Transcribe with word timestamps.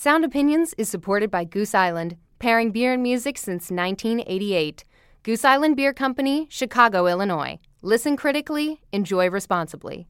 Sound 0.00 0.24
Opinions 0.24 0.74
is 0.78 0.88
supported 0.88 1.28
by 1.28 1.42
Goose 1.42 1.74
Island, 1.74 2.16
pairing 2.38 2.70
beer 2.70 2.92
and 2.92 3.02
music 3.02 3.36
since 3.36 3.68
1988. 3.68 4.84
Goose 5.24 5.44
Island 5.44 5.74
Beer 5.74 5.92
Company, 5.92 6.46
Chicago, 6.48 7.08
Illinois. 7.08 7.58
Listen 7.82 8.16
critically, 8.16 8.80
enjoy 8.92 9.28
responsibly. 9.28 10.06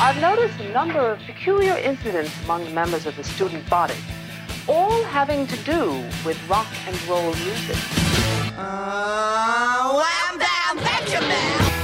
I've 0.00 0.20
noticed 0.20 0.58
a 0.58 0.72
number 0.72 0.98
of 0.98 1.20
peculiar 1.20 1.76
incidents 1.76 2.34
among 2.42 2.64
the 2.64 2.70
members 2.70 3.06
of 3.06 3.16
the 3.16 3.22
student 3.22 3.70
body, 3.70 3.94
all 4.66 5.04
having 5.04 5.46
to 5.46 5.56
do 5.58 6.04
with 6.26 6.36
rock 6.48 6.66
and 6.88 7.00
roll 7.06 7.32
music. 7.32 7.76
Uh, 8.58 10.02
wham 10.02 10.38
bam 10.40 10.78
Benjamin! 10.84 11.77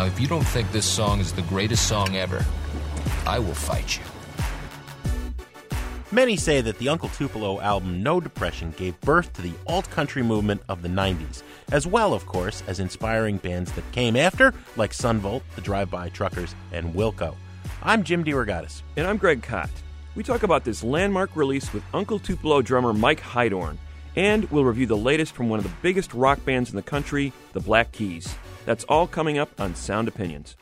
Now, 0.00 0.06
if 0.06 0.18
you 0.18 0.26
don't 0.26 0.46
think 0.46 0.72
this 0.72 0.86
song 0.86 1.20
is 1.20 1.30
the 1.30 1.42
greatest 1.42 1.86
song 1.86 2.16
ever, 2.16 2.42
I 3.26 3.38
will 3.38 3.52
fight 3.52 3.98
you. 3.98 4.04
Many 6.10 6.38
say 6.38 6.62
that 6.62 6.78
the 6.78 6.88
Uncle 6.88 7.10
Tupelo 7.10 7.60
album 7.60 8.02
No 8.02 8.18
Depression 8.18 8.72
gave 8.78 8.98
birth 9.02 9.30
to 9.34 9.42
the 9.42 9.52
alt 9.66 9.90
country 9.90 10.22
movement 10.22 10.62
of 10.70 10.80
the 10.80 10.88
90s, 10.88 11.42
as 11.70 11.86
well, 11.86 12.14
of 12.14 12.24
course, 12.24 12.62
as 12.66 12.80
inspiring 12.80 13.36
bands 13.36 13.72
that 13.72 13.92
came 13.92 14.16
after, 14.16 14.54
like 14.74 14.94
Son 14.94 15.18
Volt, 15.18 15.42
the 15.54 15.60
Drive 15.60 15.90
By 15.90 16.08
Truckers, 16.08 16.54
and 16.72 16.94
Wilco. 16.94 17.34
I'm 17.82 18.02
Jim 18.02 18.24
DeRogatis. 18.24 18.80
And 18.96 19.06
I'm 19.06 19.18
Greg 19.18 19.42
Kot. 19.42 19.68
We 20.14 20.22
talk 20.22 20.44
about 20.44 20.64
this 20.64 20.82
landmark 20.82 21.36
release 21.36 21.74
with 21.74 21.84
Uncle 21.92 22.18
Tupelo 22.18 22.62
drummer 22.62 22.94
Mike 22.94 23.20
Heidorn, 23.20 23.76
and 24.16 24.50
we'll 24.50 24.64
review 24.64 24.86
the 24.86 24.96
latest 24.96 25.34
from 25.34 25.50
one 25.50 25.58
of 25.58 25.64
the 25.64 25.76
biggest 25.82 26.14
rock 26.14 26.42
bands 26.46 26.70
in 26.70 26.76
the 26.76 26.82
country, 26.82 27.34
the 27.52 27.60
Black 27.60 27.92
Keys. 27.92 28.34
That's 28.66 28.84
all 28.84 29.06
coming 29.06 29.38
up 29.38 29.58
on 29.60 29.74
Sound 29.74 30.08
Opinions. 30.08 30.56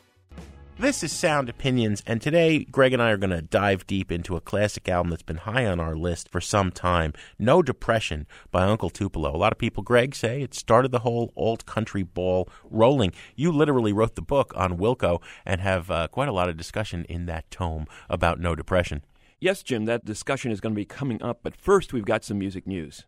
This 0.77 1.03
is 1.03 1.11
Sound 1.11 1.49
Opinions, 1.49 2.01
and 2.07 2.21
today 2.21 2.63
Greg 2.63 2.93
and 2.93 3.01
I 3.01 3.09
are 3.11 3.17
going 3.17 3.31
to 3.31 3.41
dive 3.41 3.85
deep 3.85 4.13
into 4.13 4.37
a 4.37 4.41
classic 4.41 4.87
album 4.87 5.09
that's 5.09 5.23
been 5.23 5.35
high 5.35 5.65
on 5.65 5.81
our 5.81 5.93
list 5.93 6.29
for 6.29 6.39
some 6.39 6.71
time 6.71 7.11
No 7.37 7.61
Depression 7.61 8.25
by 8.49 8.63
Uncle 8.63 8.89
Tupelo. 8.89 9.35
A 9.35 9.37
lot 9.37 9.51
of 9.51 9.57
people, 9.57 9.83
Greg, 9.83 10.15
say 10.15 10.41
it 10.41 10.53
started 10.53 10.91
the 10.91 10.99
whole 10.99 11.33
alt 11.35 11.65
country 11.65 12.03
ball 12.03 12.47
rolling. 12.63 13.11
You 13.35 13.51
literally 13.51 13.91
wrote 13.91 14.15
the 14.15 14.21
book 14.21 14.53
on 14.55 14.77
Wilco 14.77 15.21
and 15.45 15.59
have 15.59 15.91
uh, 15.91 16.07
quite 16.07 16.29
a 16.29 16.33
lot 16.33 16.47
of 16.47 16.55
discussion 16.55 17.05
in 17.09 17.25
that 17.25 17.51
tome 17.51 17.85
about 18.09 18.39
No 18.39 18.55
Depression. 18.55 19.03
Yes, 19.41 19.61
Jim, 19.63 19.83
that 19.83 20.05
discussion 20.05 20.49
is 20.49 20.61
going 20.61 20.73
to 20.73 20.79
be 20.79 20.85
coming 20.85 21.21
up, 21.21 21.39
but 21.43 21.57
first 21.57 21.91
we've 21.91 22.05
got 22.05 22.23
some 22.23 22.39
music 22.39 22.65
news. 22.65 23.05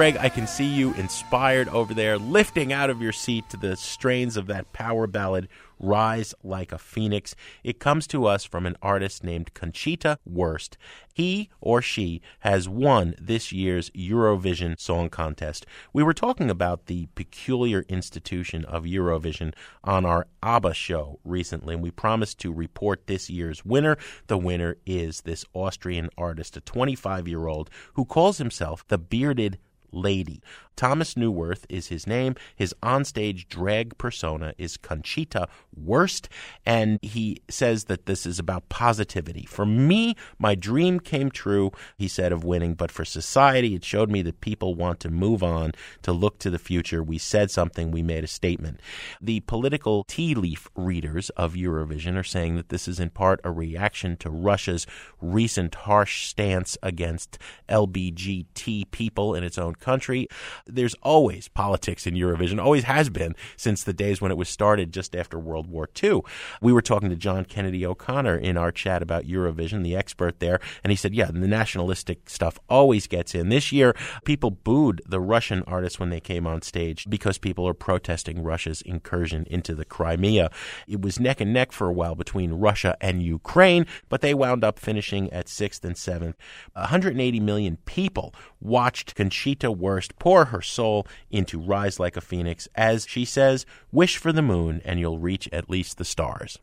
Greg, 0.00 0.16
I 0.16 0.30
can 0.30 0.46
see 0.46 0.64
you 0.64 0.94
inspired 0.94 1.68
over 1.68 1.92
there, 1.92 2.16
lifting 2.16 2.72
out 2.72 2.88
of 2.88 3.02
your 3.02 3.12
seat 3.12 3.50
to 3.50 3.58
the 3.58 3.76
strains 3.76 4.38
of 4.38 4.46
that 4.46 4.72
power 4.72 5.06
ballad, 5.06 5.46
Rise 5.78 6.34
Like 6.42 6.72
a 6.72 6.78
Phoenix. 6.78 7.34
It 7.62 7.80
comes 7.80 8.06
to 8.06 8.24
us 8.24 8.42
from 8.42 8.64
an 8.64 8.78
artist 8.80 9.22
named 9.22 9.52
Conchita 9.52 10.18
Wurst. 10.24 10.78
He 11.12 11.50
or 11.60 11.82
she 11.82 12.22
has 12.38 12.66
won 12.66 13.14
this 13.20 13.52
year's 13.52 13.90
Eurovision 13.90 14.80
Song 14.80 15.10
Contest. 15.10 15.66
We 15.92 16.02
were 16.02 16.14
talking 16.14 16.48
about 16.48 16.86
the 16.86 17.08
peculiar 17.14 17.84
institution 17.90 18.64
of 18.64 18.84
Eurovision 18.84 19.52
on 19.84 20.06
our 20.06 20.28
ABBA 20.42 20.72
show 20.72 21.20
recently, 21.24 21.74
and 21.74 21.82
we 21.82 21.90
promised 21.90 22.38
to 22.38 22.54
report 22.54 23.06
this 23.06 23.28
year's 23.28 23.66
winner. 23.66 23.98
The 24.28 24.38
winner 24.38 24.78
is 24.86 25.22
this 25.22 25.44
Austrian 25.52 26.08
artist, 26.16 26.56
a 26.56 26.62
25 26.62 27.28
year 27.28 27.48
old, 27.48 27.68
who 27.94 28.06
calls 28.06 28.38
himself 28.38 28.86
the 28.88 28.96
Bearded 28.96 29.58
Lady. 29.92 30.42
Thomas 30.80 31.14
Neuwirth 31.14 31.66
is 31.68 31.88
his 31.88 32.06
name. 32.06 32.36
His 32.56 32.74
onstage 32.82 33.48
drag 33.48 33.98
persona 33.98 34.54
is 34.56 34.78
Conchita 34.78 35.46
Wurst, 35.76 36.28
and 36.64 36.98
he 37.02 37.42
says 37.50 37.84
that 37.84 38.06
this 38.06 38.24
is 38.24 38.38
about 38.38 38.70
positivity. 38.70 39.44
For 39.44 39.66
me, 39.66 40.16
my 40.38 40.54
dream 40.54 40.98
came 40.98 41.30
true, 41.30 41.70
he 41.98 42.08
said, 42.08 42.32
of 42.32 42.44
winning, 42.44 42.72
but 42.72 42.90
for 42.90 43.04
society, 43.04 43.74
it 43.74 43.84
showed 43.84 44.10
me 44.10 44.22
that 44.22 44.40
people 44.40 44.74
want 44.74 45.00
to 45.00 45.10
move 45.10 45.42
on, 45.42 45.72
to 46.00 46.12
look 46.12 46.38
to 46.38 46.48
the 46.48 46.58
future. 46.58 47.02
We 47.02 47.18
said 47.18 47.50
something, 47.50 47.90
we 47.90 48.02
made 48.02 48.24
a 48.24 48.28
statement. 48.28 48.80
The 49.20 49.40
political 49.40 50.04
tea 50.04 50.34
leaf 50.34 50.68
readers 50.74 51.28
of 51.30 51.52
Eurovision 51.52 52.16
are 52.16 52.24
saying 52.24 52.56
that 52.56 52.70
this 52.70 52.88
is 52.88 52.98
in 52.98 53.10
part 53.10 53.40
a 53.44 53.50
reaction 53.50 54.16
to 54.18 54.30
Russia's 54.30 54.86
recent 55.20 55.74
harsh 55.74 56.26
stance 56.26 56.78
against 56.82 57.36
LBGT 57.68 58.90
people 58.90 59.34
in 59.34 59.44
its 59.44 59.58
own 59.58 59.74
country 59.80 60.28
there's 60.66 60.94
always 61.02 61.48
politics 61.48 62.06
in 62.06 62.14
Eurovision, 62.14 62.62
always 62.62 62.84
has 62.84 63.10
been 63.10 63.34
since 63.56 63.82
the 63.84 63.92
days 63.92 64.20
when 64.20 64.30
it 64.30 64.36
was 64.36 64.48
started 64.48 64.92
just 64.92 65.16
after 65.16 65.38
World 65.38 65.66
War 65.66 65.88
II. 66.02 66.20
We 66.60 66.72
were 66.72 66.82
talking 66.82 67.10
to 67.10 67.16
John 67.16 67.44
Kennedy 67.44 67.84
O'Connor 67.84 68.36
in 68.36 68.56
our 68.56 68.72
chat 68.72 69.02
about 69.02 69.24
Eurovision, 69.24 69.82
the 69.82 69.96
expert 69.96 70.40
there, 70.40 70.60
and 70.82 70.90
he 70.90 70.96
said, 70.96 71.14
yeah, 71.14 71.26
the 71.26 71.48
nationalistic 71.48 72.28
stuff 72.28 72.58
always 72.68 73.06
gets 73.06 73.34
in. 73.34 73.48
This 73.48 73.72
year, 73.72 73.94
people 74.24 74.50
booed 74.50 75.02
the 75.06 75.20
Russian 75.20 75.62
artists 75.66 75.98
when 75.98 76.10
they 76.10 76.20
came 76.20 76.46
on 76.46 76.62
stage 76.62 77.06
because 77.08 77.38
people 77.38 77.66
are 77.66 77.74
protesting 77.74 78.42
Russia's 78.42 78.82
incursion 78.82 79.46
into 79.50 79.74
the 79.74 79.84
Crimea. 79.84 80.50
It 80.86 81.02
was 81.02 81.20
neck 81.20 81.40
and 81.40 81.52
neck 81.52 81.72
for 81.72 81.86
a 81.86 81.92
while 81.92 82.14
between 82.14 82.52
Russia 82.52 82.96
and 83.00 83.22
Ukraine, 83.22 83.86
but 84.08 84.20
they 84.20 84.34
wound 84.34 84.64
up 84.64 84.78
finishing 84.78 85.32
at 85.32 85.48
sixth 85.48 85.84
and 85.84 85.96
seventh. 85.96 86.36
180 86.74 87.40
million 87.40 87.78
people 87.84 88.34
watched 88.60 89.14
Conchita 89.14 89.69
Wurst 89.72 90.18
pour 90.18 90.46
her 90.46 90.62
soul 90.62 91.06
into 91.30 91.60
Rise 91.60 92.00
Like 92.00 92.16
a 92.16 92.20
Phoenix 92.20 92.68
as 92.74 93.06
she 93.08 93.24
says, 93.24 93.66
Wish 93.92 94.16
for 94.16 94.32
the 94.32 94.42
moon 94.42 94.80
and 94.84 95.00
you'll 95.00 95.18
reach 95.18 95.48
at 95.52 95.70
least 95.70 95.98
the 95.98 96.04
stars. 96.04 96.58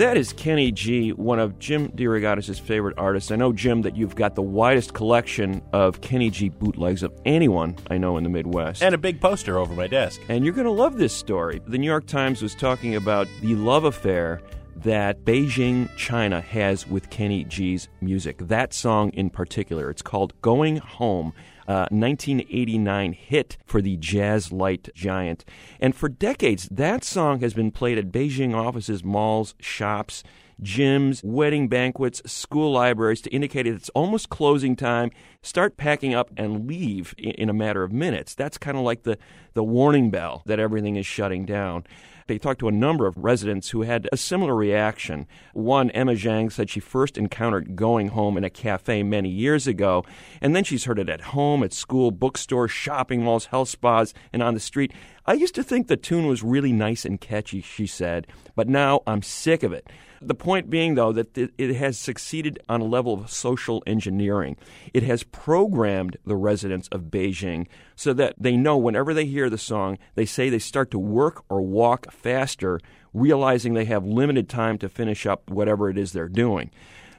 That 0.00 0.16
is 0.16 0.32
Kenny 0.32 0.72
G, 0.72 1.12
one 1.12 1.38
of 1.38 1.58
Jim 1.58 1.90
DeRogatis' 1.90 2.58
favorite 2.58 2.96
artists. 2.96 3.30
I 3.30 3.36
know, 3.36 3.52
Jim, 3.52 3.82
that 3.82 3.98
you've 3.98 4.14
got 4.16 4.34
the 4.34 4.40
widest 4.40 4.94
collection 4.94 5.60
of 5.74 6.00
Kenny 6.00 6.30
G 6.30 6.48
bootlegs 6.48 7.02
of 7.02 7.12
anyone 7.26 7.76
I 7.90 7.98
know 7.98 8.16
in 8.16 8.24
the 8.24 8.30
Midwest. 8.30 8.82
And 8.82 8.94
a 8.94 8.98
big 8.98 9.20
poster 9.20 9.58
over 9.58 9.74
my 9.74 9.86
desk. 9.86 10.22
And 10.30 10.42
you're 10.42 10.54
going 10.54 10.64
to 10.64 10.70
love 10.70 10.96
this 10.96 11.12
story. 11.12 11.60
The 11.66 11.76
New 11.76 11.86
York 11.86 12.06
Times 12.06 12.40
was 12.40 12.54
talking 12.54 12.96
about 12.96 13.28
the 13.42 13.54
love 13.56 13.84
affair 13.84 14.40
that 14.76 15.26
Beijing, 15.26 15.94
China 15.98 16.40
has 16.40 16.86
with 16.86 17.10
Kenny 17.10 17.44
G's 17.44 17.90
music. 18.00 18.38
That 18.38 18.72
song 18.72 19.10
in 19.10 19.28
particular, 19.28 19.90
it's 19.90 20.00
called 20.00 20.32
Going 20.40 20.76
Home. 20.78 21.34
Uh, 21.70 21.86
1989 21.92 23.12
hit 23.12 23.56
for 23.64 23.80
the 23.80 23.96
jazz 23.96 24.50
light 24.50 24.88
giant. 24.92 25.44
And 25.78 25.94
for 25.94 26.08
decades, 26.08 26.68
that 26.68 27.04
song 27.04 27.38
has 27.42 27.54
been 27.54 27.70
played 27.70 27.96
at 27.96 28.10
Beijing 28.10 28.56
offices, 28.56 29.04
malls, 29.04 29.54
shops, 29.60 30.24
gyms, 30.60 31.22
wedding 31.22 31.68
banquets, 31.68 32.22
school 32.26 32.72
libraries 32.72 33.20
to 33.20 33.30
indicate 33.30 33.66
that 33.66 33.74
it's 33.74 33.88
almost 33.90 34.30
closing 34.30 34.74
time. 34.74 35.12
start 35.42 35.76
packing 35.76 36.12
up 36.12 36.32
and 36.36 36.66
leave 36.66 37.14
in, 37.16 37.30
in 37.32 37.48
a 37.48 37.54
matter 37.54 37.84
of 37.84 37.92
minutes. 37.92 38.34
That's 38.34 38.58
kind 38.58 38.76
of 38.76 38.82
like 38.82 39.04
the, 39.04 39.16
the 39.54 39.62
warning 39.62 40.10
bell 40.10 40.42
that 40.46 40.58
everything 40.58 40.96
is 40.96 41.06
shutting 41.06 41.46
down. 41.46 41.84
They 42.26 42.38
talked 42.38 42.60
to 42.60 42.68
a 42.68 42.72
number 42.72 43.06
of 43.06 43.16
residents 43.16 43.70
who 43.70 43.82
had 43.82 44.08
a 44.12 44.16
similar 44.16 44.54
reaction. 44.54 45.26
One, 45.52 45.90
Emma 45.90 46.12
Zhang, 46.12 46.52
said 46.52 46.70
she 46.70 46.80
first 46.80 47.18
encountered 47.18 47.76
going 47.76 48.08
home 48.08 48.36
in 48.36 48.44
a 48.44 48.50
cafe 48.50 49.02
many 49.02 49.28
years 49.28 49.66
ago, 49.66 50.04
and 50.40 50.54
then 50.54 50.64
she's 50.64 50.84
heard 50.84 50.98
it 50.98 51.08
at 51.08 51.20
home, 51.20 51.62
at 51.62 51.72
school, 51.72 52.10
bookstores, 52.10 52.70
shopping 52.70 53.22
malls, 53.22 53.46
health 53.46 53.68
spas, 53.68 54.14
and 54.32 54.42
on 54.42 54.54
the 54.54 54.60
street. 54.60 54.92
I 55.26 55.34
used 55.34 55.54
to 55.56 55.62
think 55.62 55.86
the 55.86 55.96
tune 55.96 56.26
was 56.26 56.42
really 56.42 56.72
nice 56.72 57.04
and 57.04 57.20
catchy, 57.20 57.60
she 57.60 57.86
said, 57.86 58.26
but 58.54 58.68
now 58.68 59.02
I'm 59.06 59.22
sick 59.22 59.62
of 59.62 59.72
it. 59.72 59.88
The 60.22 60.34
point 60.34 60.68
being, 60.68 60.96
though, 60.96 61.12
that 61.12 61.36
it 61.36 61.74
has 61.76 61.98
succeeded 61.98 62.58
on 62.68 62.82
a 62.82 62.84
level 62.84 63.14
of 63.14 63.30
social 63.30 63.82
engineering. 63.86 64.56
It 64.92 65.02
has 65.02 65.22
programmed 65.22 66.18
the 66.26 66.36
residents 66.36 66.88
of 66.88 67.04
Beijing 67.04 67.68
so 67.96 68.12
that 68.12 68.34
they 68.38 68.54
know 68.56 68.76
whenever 68.76 69.14
they 69.14 69.24
hear 69.24 69.48
the 69.48 69.56
song, 69.56 69.96
they 70.16 70.26
say 70.26 70.50
they 70.50 70.58
start 70.58 70.90
to 70.90 70.98
work 70.98 71.42
or 71.48 71.62
walk 71.62 72.12
faster, 72.12 72.80
realizing 73.14 73.72
they 73.72 73.86
have 73.86 74.04
limited 74.04 74.48
time 74.48 74.76
to 74.78 74.90
finish 74.90 75.24
up 75.24 75.48
whatever 75.48 75.88
it 75.88 75.96
is 75.96 76.12
they're 76.12 76.28
doing. 76.28 76.70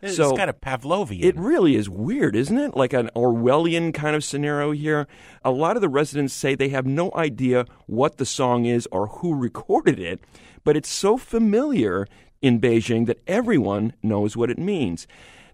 It's 0.02 0.16
so 0.16 0.36
kind 0.36 0.50
of 0.50 0.60
Pavlovian. 0.62 1.24
It 1.24 1.38
really 1.38 1.76
is 1.76 1.90
weird, 1.90 2.36
isn't 2.36 2.58
it? 2.58 2.76
Like 2.76 2.94
an 2.94 3.10
Orwellian 3.16 3.94
kind 3.94 4.16
of 4.16 4.24
scenario 4.24 4.72
here. 4.72 5.08
A 5.44 5.52
lot 5.52 5.76
of 5.76 5.82
the 5.82 5.90
residents 5.90 6.34
say 6.34 6.56
they 6.56 6.70
have 6.70 6.86
no 6.86 7.12
idea 7.14 7.66
what 7.86 8.18
the 8.18 8.26
song 8.26 8.66
is 8.66 8.88
or 8.92 9.08
who 9.08 9.36
recorded 9.36 10.00
it, 10.00 10.20
but 10.64 10.76
it's 10.76 10.90
so 10.90 11.18
familiar 11.18 12.08
in 12.42 12.60
Beijing 12.60 13.06
that 13.06 13.22
everyone 13.28 13.94
knows 14.02 14.36
what 14.36 14.50
it 14.50 14.58
means. 14.58 15.06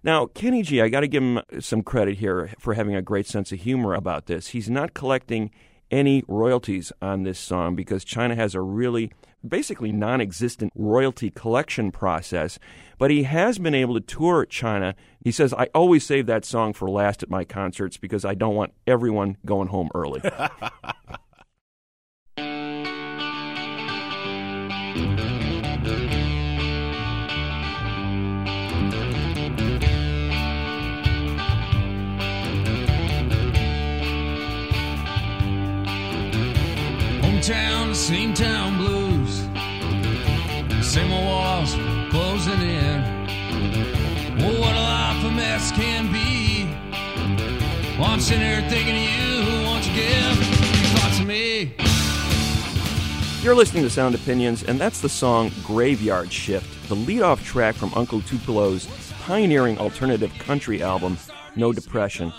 Now, 0.04 0.28
Kenny 0.28 0.62
G, 0.64 0.82
I 0.82 0.88
got 0.88 1.02
to 1.02 1.08
give 1.08 1.24
him 1.24 1.42
some 1.60 1.82
credit 1.82 2.20
here 2.20 2.52
for 2.60 2.76
having 2.76 2.96
a 2.96 3.02
great 3.02 3.28
sense 3.28 3.52
of 3.52 3.60
humor 3.60 3.94
about 3.94 4.28
this. 4.28 4.50
He's 4.50 4.70
not 4.70 4.94
collecting 4.94 5.52
any 5.92 6.24
royalties 6.28 6.92
on 7.02 7.24
this 7.24 7.40
song 7.40 7.76
because 7.76 8.06
China 8.06 8.36
has 8.36 8.56
a 8.56 8.62
really 8.62 9.12
basically 9.48 9.92
non 9.92 10.22
existent 10.22 10.72
royalty 10.76 11.30
collection 11.30 11.92
process. 11.92 12.60
But 12.98 13.12
he 13.12 13.24
has 13.24 13.60
been 13.60 13.76
able 13.76 13.94
to 13.94 14.02
tour 14.02 14.46
China. 14.46 14.96
He 15.24 15.32
says, 15.32 15.54
I 15.54 15.68
always 15.74 16.06
save 16.06 16.26
that 16.28 16.46
song 16.46 16.74
for 16.74 16.90
last 16.90 17.24
at 17.24 17.30
my 17.30 17.44
concerts 17.44 17.98
because 17.98 18.26
I 18.26 18.34
don't 18.34 18.56
want 18.56 18.74
everyone 18.86 19.38
going 19.46 19.68
home 19.68 19.90
early. 19.94 20.22
Same 38.08 38.34
town 38.34 38.57
I'm 48.18 48.24
sitting 48.24 48.42
here 48.42 48.68
thinking 48.68 48.96
of 48.96 49.04
you. 49.04 49.64
Won't 49.64 49.86
you 49.86 49.94
give 49.94 50.38
your 50.40 50.98
thoughts 50.98 51.20
to 51.20 51.24
me? 51.24 51.72
You're 53.44 53.54
listening 53.54 53.84
to 53.84 53.92
Sound 53.92 54.16
Opinions, 54.16 54.64
and 54.64 54.82
that's 54.82 55.02
the 55.02 55.08
song 55.08 55.52
Graveyard 55.64 56.34
Shift, 56.34 56.90
the 56.90 56.96
lead-off 56.96 57.46
track 57.46 57.76
from 57.76 57.94
Uncle 57.94 58.22
Tupelo's 58.22 58.88
pioneering 59.22 59.78
alternative 59.78 60.34
country 60.40 60.82
album, 60.82 61.20
No 61.56 61.72
Depression. 61.72 62.34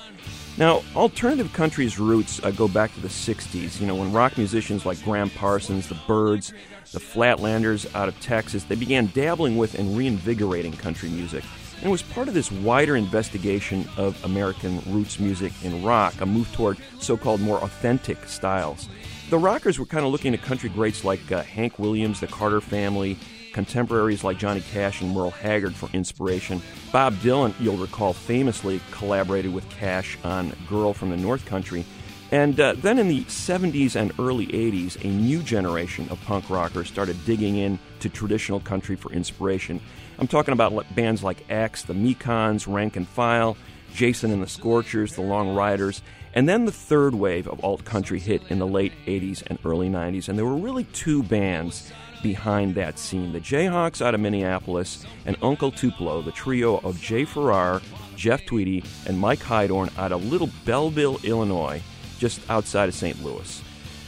Now, 0.56 0.82
alternative 0.96 1.52
country's 1.52 1.96
roots 1.96 2.42
uh, 2.42 2.50
go 2.50 2.66
back 2.66 2.92
to 2.94 3.00
the 3.00 3.06
60s, 3.06 3.80
you 3.80 3.86
know, 3.86 3.94
when 3.94 4.12
rock 4.12 4.36
musicians 4.36 4.84
like 4.84 5.00
Gram 5.04 5.30
Parsons, 5.30 5.86
the 5.86 5.98
Byrds, 6.08 6.52
the 6.90 6.98
Flatlanders 6.98 7.86
out 7.94 8.08
of 8.08 8.18
Texas, 8.18 8.64
they 8.64 8.74
began 8.74 9.12
dabbling 9.14 9.56
with 9.56 9.78
and 9.78 9.96
reinvigorating 9.96 10.72
country 10.72 11.08
music. 11.08 11.44
And 11.78 11.86
it 11.86 11.90
was 11.90 12.02
part 12.02 12.26
of 12.26 12.34
this 12.34 12.50
wider 12.50 12.96
investigation 12.96 13.88
of 13.96 14.22
American 14.24 14.80
roots 14.86 15.20
music 15.20 15.52
in 15.62 15.84
rock, 15.84 16.20
a 16.20 16.26
move 16.26 16.52
toward 16.52 16.78
so 16.98 17.16
called 17.16 17.40
more 17.40 17.58
authentic 17.58 18.26
styles. 18.26 18.88
The 19.30 19.38
rockers 19.38 19.78
were 19.78 19.86
kind 19.86 20.04
of 20.04 20.10
looking 20.10 20.34
at 20.34 20.42
country 20.42 20.70
greats 20.70 21.04
like 21.04 21.30
uh, 21.30 21.42
Hank 21.42 21.78
Williams, 21.78 22.20
the 22.20 22.26
Carter 22.26 22.60
family, 22.60 23.16
contemporaries 23.52 24.24
like 24.24 24.38
Johnny 24.38 24.60
Cash 24.72 25.02
and 25.02 25.14
Merle 25.14 25.30
Haggard 25.30 25.74
for 25.74 25.88
inspiration. 25.92 26.60
Bob 26.92 27.14
Dylan, 27.16 27.54
you'll 27.60 27.76
recall, 27.76 28.12
famously 28.12 28.80
collaborated 28.90 29.52
with 29.52 29.68
Cash 29.70 30.18
on 30.24 30.52
Girl 30.68 30.92
from 30.92 31.10
the 31.10 31.16
North 31.16 31.44
Country. 31.46 31.84
And 32.30 32.60
uh, 32.60 32.74
then 32.74 32.98
in 32.98 33.08
the 33.08 33.24
70s 33.24 33.96
and 33.96 34.12
early 34.18 34.46
80s, 34.48 35.02
a 35.02 35.08
new 35.08 35.42
generation 35.42 36.08
of 36.10 36.20
punk 36.24 36.50
rockers 36.50 36.88
started 36.88 37.16
digging 37.24 37.56
in 37.56 37.78
to 38.00 38.08
traditional 38.08 38.60
country 38.60 38.96
for 38.96 39.10
inspiration. 39.12 39.80
I'm 40.18 40.26
talking 40.26 40.52
about 40.52 40.94
bands 40.94 41.22
like 41.22 41.44
X, 41.50 41.82
the 41.82 41.94
Mekons, 41.94 42.72
Rank 42.72 42.96
and 42.96 43.08
File, 43.08 43.56
Jason 43.94 44.30
and 44.30 44.42
the 44.42 44.48
Scorchers, 44.48 45.14
the 45.14 45.22
Long 45.22 45.54
Riders, 45.54 46.02
and 46.34 46.46
then 46.48 46.66
the 46.66 46.72
third 46.72 47.14
wave 47.14 47.48
of 47.48 47.64
alt 47.64 47.84
country 47.84 48.20
hit 48.20 48.42
in 48.50 48.58
the 48.58 48.66
late 48.66 48.92
80s 49.06 49.42
and 49.46 49.58
early 49.64 49.88
90s. 49.88 50.28
And 50.28 50.38
there 50.38 50.44
were 50.44 50.56
really 50.56 50.84
two 50.84 51.22
bands 51.22 51.90
behind 52.22 52.74
that 52.74 52.98
scene. 52.98 53.32
The 53.32 53.40
Jayhawks 53.40 54.04
out 54.04 54.14
of 54.14 54.20
Minneapolis 54.20 55.06
and 55.24 55.36
Uncle 55.40 55.70
Tupelo, 55.70 56.20
the 56.20 56.32
trio 56.32 56.78
of 56.78 57.00
Jay 57.00 57.24
Farrar, 57.24 57.80
Jeff 58.16 58.44
Tweedy, 58.44 58.84
and 59.06 59.18
Mike 59.18 59.40
Heidorn 59.40 59.96
out 59.96 60.12
of 60.12 60.24
Little 60.26 60.50
Belleville, 60.64 61.22
Illinois, 61.24 61.82
just 62.18 62.40
outside 62.50 62.88
of 62.88 62.94
St. 62.94 63.22
Louis. 63.24 63.62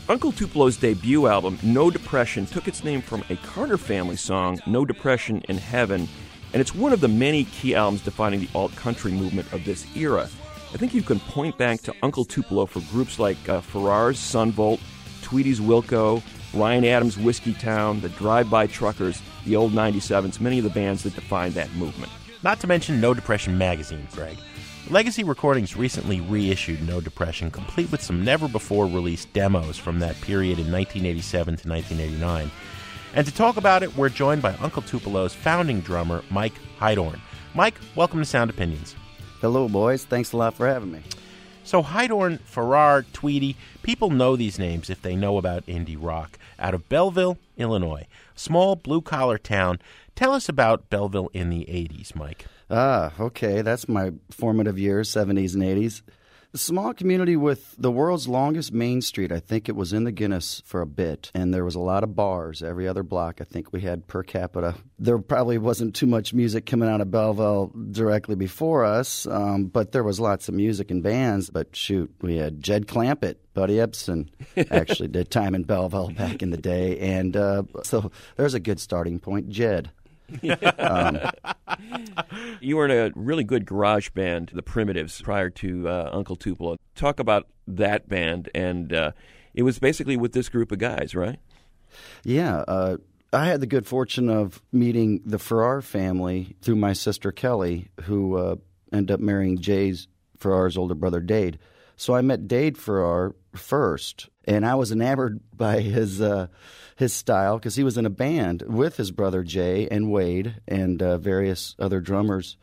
Uncle 0.08 0.32
Tupelo's 0.32 0.76
debut 0.76 1.28
album, 1.28 1.58
No 1.62 1.90
Depression, 1.90 2.44
took 2.46 2.66
its 2.66 2.82
name 2.82 3.00
from 3.00 3.22
a 3.30 3.36
Carter 3.36 3.78
family 3.78 4.16
song, 4.16 4.60
No 4.66 4.84
Depression 4.84 5.40
in 5.48 5.56
Heaven, 5.56 6.08
and 6.52 6.60
it's 6.60 6.74
one 6.74 6.92
of 6.92 7.00
the 7.00 7.08
many 7.08 7.44
key 7.44 7.74
albums 7.74 8.02
defining 8.02 8.40
the 8.40 8.48
alt 8.54 8.74
country 8.74 9.12
movement 9.12 9.52
of 9.52 9.64
this 9.64 9.86
era. 9.96 10.28
I 10.72 10.76
think 10.76 10.94
you 10.94 11.02
can 11.02 11.20
point 11.20 11.56
back 11.58 11.80
to 11.82 11.94
Uncle 12.02 12.24
Tupelo 12.24 12.66
for 12.66 12.80
groups 12.92 13.18
like 13.18 13.48
uh, 13.48 13.60
Farrar's 13.60 14.18
Son 14.18 14.50
Volt, 14.50 14.80
Tweedy's 15.22 15.60
Wilco, 15.60 16.22
Ryan 16.54 16.84
Adams' 16.84 17.16
Whiskeytown, 17.16 18.00
the 18.00 18.08
Drive 18.10 18.50
By 18.50 18.66
Truckers, 18.66 19.22
the 19.46 19.56
Old 19.56 19.72
97s, 19.72 20.40
many 20.40 20.58
of 20.58 20.64
the 20.64 20.70
bands 20.70 21.04
that 21.04 21.14
defined 21.14 21.54
that 21.54 21.72
movement. 21.74 22.10
Not 22.42 22.58
to 22.60 22.66
mention 22.66 23.00
No 23.00 23.14
Depression 23.14 23.56
magazine, 23.56 24.08
Greg. 24.12 24.36
Legacy 24.90 25.22
Recordings 25.22 25.76
recently 25.76 26.20
reissued 26.20 26.82
No 26.82 27.00
Depression, 27.00 27.48
complete 27.52 27.92
with 27.92 28.02
some 28.02 28.24
never 28.24 28.48
before 28.48 28.86
released 28.86 29.32
demos 29.32 29.78
from 29.78 30.00
that 30.00 30.20
period 30.20 30.58
in 30.58 30.72
1987 30.72 31.58
to 31.58 31.68
1989. 31.68 32.50
And 33.14 33.24
to 33.24 33.32
talk 33.32 33.56
about 33.56 33.84
it, 33.84 33.96
we're 33.96 34.08
joined 34.08 34.42
by 34.42 34.52
Uncle 34.54 34.82
Tupelo's 34.82 35.32
founding 35.32 35.80
drummer, 35.80 36.24
Mike 36.28 36.54
Heidorn. 36.80 37.20
Mike, 37.54 37.76
welcome 37.94 38.18
to 38.18 38.24
Sound 38.24 38.50
Opinions. 38.50 38.96
Hello, 39.40 39.68
boys. 39.68 40.04
Thanks 40.04 40.32
a 40.32 40.36
lot 40.36 40.54
for 40.54 40.66
having 40.66 40.90
me. 40.90 41.02
So, 41.62 41.84
Heidorn, 41.84 42.40
Farrar, 42.40 43.04
Tweedy, 43.12 43.56
people 43.84 44.10
know 44.10 44.34
these 44.34 44.58
names 44.58 44.90
if 44.90 45.02
they 45.02 45.14
know 45.14 45.38
about 45.38 45.66
indie 45.66 45.96
rock. 46.00 46.36
Out 46.58 46.74
of 46.74 46.88
Belleville, 46.88 47.38
Illinois, 47.56 48.08
small 48.34 48.74
blue 48.74 49.02
collar 49.02 49.38
town. 49.38 49.78
Tell 50.16 50.32
us 50.32 50.48
about 50.48 50.90
Belleville 50.90 51.30
in 51.32 51.48
the 51.48 51.66
80s, 51.66 52.16
Mike. 52.16 52.46
Ah, 52.70 53.12
okay. 53.18 53.62
That's 53.62 53.88
my 53.88 54.12
formative 54.30 54.78
years, 54.78 55.10
70s 55.10 55.54
and 55.54 55.62
80s. 55.62 56.02
A 56.52 56.58
small 56.58 56.92
community 56.92 57.36
with 57.36 57.76
the 57.78 57.92
world's 57.92 58.26
longest 58.26 58.72
main 58.72 59.02
street. 59.02 59.30
I 59.30 59.38
think 59.38 59.68
it 59.68 59.76
was 59.76 59.92
in 59.92 60.02
the 60.02 60.10
Guinness 60.10 60.60
for 60.66 60.80
a 60.80 60.86
bit, 60.86 61.30
and 61.32 61.54
there 61.54 61.64
was 61.64 61.76
a 61.76 61.80
lot 61.80 62.02
of 62.02 62.16
bars 62.16 62.60
every 62.60 62.88
other 62.88 63.04
block. 63.04 63.40
I 63.40 63.44
think 63.44 63.72
we 63.72 63.82
had 63.82 64.08
per 64.08 64.24
capita. 64.24 64.74
There 64.98 65.18
probably 65.18 65.58
wasn't 65.58 65.94
too 65.94 66.08
much 66.08 66.34
music 66.34 66.66
coming 66.66 66.88
out 66.88 67.00
of 67.00 67.08
Belleville 67.08 67.70
directly 67.92 68.34
before 68.34 68.84
us, 68.84 69.28
um, 69.28 69.66
but 69.66 69.92
there 69.92 70.02
was 70.02 70.18
lots 70.18 70.48
of 70.48 70.56
music 70.56 70.90
and 70.90 71.04
bands. 71.04 71.50
But 71.50 71.76
shoot, 71.76 72.12
we 72.20 72.38
had 72.38 72.60
Jed 72.60 72.88
Clampett, 72.88 73.36
Buddy 73.54 73.76
Ebsen 73.76 74.28
actually 74.72 75.08
did 75.08 75.30
time 75.30 75.54
in 75.54 75.62
Belleville 75.62 76.10
back 76.10 76.42
in 76.42 76.50
the 76.50 76.56
day, 76.56 76.98
and 76.98 77.36
uh, 77.36 77.62
so 77.84 78.10
there's 78.34 78.54
a 78.54 78.60
good 78.60 78.80
starting 78.80 79.20
point. 79.20 79.50
Jed. 79.50 79.92
Um, 80.78 81.18
you 82.60 82.76
were 82.76 82.84
in 82.86 82.90
a 82.90 83.12
really 83.14 83.44
good 83.44 83.66
garage 83.66 84.10
band, 84.10 84.50
the 84.52 84.62
Primitives, 84.62 85.20
prior 85.22 85.50
to 85.50 85.88
uh, 85.88 86.10
Uncle 86.12 86.36
Tupelo. 86.36 86.76
Talk 86.94 87.20
about 87.20 87.46
that 87.66 88.08
band, 88.08 88.48
and 88.54 88.92
uh, 88.92 89.12
it 89.54 89.62
was 89.62 89.78
basically 89.78 90.16
with 90.16 90.32
this 90.32 90.48
group 90.48 90.72
of 90.72 90.78
guys, 90.78 91.14
right? 91.14 91.38
Yeah. 92.24 92.64
Uh, 92.68 92.96
I 93.32 93.46
had 93.46 93.60
the 93.60 93.66
good 93.66 93.86
fortune 93.86 94.28
of 94.28 94.60
meeting 94.72 95.20
the 95.24 95.38
Farrar 95.38 95.82
family 95.82 96.56
through 96.62 96.76
my 96.76 96.92
sister 96.92 97.30
Kelly, 97.30 97.88
who 98.02 98.36
uh, 98.36 98.56
ended 98.92 99.14
up 99.14 99.20
marrying 99.20 99.58
Jay's 99.58 100.08
Farrar's 100.36 100.76
older 100.76 100.94
brother 100.94 101.20
Dade. 101.20 101.58
So 101.96 102.14
I 102.14 102.22
met 102.22 102.48
Dade 102.48 102.78
Farrar 102.78 103.36
first, 103.54 104.28
and 104.46 104.66
I 104.66 104.74
was 104.74 104.90
enamored 104.90 105.40
by 105.54 105.80
his 105.80 106.20
uh, 106.20 106.48
his 107.00 107.12
style 107.12 107.58
because 107.58 107.76
he 107.76 107.82
was 107.82 107.98
in 107.98 108.06
a 108.06 108.10
band 108.10 108.62
with 108.66 108.96
his 108.96 109.10
brother 109.10 109.42
Jay 109.42 109.88
and 109.90 110.12
Wade 110.12 110.60
and 110.68 111.02
uh, 111.02 111.18
various 111.18 111.74
other 111.78 112.00
drummers 112.00 112.56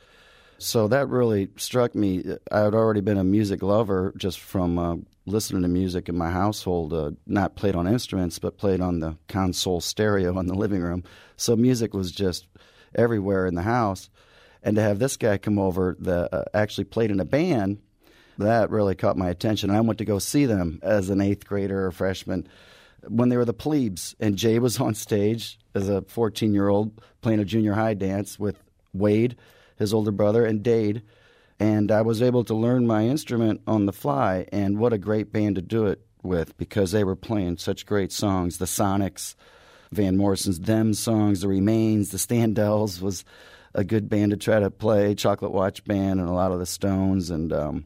So 0.59 0.87
that 0.87 1.09
really 1.09 1.49
struck 1.57 1.93
me. 1.93 2.23
I 2.51 2.59
had 2.59 2.73
already 2.73 3.01
been 3.01 3.17
a 3.17 3.23
music 3.23 3.61
lover 3.61 4.13
just 4.17 4.39
from 4.39 4.79
uh, 4.79 4.95
listening 5.25 5.61
to 5.61 5.67
music 5.67 6.09
in 6.09 6.17
my 6.17 6.31
household, 6.31 6.93
uh, 6.93 7.11
not 7.27 7.55
played 7.55 7.75
on 7.75 7.87
instruments, 7.87 8.39
but 8.39 8.57
played 8.57 8.81
on 8.81 8.99
the 8.99 9.17
console 9.27 9.81
stereo 9.81 10.39
in 10.39 10.47
the 10.47 10.55
living 10.55 10.81
room. 10.81 11.03
So 11.35 11.55
music 11.55 11.93
was 11.93 12.11
just 12.11 12.47
everywhere 12.95 13.45
in 13.45 13.55
the 13.55 13.61
house. 13.61 14.09
And 14.63 14.75
to 14.75 14.81
have 14.81 14.99
this 14.99 15.17
guy 15.17 15.37
come 15.37 15.59
over 15.59 15.95
that 15.99 16.33
uh, 16.33 16.45
actually 16.53 16.85
played 16.85 17.11
in 17.11 17.19
a 17.19 17.25
band, 17.25 17.79
that 18.39 18.69
really 18.69 18.95
caught 18.95 19.17
my 19.17 19.29
attention. 19.29 19.69
And 19.69 19.77
I 19.77 19.81
went 19.81 19.99
to 19.99 20.05
go 20.05 20.19
see 20.19 20.45
them 20.45 20.79
as 20.81 21.09
an 21.09 21.21
eighth 21.21 21.45
grader 21.45 21.85
or 21.85 21.91
freshman 21.91 22.47
when 23.09 23.29
they 23.29 23.37
were 23.37 23.45
the 23.45 23.53
plebes. 23.53 24.15
And 24.19 24.37
Jay 24.37 24.59
was 24.59 24.79
on 24.81 24.93
stage 24.93 25.59
as 25.73 25.89
a 25.89 26.01
14 26.03 26.53
year 26.53 26.67
old 26.67 27.01
playing 27.21 27.39
a 27.39 27.45
junior 27.45 27.73
high 27.73 27.93
dance 27.93 28.39
with 28.39 28.61
Wade 28.93 29.35
his 29.77 29.93
older 29.93 30.11
brother, 30.11 30.45
and 30.45 30.63
Dade. 30.63 31.03
And 31.59 31.91
I 31.91 32.01
was 32.01 32.21
able 32.21 32.43
to 32.45 32.53
learn 32.53 32.85
my 32.85 33.03
instrument 33.03 33.61
on 33.65 33.85
the 33.85 33.93
fly. 33.93 34.45
And 34.51 34.77
what 34.77 34.93
a 34.93 34.97
great 34.97 35.31
band 35.31 35.55
to 35.55 35.61
do 35.61 35.87
it 35.87 36.01
with 36.21 36.55
because 36.57 36.91
they 36.91 37.03
were 37.03 37.15
playing 37.15 37.57
such 37.57 37.85
great 37.85 38.11
songs. 38.11 38.57
The 38.57 38.65
Sonics, 38.65 39.35
Van 39.91 40.17
Morrison's 40.17 40.59
Them 40.59 40.93
songs, 40.93 41.41
The 41.41 41.47
Remains, 41.47 42.09
The 42.09 42.17
Standells 42.17 43.01
was 43.01 43.23
a 43.73 43.83
good 43.83 44.09
band 44.09 44.31
to 44.31 44.37
try 44.37 44.59
to 44.59 44.69
play. 44.69 45.15
Chocolate 45.15 45.51
Watch 45.51 45.83
Band, 45.83 46.19
and 46.19 46.29
a 46.29 46.33
lot 46.33 46.51
of 46.51 46.59
the 46.59 46.65
Stones 46.65 47.31
and 47.31 47.51
um, 47.53 47.85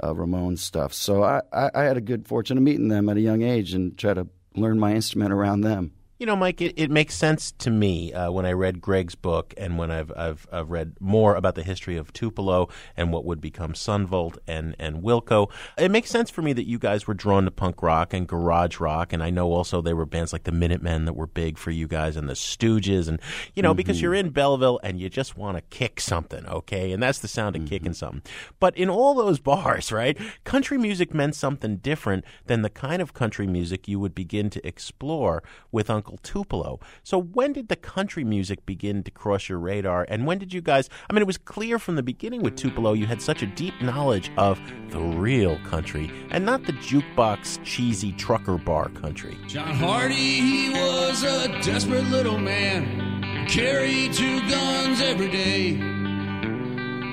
uh, 0.00 0.14
Ramones 0.14 0.58
stuff. 0.58 0.92
So 0.92 1.22
I, 1.22 1.42
I, 1.52 1.70
I 1.74 1.82
had 1.84 1.96
a 1.96 2.02
good 2.02 2.26
fortune 2.26 2.56
of 2.56 2.64
meeting 2.64 2.88
them 2.88 3.08
at 3.08 3.16
a 3.16 3.20
young 3.20 3.42
age 3.42 3.74
and 3.74 3.96
try 3.96 4.14
to 4.14 4.26
learn 4.54 4.78
my 4.78 4.94
instrument 4.94 5.32
around 5.32 5.62
them. 5.62 5.92
You 6.18 6.26
know, 6.26 6.34
Mike, 6.34 6.60
it, 6.60 6.74
it 6.76 6.90
makes 6.90 7.14
sense 7.14 7.52
to 7.58 7.70
me 7.70 8.12
uh, 8.12 8.32
when 8.32 8.44
I 8.44 8.50
read 8.50 8.80
Greg's 8.80 9.14
book 9.14 9.54
and 9.56 9.78
when 9.78 9.92
I've, 9.92 10.10
I've, 10.16 10.48
I've 10.50 10.68
read 10.68 10.96
more 10.98 11.36
about 11.36 11.54
the 11.54 11.62
history 11.62 11.96
of 11.96 12.12
Tupelo 12.12 12.68
and 12.96 13.12
what 13.12 13.24
would 13.24 13.40
become 13.40 13.76
Son 13.76 14.04
Volt 14.04 14.36
and, 14.44 14.74
and 14.80 14.96
Wilco. 14.96 15.48
It 15.78 15.92
makes 15.92 16.10
sense 16.10 16.28
for 16.28 16.42
me 16.42 16.52
that 16.54 16.66
you 16.66 16.76
guys 16.80 17.06
were 17.06 17.14
drawn 17.14 17.44
to 17.44 17.52
punk 17.52 17.84
rock 17.84 18.12
and 18.12 18.26
garage 18.26 18.80
rock, 18.80 19.12
and 19.12 19.22
I 19.22 19.30
know 19.30 19.52
also 19.52 19.80
there 19.80 19.94
were 19.94 20.06
bands 20.06 20.32
like 20.32 20.42
the 20.42 20.50
Minutemen 20.50 21.04
that 21.04 21.12
were 21.12 21.28
big 21.28 21.56
for 21.56 21.70
you 21.70 21.86
guys 21.86 22.16
and 22.16 22.28
the 22.28 22.34
Stooges, 22.34 23.06
and 23.06 23.20
you 23.54 23.62
know, 23.62 23.70
mm-hmm. 23.70 23.76
because 23.76 24.02
you're 24.02 24.12
in 24.12 24.30
Belleville 24.30 24.80
and 24.82 24.98
you 24.98 25.08
just 25.08 25.36
want 25.36 25.56
to 25.56 25.62
kick 25.70 26.00
something, 26.00 26.44
okay, 26.46 26.90
and 26.90 27.00
that's 27.00 27.20
the 27.20 27.28
sound 27.28 27.54
of 27.54 27.62
mm-hmm. 27.62 27.68
kicking 27.68 27.92
something. 27.92 28.22
But 28.58 28.76
in 28.76 28.90
all 28.90 29.14
those 29.14 29.38
bars, 29.38 29.92
right, 29.92 30.18
country 30.42 30.78
music 30.78 31.14
meant 31.14 31.36
something 31.36 31.76
different 31.76 32.24
than 32.46 32.62
the 32.62 32.70
kind 32.70 33.00
of 33.00 33.14
country 33.14 33.46
music 33.46 33.86
you 33.86 34.00
would 34.00 34.16
begin 34.16 34.50
to 34.50 34.66
explore 34.66 35.44
with 35.70 35.88
Uncle 35.88 36.07
Tupelo. 36.22 36.80
So 37.02 37.18
when 37.20 37.52
did 37.52 37.68
the 37.68 37.76
country 37.76 38.24
music 38.24 38.64
begin 38.64 39.02
to 39.02 39.10
cross 39.10 39.48
your 39.48 39.58
radar? 39.58 40.06
And 40.08 40.26
when 40.26 40.38
did 40.38 40.54
you 40.54 40.60
guys? 40.60 40.88
I 41.08 41.12
mean, 41.12 41.22
it 41.22 41.26
was 41.26 41.38
clear 41.38 41.78
from 41.78 41.96
the 41.96 42.02
beginning 42.02 42.42
with 42.42 42.56
Tupelo 42.56 42.94
you 42.94 43.06
had 43.06 43.20
such 43.20 43.42
a 43.42 43.46
deep 43.46 43.74
knowledge 43.82 44.30
of 44.36 44.60
the 44.90 45.00
real 45.00 45.58
country 45.64 46.10
and 46.30 46.44
not 46.46 46.64
the 46.64 46.72
jukebox 46.72 47.62
cheesy 47.64 48.12
trucker 48.12 48.56
bar 48.56 48.88
country. 48.88 49.36
John 49.46 49.74
Hardy, 49.74 50.14
he 50.14 50.70
was 50.70 51.22
a 51.22 51.48
desperate 51.60 52.04
little 52.04 52.38
man, 52.38 53.46
carried 53.48 54.12
two 54.12 54.40
guns 54.48 55.00
every 55.02 55.28
day. 55.28 55.72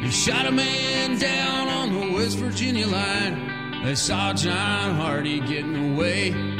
He 0.06 0.12
shot 0.12 0.46
a 0.46 0.52
man 0.52 1.18
down 1.18 1.68
on 1.68 1.92
the 1.94 2.14
West 2.14 2.38
Virginia 2.38 2.88
line. 2.88 3.84
They 3.84 3.96
saw 3.96 4.34
John 4.34 4.96
Hardy 4.96 5.40
getting 5.40 5.94
away. 5.94 6.55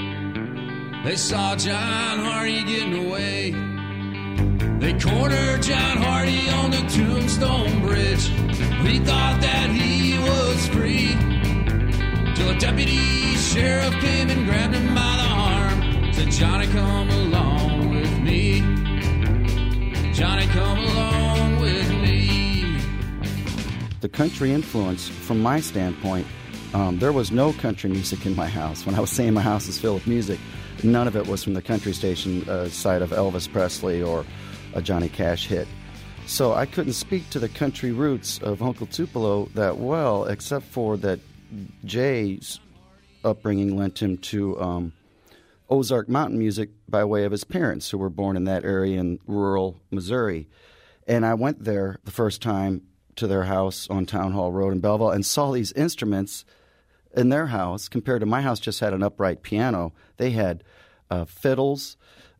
They 1.06 1.18
saw 1.18 1.56
John 1.56 2.18
Hardy 2.18 2.64
getting 2.64 3.06
away. 3.06 3.52
They 4.80 5.00
cornered 5.00 5.62
John 5.62 5.98
Hardy 5.98 6.50
on 6.50 6.72
the 6.72 6.78
Tombstone 6.78 7.80
Bridge. 7.82 8.28
We 8.84 8.98
thought 8.98 9.40
that 9.40 9.70
he 9.70 10.18
was 10.18 10.68
free. 10.70 11.10
Till 12.34 12.50
a 12.50 12.58
deputy 12.58 13.36
sheriff 13.36 13.94
came 14.02 14.32
and 14.32 14.48
grabbed 14.48 14.74
him 14.74 14.96
by 14.96 15.16
the 15.22 15.30
arm. 15.30 16.12
Said, 16.14 16.32
Johnny, 16.32 16.66
come 16.66 17.10
along 17.12 17.92
with 17.92 18.20
me. 18.22 18.62
Johnny, 20.12 20.48
come 20.48 20.80
along 20.80 21.60
with 21.60 21.88
me. 21.92 22.80
The 24.02 24.10
country 24.10 24.54
influence, 24.54 25.08
from 25.08 25.40
my 25.40 25.60
standpoint, 25.60 26.26
um, 26.74 26.98
there 26.98 27.14
was 27.14 27.32
no 27.32 27.54
country 27.54 27.92
music 27.92 28.26
in 28.26 28.36
my 28.36 28.48
house. 28.48 28.88
When 28.88 28.96
I 28.96 29.00
was 29.00 29.12
saying 29.12 29.36
my 29.36 29.42
house 29.42 29.68
is 29.68 29.78
filled 29.78 29.98
with 29.98 30.08
music, 30.08 30.40
None 30.86 31.08
of 31.08 31.16
it 31.16 31.26
was 31.26 31.44
from 31.44 31.56
the 31.56 31.64
country 31.64 31.94
station 31.94 32.48
uh, 32.48 32.70
side 32.70 33.02
of 33.02 33.10
Elvis 33.10 33.52
Presley 33.52 34.04
or 34.04 34.24
a 34.76 34.84
Johnny 34.84 35.10
Cash 35.10 35.48
hit. 35.48 35.68
So 36.28 36.54
I 36.54 36.68
couldn't 36.68 36.94
speak 36.94 37.28
to 37.32 37.40
the 37.40 37.50
country 37.50 37.92
roots 37.92 38.38
of 38.38 38.62
Uncle 38.62 38.86
Tupelo 38.86 39.46
that 39.56 39.78
well, 39.78 40.26
except 40.26 40.64
for 40.66 40.96
that 40.98 41.20
Jay's 41.86 42.60
upbringing 43.24 43.76
lent 43.76 44.00
him 44.00 44.18
to 44.18 44.62
um, 44.62 44.94
Ozark 45.72 46.08
mountain 46.08 46.38
music 46.38 46.70
by 46.88 47.04
way 47.04 47.24
of 47.26 47.32
his 47.32 47.44
parents, 47.44 47.90
who 47.90 47.98
were 47.98 48.12
born 48.12 48.38
in 48.38 48.44
that 48.44 48.64
area 48.64 49.00
in 49.00 49.20
rural 49.26 49.82
Missouri. 49.90 50.48
And 51.08 51.26
I 51.26 51.34
went 51.34 51.64
there 51.64 51.98
the 52.06 52.12
first 52.12 52.44
time 52.44 52.84
to 53.16 53.26
their 53.26 53.46
house 53.46 53.90
on 53.90 54.06
Town 54.06 54.34
Hall 54.34 54.52
Road 54.52 54.72
in 54.72 54.82
Belleville 54.82 55.10
and 55.10 55.26
saw 55.26 55.52
these 55.52 55.72
instruments 55.72 56.46
in 57.16 57.30
their 57.30 57.48
house 57.48 57.88
compared 57.90 58.20
to 58.20 58.26
my 58.26 58.42
house 58.42 58.60
just 58.60 58.80
had 58.80 58.94
an 58.94 59.04
upright 59.04 59.42
piano. 59.42 59.94
They 60.18 60.32
had 60.32 60.64
uh, 61.10 61.26
fiddles 61.26 61.98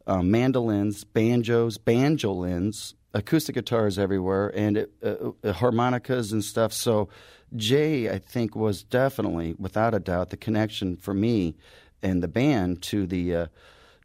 uh, 0.08 0.22
mandolins 0.22 1.04
banjos 1.04 1.78
banjolins 1.78 2.94
acoustic 3.14 3.56
guitars 3.56 3.98
everywhere 3.98 4.50
and 4.56 4.78
it, 4.78 4.92
uh, 5.04 5.32
uh, 5.44 5.54
harmonicas 5.54 6.32
and 6.32 6.44
stuff. 6.44 6.74
So 6.74 7.10
jay 7.56 8.10
i 8.10 8.18
think 8.18 8.56
was 8.56 8.84
definitely 8.84 9.54
without 9.58 9.94
a 9.94 10.00
doubt 10.00 10.32
the 10.32 10.36
connection 10.36 10.98
for 10.98 11.14
me 11.14 11.56
and 12.02 12.22
the 12.22 12.28
band 12.28 12.82
to 12.82 13.06
the 13.06 13.36
uh, 13.36 13.48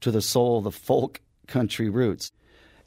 to 0.01 0.11
the 0.11 0.23
soul 0.23 0.61
the 0.61 0.71
folk 0.71 1.21
country 1.47 1.89
roots. 1.89 2.33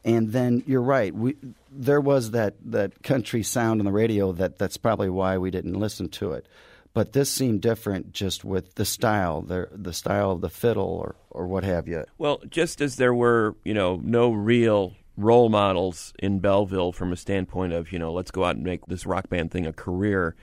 And 0.05 0.31
then 0.31 0.63
you're 0.67 0.81
right 0.81 1.13
we 1.13 1.35
there 1.71 2.01
was 2.01 2.31
that 2.31 2.55
that 2.65 3.03
country 3.03 3.43
sound 3.43 3.81
on 3.81 3.85
the 3.85 3.91
radio 3.91 4.31
that 4.33 4.57
that's 4.57 4.77
probably 4.77 5.09
why 5.09 5.37
we 5.37 5.51
didn't 5.51 5.73
listen 5.73 6.09
to 6.09 6.33
it 6.33 6.47
but 6.93 7.13
this 7.13 7.29
seemed 7.29 7.62
different 7.62 8.13
just 8.13 8.45
with 8.45 8.75
the 8.75 8.85
style, 8.85 9.41
the 9.41 9.67
the 9.71 9.93
style 9.93 10.31
of 10.31 10.41
the 10.41 10.50
fiddle 10.50 10.85
or 10.85 11.15
or 11.31 11.47
what 11.47 11.63
have 11.63 11.88
you. 11.88 12.05
Well, 12.17 12.41
just 12.50 12.81
as 12.81 12.97
there 12.97 13.13
were, 13.13 13.55
you 13.63 13.73
know, 13.73 14.00
no 14.03 14.31
real 14.31 14.93
role 15.17 15.50
models 15.50 16.13
in 16.19 16.39
Belleville 16.39 16.91
from 16.91 17.12
a 17.12 17.15
standpoint 17.15 17.73
of, 17.73 17.91
you 17.91 18.00
know, 18.00 18.12
let's 18.12 18.31
go 18.31 18.43
out 18.43 18.55
and 18.55 18.63
make 18.63 18.85
this 18.85 19.05
rock 19.05 19.29
band 19.29 19.51
thing 19.51 19.65
a 19.65 19.73
career. 19.73 20.35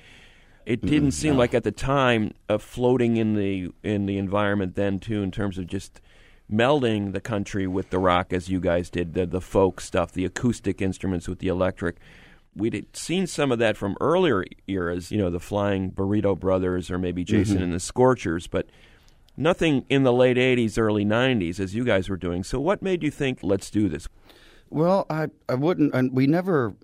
It 0.67 0.83
didn't 0.83 1.09
mm, 1.09 1.13
seem 1.13 1.33
no. 1.33 1.39
like 1.39 1.55
at 1.55 1.65
the 1.65 1.73
time 1.73 2.33
of 2.49 2.63
floating 2.63 3.17
in 3.17 3.35
the 3.35 3.71
in 3.83 4.07
the 4.07 4.19
environment 4.19 4.75
then 4.75 4.99
too 4.99 5.23
in 5.23 5.31
terms 5.31 5.59
of 5.59 5.67
just 5.67 6.01
melding 6.53 7.13
the 7.13 7.21
country 7.21 7.67
with 7.67 7.91
the 7.91 7.99
rock 7.99 8.33
as 8.33 8.49
you 8.49 8.61
guys 8.61 8.91
did 8.91 9.15
the 9.15 9.25
the 9.25 9.41
folk 9.41 9.81
stuff, 9.81 10.13
the 10.13 10.25
acoustic 10.25 10.83
instruments 10.83 11.29
with 11.29 11.39
the 11.39 11.49
electric 11.49 11.97
we'd 12.61 12.97
seen 12.97 13.27
some 13.27 13.51
of 13.51 13.59
that 13.59 13.77
from 13.77 13.97
earlier 14.01 14.45
eras, 14.67 15.11
you 15.11 15.19
know, 15.19 15.31
the 15.31 15.41
Flying 15.41 15.91
Burrito 15.91 16.39
Brothers 16.39 16.91
or 16.91 16.99
maybe 16.99 17.25
Jason 17.25 17.57
mm-hmm. 17.57 17.65
and 17.65 17.73
the 17.73 17.81
Scorchers, 17.81 18.47
but 18.47 18.67
nothing 19.37 19.85
in 19.89 20.03
the 20.03 20.13
late 20.13 20.37
80s, 20.37 20.79
early 20.79 21.05
90s 21.05 21.59
as 21.59 21.75
you 21.75 21.85
guys 21.85 22.09
were 22.09 22.17
doing. 22.17 22.45
So 22.45 22.61
what 22.61 22.83
made 22.83 23.03
you 23.03 23.11
think, 23.11 23.41
let's 23.43 23.71
do 23.71 23.89
this? 23.89 24.07
Well, 24.69 25.07
I, 25.11 25.29
I 25.49 25.57
wouldn't, 25.57 25.95
and 25.95 26.13
we 26.13 26.27
never 26.27 26.75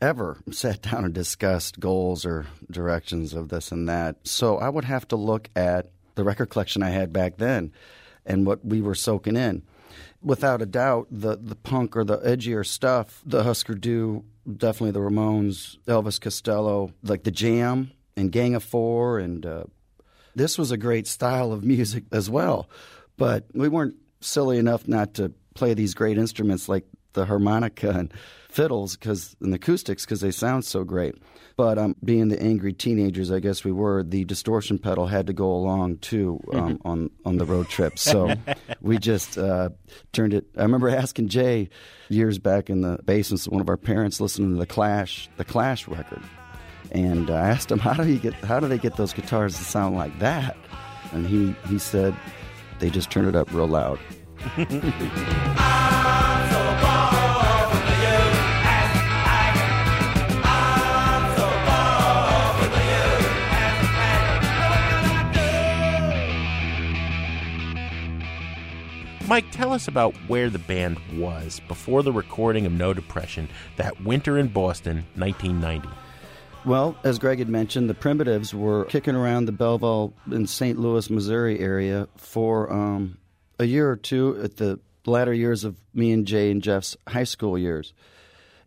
ever 0.00 0.38
sat 0.50 0.82
down 0.82 1.04
and 1.04 1.14
discussed 1.14 1.78
goals 1.78 2.26
or 2.26 2.46
directions 2.70 3.34
of 3.34 3.48
this 3.48 3.70
and 3.70 3.88
that. 3.88 4.16
So 4.24 4.58
I 4.58 4.68
would 4.68 4.84
have 4.84 5.06
to 5.08 5.16
look 5.16 5.48
at 5.54 5.90
the 6.16 6.24
record 6.24 6.46
collection 6.46 6.82
I 6.82 6.90
had 6.90 7.12
back 7.12 7.36
then 7.36 7.72
and 8.24 8.46
what 8.46 8.64
we 8.64 8.80
were 8.80 8.94
soaking 8.94 9.36
in. 9.36 9.62
Without 10.26 10.60
a 10.60 10.66
doubt, 10.66 11.06
the, 11.08 11.36
the 11.36 11.54
punk 11.54 11.96
or 11.96 12.02
the 12.02 12.18
edgier 12.18 12.66
stuff, 12.66 13.22
the 13.24 13.44
Husker 13.44 13.76
Du 13.76 14.24
definitely 14.46 14.90
the 14.90 15.00
Ramones, 15.00 15.78
Elvis 15.86 16.20
Costello, 16.20 16.92
like 17.04 17.22
the 17.22 17.30
Jam 17.30 17.92
and 18.16 18.32
Gang 18.32 18.56
of 18.56 18.64
Four, 18.64 19.20
and 19.20 19.44
uh, 19.46 19.64
this 20.34 20.58
was 20.58 20.72
a 20.72 20.76
great 20.76 21.06
style 21.06 21.52
of 21.52 21.64
music 21.64 22.04
as 22.12 22.28
well. 22.28 22.68
But 23.16 23.44
we 23.54 23.68
weren't 23.68 23.96
silly 24.20 24.58
enough 24.58 24.88
not 24.88 25.14
to 25.14 25.32
play 25.54 25.74
these 25.74 25.94
great 25.94 26.18
instruments 26.18 26.68
like 26.68 26.84
the 27.16 27.26
harmonica 27.26 27.90
and 27.90 28.12
fiddles 28.56 28.96
because 28.96 29.36
and 29.40 29.52
the 29.52 29.56
acoustics 29.56 30.04
because 30.04 30.20
they 30.20 30.30
sound 30.30 30.64
so 30.64 30.84
great. 30.84 31.14
But 31.56 31.78
um, 31.78 31.96
being 32.04 32.28
the 32.28 32.40
angry 32.40 32.72
teenagers, 32.72 33.32
I 33.32 33.40
guess 33.40 33.64
we 33.64 33.72
were, 33.72 34.02
the 34.02 34.24
distortion 34.24 34.78
pedal 34.78 35.06
had 35.06 35.26
to 35.26 35.32
go 35.32 35.50
along 35.50 35.98
too 35.98 36.40
um, 36.52 36.80
on 36.84 37.10
on 37.24 37.38
the 37.38 37.44
road 37.44 37.68
trip. 37.68 37.98
So 37.98 38.34
we 38.80 38.98
just 38.98 39.36
uh, 39.36 39.70
turned 40.12 40.32
it. 40.32 40.46
I 40.56 40.62
remember 40.62 40.88
asking 40.88 41.28
Jay 41.28 41.68
years 42.08 42.38
back 42.38 42.70
in 42.70 42.82
the 42.82 42.98
basement, 43.04 43.44
one 43.44 43.60
of 43.60 43.68
our 43.68 43.76
parents 43.76 44.20
listening 44.20 44.52
to 44.52 44.58
the 44.58 44.66
Clash, 44.66 45.28
the 45.36 45.44
Clash 45.44 45.88
record, 45.88 46.22
and 46.92 47.30
I 47.30 47.48
asked 47.48 47.70
him 47.70 47.78
how 47.78 47.94
do 47.94 48.08
you 48.08 48.18
get 48.18 48.34
how 48.34 48.60
do 48.60 48.68
they 48.68 48.78
get 48.78 48.96
those 48.96 49.12
guitars 49.12 49.56
to 49.56 49.64
sound 49.64 49.96
like 49.96 50.18
that, 50.20 50.56
and 51.12 51.26
he 51.26 51.54
he 51.68 51.78
said 51.78 52.14
they 52.78 52.90
just 52.90 53.10
turn 53.10 53.26
it 53.26 53.34
up 53.34 53.52
real 53.52 53.68
loud. 53.68 53.98
tell 69.56 69.72
us 69.72 69.88
about 69.88 70.14
where 70.28 70.50
the 70.50 70.58
band 70.58 70.98
was 71.14 71.60
before 71.66 72.02
the 72.02 72.12
recording 72.12 72.66
of 72.66 72.72
No 72.72 72.92
Depression 72.92 73.48
that 73.76 74.02
winter 74.02 74.36
in 74.36 74.48
Boston, 74.48 75.06
1990. 75.14 75.88
Well, 76.66 76.94
as 77.04 77.18
Greg 77.18 77.38
had 77.38 77.48
mentioned, 77.48 77.88
the 77.88 77.94
Primitives 77.94 78.52
were 78.52 78.84
kicking 78.84 79.14
around 79.14 79.46
the 79.46 79.52
Belleville 79.52 80.12
in 80.30 80.46
St. 80.46 80.78
Louis, 80.78 81.08
Missouri 81.08 81.58
area 81.58 82.06
for 82.18 82.70
um, 82.70 83.16
a 83.58 83.64
year 83.64 83.88
or 83.88 83.96
two 83.96 84.38
at 84.42 84.58
the 84.58 84.78
latter 85.06 85.32
years 85.32 85.64
of 85.64 85.78
me 85.94 86.12
and 86.12 86.26
Jay 86.26 86.50
and 86.50 86.62
Jeff's 86.62 86.94
high 87.08 87.24
school 87.24 87.56
years. 87.56 87.94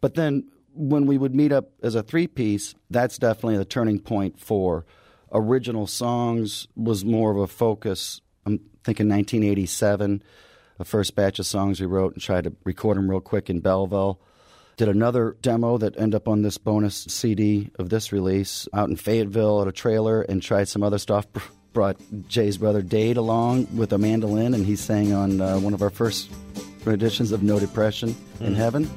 But 0.02 0.16
then 0.16 0.50
when 0.74 1.06
we 1.06 1.20
would 1.20 1.36
meet 1.36 1.52
up 1.52 1.70
as 1.84 1.94
a 1.94 2.02
three 2.02 2.26
piece, 2.26 2.74
that's 2.90 3.20
definitely 3.20 3.58
the 3.58 3.66
turning 3.66 4.00
point 4.00 4.40
for 4.40 4.88
original 5.32 5.86
songs 5.86 6.68
was 6.76 7.06
more 7.06 7.30
of 7.30 7.38
a 7.38 7.48
focus. 7.48 8.22
I'm 8.48 8.58
thinking 8.84 9.08
1987 9.08 10.24
the 10.80 10.86
first 10.86 11.14
batch 11.14 11.38
of 11.38 11.46
songs 11.46 11.80
we 11.80 11.86
wrote 11.86 12.14
and 12.14 12.22
tried 12.22 12.46
to 12.46 12.54
record 12.64 12.98
them 12.98 13.12
real 13.12 13.20
quick 13.20 13.50
in 13.50 13.60
Belleville. 13.60 14.20
Did 14.78 14.88
another 14.88 15.36
demo 15.42 15.78
that 15.78 16.00
ended 16.00 16.16
up 16.16 16.28
on 16.30 16.42
this 16.42 16.58
bonus 16.58 16.96
CD 16.96 17.70
of 17.78 17.90
this 17.90 18.12
release 18.14 18.68
out 18.74 18.90
in 18.90 18.96
Fayetteville 18.96 19.62
at 19.62 19.68
a 19.68 19.74
trailer 19.74 20.22
and 20.22 20.42
tried 20.42 20.70
some 20.70 20.82
other 20.82 20.98
stuff. 20.98 21.28
Brought 21.74 21.98
Jay's 22.30 22.58
brother 22.58 22.82
Dade 22.82 23.18
along 23.18 23.68
with 23.76 23.94
a 23.94 23.98
mandolin, 23.98 24.56
and 24.56 24.66
he 24.66 24.76
sang 24.76 25.14
on 25.14 25.40
uh, 25.40 25.60
one 25.60 25.74
of 25.74 25.84
our 25.84 25.92
first 25.92 26.32
editions 26.88 27.32
of 27.32 27.44
No 27.44 27.60
Depression 27.60 28.16
mm. 28.40 28.48
in 28.48 28.56
Heaven. 28.56 28.90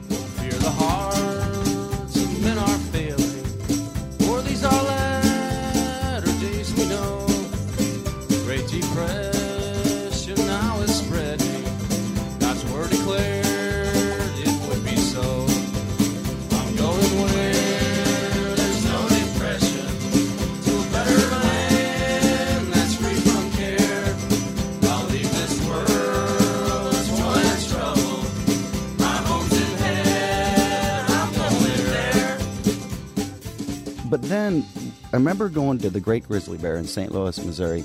I 35.12 35.16
remember 35.19 35.50
going 35.50 35.76
to 35.81 35.90
the 35.90 36.00
Great 36.00 36.26
Grizzly 36.26 36.57
Bear 36.57 36.76
in 36.76 36.87
St. 36.87 37.12
Louis, 37.12 37.45
Missouri. 37.45 37.85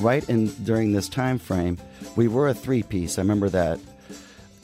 Right 0.00 0.26
in 0.30 0.46
during 0.64 0.92
this 0.92 1.10
time 1.10 1.38
frame, 1.38 1.76
we 2.16 2.26
were 2.26 2.48
a 2.48 2.54
three 2.54 2.82
piece. 2.82 3.18
I 3.18 3.22
remember 3.22 3.50
that, 3.50 3.78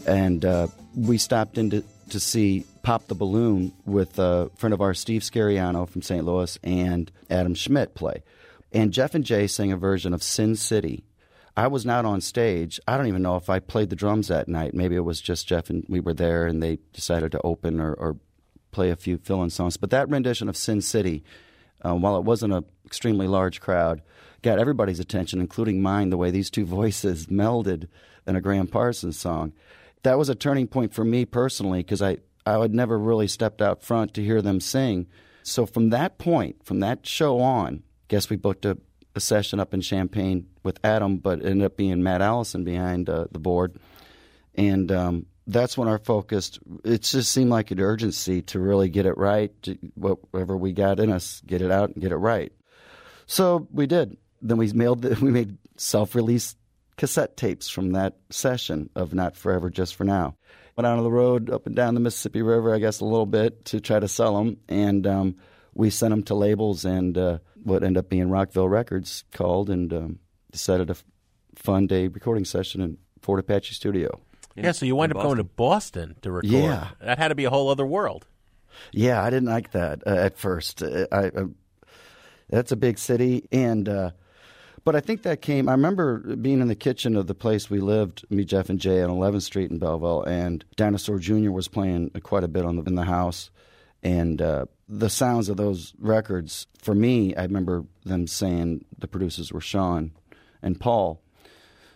and 0.07 0.43
uh, 0.43 0.69
we 0.97 1.19
stopped 1.19 1.59
in 1.59 1.71
to, 1.71 1.85
see 2.19 2.65
Pop 2.83 3.07
the 3.07 3.15
Balloon 3.15 3.73
with 3.85 4.19
a 4.19 4.51
friend 4.57 4.73
of 4.73 4.81
ours, 4.81 4.99
Steve 4.99 5.21
Scariano 5.21 5.87
from 5.87 6.01
St. 6.01 6.25
Louis, 6.25 6.59
and 6.65 7.13
Adam 7.29 7.55
Schmidt 7.55 7.95
play. 7.95 8.23
And 8.73 8.95
Jeff 8.95 9.15
and 9.15 9.25
Jay 9.25 9.47
sang 9.47 9.71
a 9.71 9.77
version 9.77 10.15
of 10.15 10.23
Sin 10.23 10.57
City. 10.57 11.05
I 11.55 11.67
was 11.67 11.85
not 11.85 12.07
on 12.07 12.23
stage. 12.23 12.81
I 12.89 12.97
don't 12.97 13.09
even 13.09 13.23
know 13.23 13.37
if 13.37 13.51
I 13.51 13.61
played 13.61 13.91
the 13.91 13.97
drums 13.97 14.29
that 14.29 14.49
night. 14.49 14.73
Maybe 14.73 14.97
it 14.97 15.05
was 15.05 15.21
just 15.21 15.47
Jeff 15.47 15.69
and 15.69 15.85
we 15.87 16.01
were 16.01 16.15
there, 16.15 16.47
and 16.47 16.63
they 16.63 16.79
decided 16.95 17.31
to 17.33 17.43
open 17.43 17.79
or, 17.79 17.93
or 17.93 18.17
play 18.71 18.89
a 18.89 18.97
few 18.97 19.19
fill-in 19.19 19.51
songs. 19.51 19.77
But 19.77 19.91
that 19.91 20.09
rendition 20.09 20.49
of 20.49 20.57
Sin 20.57 20.81
City, 20.81 21.23
uh, 21.85 21.95
while 21.95 22.17
it 22.17 22.25
wasn't 22.25 22.53
an 22.53 22.65
extremely 22.85 23.27
large 23.27 23.61
crowd, 23.61 24.03
got 24.43 24.59
everybody's 24.59 25.01
attention, 25.01 25.41
including 25.41 25.83
mine. 25.83 26.11
The 26.11 26.17
way 26.17 26.31
these 26.31 26.51
two 26.51 26.65
voices 26.81 27.27
melded 27.27 27.89
in 28.27 28.37
a 28.37 28.41
Gram 28.41 28.67
Parsons 28.67 29.19
song, 29.19 29.53
that 30.03 30.19
was 30.19 30.29
a 30.29 30.35
turning 30.35 30.67
point 30.67 30.95
for 30.95 31.05
me 31.05 31.25
personally 31.25 31.81
because 31.81 32.03
I 32.03 32.19
I 32.47 32.59
had 32.59 32.75
never 32.75 32.99
really 32.99 33.29
stepped 33.29 33.61
out 33.61 33.83
front 33.83 34.15
to 34.15 34.25
hear 34.25 34.41
them 34.43 34.61
sing. 34.61 35.07
So 35.43 35.67
from 35.67 35.91
that 35.91 36.19
point, 36.19 36.65
from 36.65 36.81
that 36.81 37.07
show 37.07 37.41
on, 37.41 37.83
guess 38.09 38.31
we 38.31 38.37
booked 38.37 38.65
a, 38.65 38.79
a 39.15 39.21
session 39.21 39.61
up 39.61 39.75
in 39.75 39.81
Champaign 39.81 40.49
with 40.63 40.79
Adam, 40.85 41.19
but 41.19 41.45
ended 41.45 41.65
up 41.65 41.77
being 41.77 42.03
Matt 42.03 42.23
Allison 42.23 42.65
behind 42.65 43.09
uh, 43.09 43.27
the 43.31 43.39
board, 43.39 43.79
and 44.55 44.91
um, 44.91 45.27
that's 45.47 45.77
when 45.77 45.89
our 45.89 45.99
focus. 45.99 46.59
It 46.85 47.03
just 47.03 47.33
seemed 47.33 47.51
like 47.51 47.71
an 47.71 47.81
urgency 47.81 48.43
to 48.43 48.61
really 48.61 48.89
get 48.89 49.07
it 49.07 49.17
right. 49.17 49.53
Whatever 49.95 50.57
we 50.57 50.73
got 50.73 51.01
in 51.01 51.11
us, 51.11 51.43
get 51.47 51.63
it 51.63 51.71
out 51.71 51.91
and 51.91 52.03
get 52.03 52.13
it 52.13 52.17
right. 52.17 52.53
So 53.27 53.69
we 53.73 53.87
did. 53.87 54.17
Then 54.43 54.59
we 54.59 54.73
mailed. 54.73 55.03
The, 55.03 55.15
we 55.23 55.31
made 55.31 55.59
self-release 55.77 56.57
cassette 56.97 57.37
tapes 57.37 57.69
from 57.69 57.93
that 57.93 58.17
session 58.31 58.91
of 58.95 59.15
"Not 59.15 59.37
Forever, 59.37 59.71
Just 59.71 59.97
for 59.97 60.05
Now." 60.05 60.37
Went 60.77 60.87
out 60.87 60.99
on 60.99 61.05
the 61.05 61.11
road 61.11 61.51
up 61.51 61.67
and 61.67 61.75
down 61.77 61.95
the 61.95 62.01
Mississippi 62.01 62.43
River, 62.43 62.75
I 62.75 62.79
guess 62.79 63.01
a 63.01 63.05
little 63.05 63.27
bit 63.27 63.67
to 63.67 63.81
try 63.81 63.99
to 63.99 64.09
sell 64.09 64.39
them, 64.39 64.57
and 64.69 65.07
um, 65.07 65.37
we 65.75 65.91
sent 65.91 66.11
them 66.11 66.23
to 66.25 66.35
labels 66.35 66.85
and 66.85 67.19
uh, 67.19 67.39
what 67.63 67.83
ended 67.83 67.99
up 67.99 68.09
being 68.09 68.31
Rockville 68.31 68.69
Records 68.69 69.25
called 69.33 69.69
and 69.69 69.93
um, 69.93 70.19
decided 70.53 70.89
to 70.89 70.97
fund 71.55 71.93
a 71.93 72.09
recording 72.09 72.45
session 72.45 72.81
in 72.81 72.99
Fort 73.21 73.41
Apache 73.41 73.75
Studio. 73.75 74.21
In, 74.57 74.65
yeah, 74.65 74.73
so 74.73 74.87
you 74.87 74.97
wind 74.97 75.15
up 75.15 75.23
going 75.23 75.37
to 75.37 75.45
Boston 75.45 76.17
to 76.23 76.31
record. 76.31 76.51
Yeah, 76.51 76.89
that 77.01 77.19
had 77.19 77.29
to 77.29 77.35
be 77.35 77.45
a 77.45 77.51
whole 77.51 77.69
other 77.69 77.87
world. 77.87 78.27
Yeah, 78.93 79.23
I 79.23 79.31
didn't 79.31 79.49
like 79.49 79.73
that 79.73 80.07
uh, 80.07 80.11
at 80.11 80.39
first. 80.39 80.83
Uh, 80.83 81.07
I, 81.13 81.27
uh, 81.29 81.47
that's 82.49 82.73
a 82.73 82.77
big 82.77 82.99
city, 82.99 83.47
and 83.53 83.89
uh, 83.89 84.11
but 84.85 84.97
I 84.97 85.01
think 85.01 85.23
that 85.23 85.43
came. 85.43 85.69
I 85.69 85.73
remember 85.73 86.19
being 86.37 86.61
in 86.61 86.69
the 86.69 86.75
kitchen 86.75 87.17
of 87.17 87.27
the 87.27 87.35
place 87.35 87.71
we 87.71 87.81
lived, 87.81 88.25
me, 88.31 88.45
Jeff, 88.45 88.69
and 88.69 88.81
Jay 88.81 89.03
on 89.03 89.11
11th 89.11 89.43
Street 89.43 89.71
in 89.71 89.79
Belleville, 89.79 90.25
and 90.25 90.65
Dinosaur 90.77 91.19
Jr. 91.19 91.51
was 91.51 91.69
playing 91.69 92.11
quite 92.23 92.45
a 92.45 92.49
bit 92.49 92.65
on 92.65 92.77
the, 92.77 92.83
in 92.83 92.95
the 92.95 93.05
house, 93.05 93.51
and 94.03 94.41
uh, 94.41 94.67
the 94.89 95.11
sounds 95.11 95.49
of 95.49 95.57
those 95.57 95.95
records. 95.99 96.67
For 96.81 96.95
me, 96.95 97.35
I 97.37 97.43
remember 97.43 97.85
them 98.05 98.27
saying 98.27 98.85
the 98.99 99.09
producers 99.09 99.53
were 99.53 99.61
Sean 99.61 100.13
and 100.63 100.81
Paul, 100.81 101.23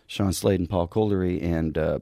Sean 0.07 0.31
Slade 0.31 0.59
and 0.59 0.69
Paul 0.69 0.87
Kolderie, 0.87 1.43
and 1.43 1.77
uh, 1.77 1.99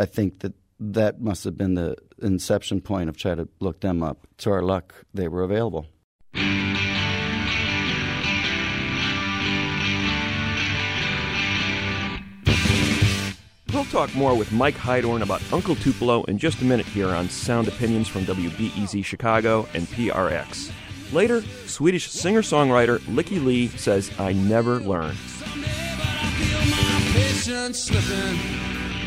I 0.00 0.06
think 0.06 0.38
that 0.38 0.54
that 0.78 1.20
must 1.20 1.44
have 1.44 1.58
been 1.58 1.74
the 1.74 1.94
inception 2.22 2.80
point 2.80 3.10
of 3.10 3.18
trying 3.18 3.36
to 3.36 3.48
look 3.60 3.80
them 3.80 4.02
up. 4.02 4.26
To 4.38 4.50
our 4.50 4.62
luck, 4.62 4.94
they 5.12 5.28
were 5.28 5.42
available. 5.42 5.88
We'll 13.74 13.84
talk 13.84 14.14
more 14.14 14.34
with 14.34 14.50
Mike 14.52 14.74
Heidorn 14.74 15.20
about 15.20 15.42
Uncle 15.52 15.76
Tupelo 15.76 16.24
in 16.24 16.38
just 16.38 16.62
a 16.62 16.64
minute 16.64 16.86
here 16.86 17.08
on 17.08 17.28
Sound 17.28 17.68
Opinions 17.68 18.08
from 18.08 18.24
WBEZ 18.24 19.04
Chicago 19.04 19.68
and 19.74 19.86
PRX. 19.88 20.72
Later, 21.12 21.42
Swedish 21.66 22.10
singer 22.10 22.40
songwriter 22.40 23.00
Lykke 23.00 23.44
Li 23.44 23.68
says, 23.68 24.10
I 24.18 24.32
never 24.32 24.80
learn 24.80 25.14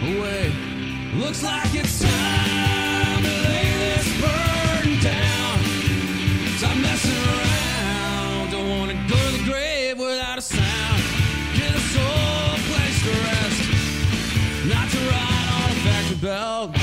away. 0.04 0.73
Looks 1.16 1.44
like 1.44 1.76
it's 1.76 2.02
time 2.02 3.22
to 3.22 3.30
lay 3.30 3.70
this 3.78 4.08
burden 4.20 5.00
down. 5.00 5.60
Stop 6.58 6.76
messing 6.78 7.12
around. 7.12 8.52
Don't 8.52 8.70
want 8.70 8.92
to 8.92 8.98
go 9.08 9.16
to 9.16 9.38
the 9.38 9.44
grave 9.46 10.00
without 10.00 10.40
a 10.40 10.42
sound. 10.42 11.04
Get 11.56 11.70
a 11.70 11.80
soul 11.94 12.58
place 12.68 13.04
to 13.04 13.12
rest. 13.30 13.62
Not 14.66 14.90
to 14.90 14.98
ride 15.10 15.48
on 15.62 15.72
a 15.72 15.80
factory 15.86 16.18
belt. 16.18 16.83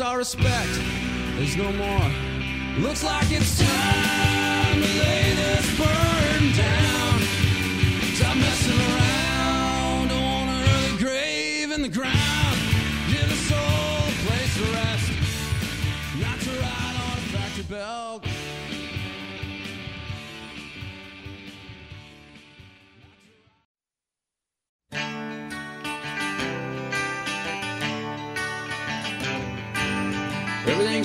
Our 0.00 0.18
respect. 0.18 0.68
There's 1.36 1.56
no 1.56 1.72
more. 1.72 2.10
Looks 2.78 3.02
like 3.02 3.30
it's 3.30 3.58
time 3.58 4.74
to 4.74 4.88
lay 5.00 5.32
this 5.34 5.78
burden 5.78 6.52
down. 6.56 7.20
Stop 8.14 8.36
messing 8.36 8.78
around. 8.78 10.08
Don't 10.08 10.22
want 10.22 10.50
an 10.50 10.68
early 10.74 10.98
grave 10.98 11.70
in 11.70 11.82
the 11.82 11.88
ground. 11.88 12.58
Give 13.08 13.30
a 13.30 13.40
soul 13.48 13.58
a 13.58 14.14
place 14.26 14.54
to 14.56 14.64
rest. 14.72 15.12
Not 16.20 16.40
to 16.40 16.50
ride 16.50 16.96
on 17.06 17.18
a 17.18 17.26
factory 17.32 17.64
belt. 17.64 18.24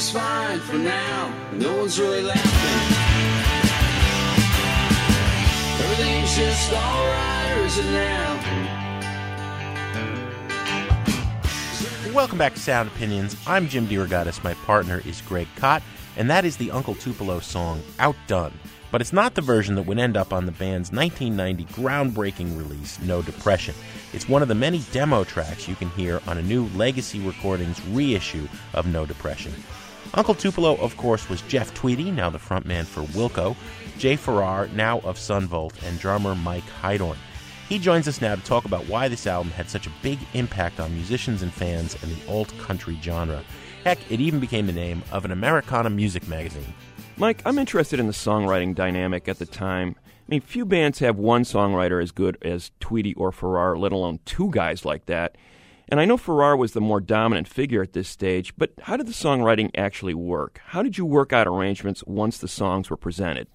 Everything's 0.01 0.11
fine 0.11 0.59
for 0.59 0.77
now. 0.77 1.31
No 1.53 1.77
one's 1.77 1.99
really 1.99 2.23
laughing. 2.23 2.97
Everything's 5.83 6.35
just 6.35 6.73
alright, 6.73 7.57
or 7.57 7.65
is 7.65 7.77
it 7.77 7.85
now? 7.85 8.37
Welcome 12.13 12.37
back 12.37 12.53
to 12.55 12.59
Sound 12.59 12.89
Opinions. 12.89 13.37
I'm 13.45 13.67
Jim 13.67 13.87
DeRogatis. 13.87 14.43
My 14.43 14.53
partner 14.65 15.01
is 15.05 15.21
Greg 15.21 15.47
Kot, 15.55 15.83
and 16.17 16.29
that 16.29 16.45
is 16.45 16.57
the 16.57 16.71
Uncle 16.71 16.95
Tupelo 16.95 17.39
song 17.39 17.81
Outdone. 17.99 18.53
But 18.91 19.01
it's 19.01 19.13
not 19.13 19.35
the 19.35 19.41
version 19.41 19.75
that 19.75 19.83
would 19.83 19.99
end 19.99 20.17
up 20.17 20.33
on 20.33 20.45
the 20.45 20.51
band's 20.51 20.91
1990 20.91 21.65
groundbreaking 21.73 22.57
release, 22.57 22.99
No 23.01 23.21
Depression. 23.21 23.75
It's 24.13 24.27
one 24.27 24.41
of 24.41 24.49
the 24.49 24.55
many 24.55 24.79
demo 24.91 25.23
tracks 25.23 25.69
you 25.69 25.75
can 25.75 25.89
hear 25.91 26.19
on 26.27 26.37
a 26.37 26.41
new 26.41 26.65
Legacy 26.75 27.19
Recordings 27.19 27.79
reissue 27.87 28.47
of 28.73 28.87
No 28.87 29.05
Depression. 29.05 29.53
Uncle 30.13 30.35
Tupelo, 30.35 30.75
of 30.75 30.97
course, 30.97 31.29
was 31.29 31.41
Jeff 31.43 31.73
Tweedy, 31.73 32.11
now 32.11 32.29
the 32.29 32.37
frontman 32.37 32.85
for 32.85 33.03
Wilco, 33.13 33.55
Jay 33.97 34.17
Farrar, 34.17 34.67
now 34.69 34.99
of 34.99 35.17
Son 35.17 35.47
Volt, 35.47 35.73
and 35.83 35.97
drummer 35.99 36.35
Mike 36.35 36.65
Heidorn. 36.81 37.17
He 37.69 37.79
joins 37.79 38.09
us 38.09 38.19
now 38.19 38.35
to 38.35 38.41
talk 38.41 38.65
about 38.65 38.89
why 38.89 39.07
this 39.07 39.25
album 39.25 39.53
had 39.53 39.69
such 39.69 39.87
a 39.87 39.93
big 40.01 40.19
impact 40.33 40.81
on 40.81 40.93
musicians 40.93 41.41
and 41.41 41.53
fans 41.53 41.95
in 42.03 42.09
the 42.09 42.27
alt 42.27 42.53
country 42.57 42.99
genre. 43.01 43.41
Heck, 43.85 43.99
it 44.11 44.19
even 44.19 44.41
became 44.41 44.67
the 44.67 44.73
name 44.73 45.01
of 45.13 45.23
an 45.23 45.31
Americana 45.31 45.89
music 45.89 46.27
magazine. 46.27 46.73
Mike, 47.15 47.41
I'm 47.45 47.57
interested 47.57 47.97
in 47.97 48.07
the 48.07 48.13
songwriting 48.13 48.75
dynamic 48.75 49.29
at 49.29 49.39
the 49.39 49.45
time. 49.45 49.95
I 50.05 50.11
mean, 50.27 50.41
few 50.41 50.65
bands 50.65 50.99
have 50.99 51.17
one 51.17 51.43
songwriter 51.43 52.03
as 52.03 52.11
good 52.11 52.37
as 52.41 52.71
Tweedy 52.81 53.13
or 53.13 53.31
Farrar, 53.31 53.77
let 53.77 53.93
alone 53.93 54.19
two 54.25 54.51
guys 54.51 54.83
like 54.83 55.05
that. 55.05 55.37
And 55.91 55.99
I 55.99 56.05
know 56.05 56.15
Farrar 56.15 56.55
was 56.55 56.71
the 56.71 56.79
more 56.79 57.01
dominant 57.01 57.49
figure 57.49 57.83
at 57.83 57.91
this 57.91 58.07
stage, 58.07 58.55
but 58.57 58.71
how 58.81 58.95
did 58.95 59.07
the 59.07 59.11
songwriting 59.11 59.69
actually 59.75 60.13
work? 60.13 60.61
How 60.67 60.81
did 60.81 60.97
you 60.97 61.05
work 61.05 61.33
out 61.33 61.47
arrangements 61.47 62.01
once 62.07 62.37
the 62.37 62.47
songs 62.47 62.89
were 62.89 62.95
presented? 62.95 63.47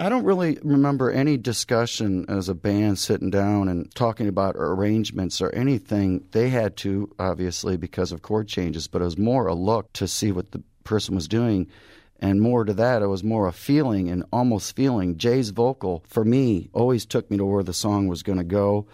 I 0.00 0.08
don't 0.08 0.24
really 0.24 0.58
remember 0.64 1.12
any 1.12 1.36
discussion 1.36 2.26
as 2.28 2.48
a 2.48 2.54
band 2.54 2.98
sitting 2.98 3.30
down 3.30 3.68
and 3.68 3.94
talking 3.94 4.26
about 4.26 4.56
arrangements 4.56 5.40
or 5.40 5.54
anything. 5.54 6.24
They 6.32 6.48
had 6.48 6.76
to, 6.78 7.14
obviously, 7.20 7.76
because 7.76 8.10
of 8.10 8.22
chord 8.22 8.48
changes, 8.48 8.88
but 8.88 9.00
it 9.00 9.04
was 9.04 9.16
more 9.16 9.46
a 9.46 9.54
look 9.54 9.92
to 9.92 10.08
see 10.08 10.32
what 10.32 10.50
the 10.50 10.60
person 10.82 11.14
was 11.14 11.28
doing. 11.28 11.68
And 12.18 12.40
more 12.40 12.64
to 12.64 12.74
that, 12.74 13.02
it 13.02 13.06
was 13.06 13.22
more 13.22 13.46
a 13.46 13.52
feeling 13.52 14.08
and 14.08 14.24
almost 14.32 14.74
feeling. 14.74 15.18
Jay's 15.18 15.50
vocal, 15.50 16.02
for 16.08 16.24
me, 16.24 16.68
always 16.72 17.06
took 17.06 17.30
me 17.30 17.36
to 17.36 17.44
where 17.44 17.62
the 17.62 17.72
song 17.72 18.08
was 18.08 18.24
going 18.24 18.38
to 18.38 18.44
go. 18.44 18.86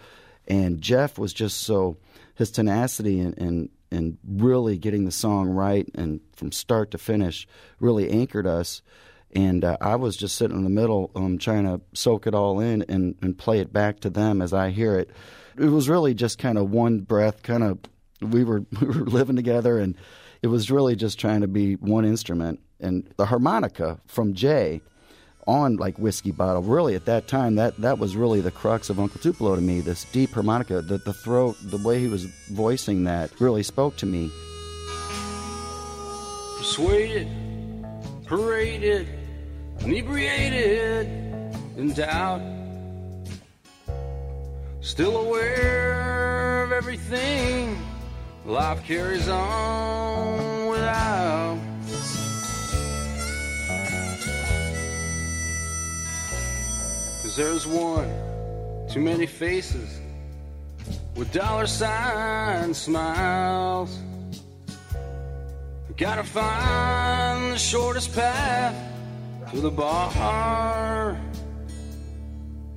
And 0.47 0.79
Jeff 0.79 1.17
was 1.17 1.33
just 1.33 1.61
so, 1.61 1.97
his 2.41 2.51
tenacity 2.51 3.19
and, 3.19 3.37
and, 3.37 3.69
and 3.91 4.17
really 4.27 4.77
getting 4.77 5.05
the 5.05 5.11
song 5.11 5.49
right 5.49 5.87
and 5.95 6.19
from 6.35 6.51
start 6.51 6.91
to 6.91 6.97
finish 6.97 7.47
really 7.79 8.09
anchored 8.09 8.47
us 8.47 8.81
and 9.33 9.63
uh, 9.63 9.77
I 9.79 9.95
was 9.95 10.17
just 10.17 10.35
sitting 10.35 10.57
in 10.57 10.63
the 10.63 10.69
middle, 10.69 11.11
um, 11.15 11.37
trying 11.37 11.63
to 11.65 11.81
soak 11.93 12.27
it 12.27 12.35
all 12.35 12.59
in 12.59 12.83
and, 12.83 13.15
and 13.21 13.37
play 13.37 13.59
it 13.59 13.71
back 13.71 14.01
to 14.01 14.09
them 14.09 14.41
as 14.41 14.53
I 14.53 14.71
hear 14.71 14.97
it. 14.97 15.09
It 15.57 15.65
was 15.65 15.89
really 15.89 16.13
just 16.13 16.37
kind 16.37 16.57
of 16.57 16.71
one 16.71 16.99
breath, 16.99 17.43
kind 17.43 17.63
of 17.63 17.79
we 18.21 18.43
were 18.43 18.63
we 18.81 18.87
were 18.87 19.05
living 19.05 19.35
together, 19.35 19.79
and 19.79 19.95
it 20.41 20.47
was 20.47 20.71
really 20.71 20.95
just 20.95 21.19
trying 21.19 21.41
to 21.41 21.47
be 21.47 21.75
one 21.75 22.05
instrument. 22.05 22.59
And 22.79 23.11
the 23.17 23.27
harmonica 23.27 23.99
from 24.05 24.33
Jay 24.33 24.81
on 25.47 25.77
like 25.77 25.97
whiskey 25.97 26.31
bottle, 26.31 26.61
really 26.61 26.95
at 26.95 27.05
that 27.05 27.27
time 27.27 27.55
that 27.55 27.77
that 27.77 27.99
was 27.99 28.15
really 28.15 28.41
the 28.41 28.51
crux 28.51 28.89
of 28.89 28.99
Uncle 28.99 29.19
Tupelo 29.19 29.55
to 29.55 29.61
me. 29.61 29.81
This 29.81 30.05
deep 30.05 30.31
harmonica, 30.31 30.81
the 30.81 30.97
the 30.97 31.13
throat, 31.13 31.57
the 31.61 31.77
way 31.77 31.99
he 31.99 32.07
was 32.07 32.25
voicing 32.51 33.03
that 33.05 33.31
really 33.39 33.63
spoke 33.63 33.97
to 33.97 34.05
me. 34.05 34.31
Persuaded, 36.57 37.27
paraded 38.25 39.07
inebriated 39.83 41.07
in 41.77 41.93
doubt, 41.93 42.41
still 44.81 45.17
aware 45.17 46.63
of 46.63 46.71
everything 46.71 47.77
life 48.45 48.83
carries 48.85 49.27
on 49.27 50.67
without. 50.67 51.70
Cause 57.31 57.37
there's 57.37 57.65
one 57.65 58.11
too 58.89 58.99
many 58.99 59.25
faces 59.25 60.01
with 61.15 61.31
dollar 61.31 61.65
sign 61.65 62.73
smiles. 62.73 63.97
Gotta 65.95 66.25
find 66.25 67.53
the 67.53 67.57
shortest 67.57 68.13
path 68.13 68.75
to 69.51 69.61
the 69.61 69.71
bar 69.71 71.17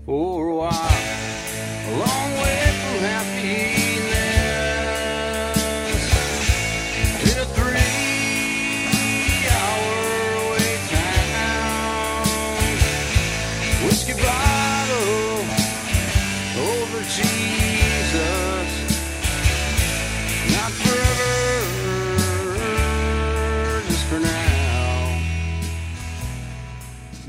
for 0.07 0.47
a 0.47 0.55
while. 0.55 0.71
A 0.71 1.93
long 1.99 2.33
way 2.41 2.63
from 2.79 2.99
happiness. 3.01 3.84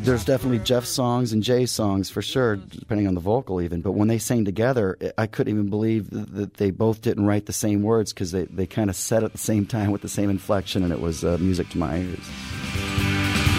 There's 0.06 0.24
definitely 0.24 0.60
Jeff 0.60 0.86
songs 0.86 1.34
and 1.34 1.42
Jay 1.42 1.66
songs 1.66 2.10
for 2.12 2.22
sure, 2.22 2.58
depending 2.58 3.08
on 3.08 3.16
the 3.16 3.22
vocal 3.22 3.60
even. 3.62 3.82
But 3.82 3.94
when 3.94 4.08
they 4.08 4.20
sang 4.20 4.46
together, 4.46 4.98
I 5.18 5.26
couldn't 5.26 5.52
even 5.54 5.70
believe 5.70 6.10
that 6.12 6.56
they 6.56 6.70
both 6.70 7.02
didn't 7.02 7.26
write 7.26 7.48
the 7.48 7.54
same 7.54 7.82
words 7.82 8.14
because 8.14 8.32
they, 8.32 8.46
they 8.46 8.68
kind 8.68 8.90
of 8.90 8.96
said 8.96 9.24
at 9.24 9.32
the 9.32 9.40
same 9.40 9.66
time 9.66 9.92
with 9.92 10.02
the 10.04 10.10
same 10.10 10.30
inflection, 10.30 10.84
and 10.84 10.94
it 10.94 11.02
was 11.02 11.26
uh, 11.26 11.38
music 11.40 11.70
to 11.70 11.80
my 11.80 11.98
ears. 11.98 12.30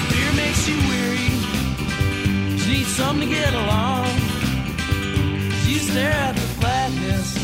Beer 0.09 0.33
makes 0.35 0.69
you 0.69 0.77
weary. 0.89 1.17
You 2.57 2.79
need 2.79 2.87
something 2.87 3.29
to 3.29 3.35
get 3.35 3.53
along. 3.53 4.07
At 5.99 6.35
the 6.35 6.41
flatness 6.61 7.39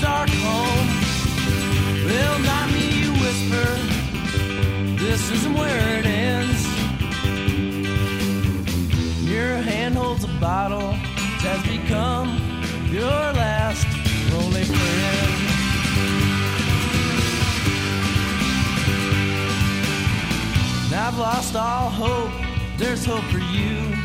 dark 0.00 0.30
home. 0.30 0.88
Not 2.44 2.72
me, 2.72 3.02
you 3.02 3.12
whisper. 3.12 3.76
This 5.04 5.30
isn't 5.32 5.52
where 5.52 5.98
it 5.98 6.06
ends. 6.06 6.51
Your 9.32 9.56
hand 9.56 9.94
holds 9.94 10.24
a 10.24 10.32
bottle. 10.38 10.90
It 10.90 11.48
has 11.48 11.62
become 11.64 12.36
your 12.92 13.18
last 13.32 13.88
lonely 14.30 14.64
friend. 14.64 15.32
And 20.84 20.94
I've 21.00 21.18
lost 21.18 21.56
all 21.56 21.88
hope. 21.88 22.30
There's 22.76 23.06
hope 23.06 23.24
for 23.32 23.40
you. 23.56 23.96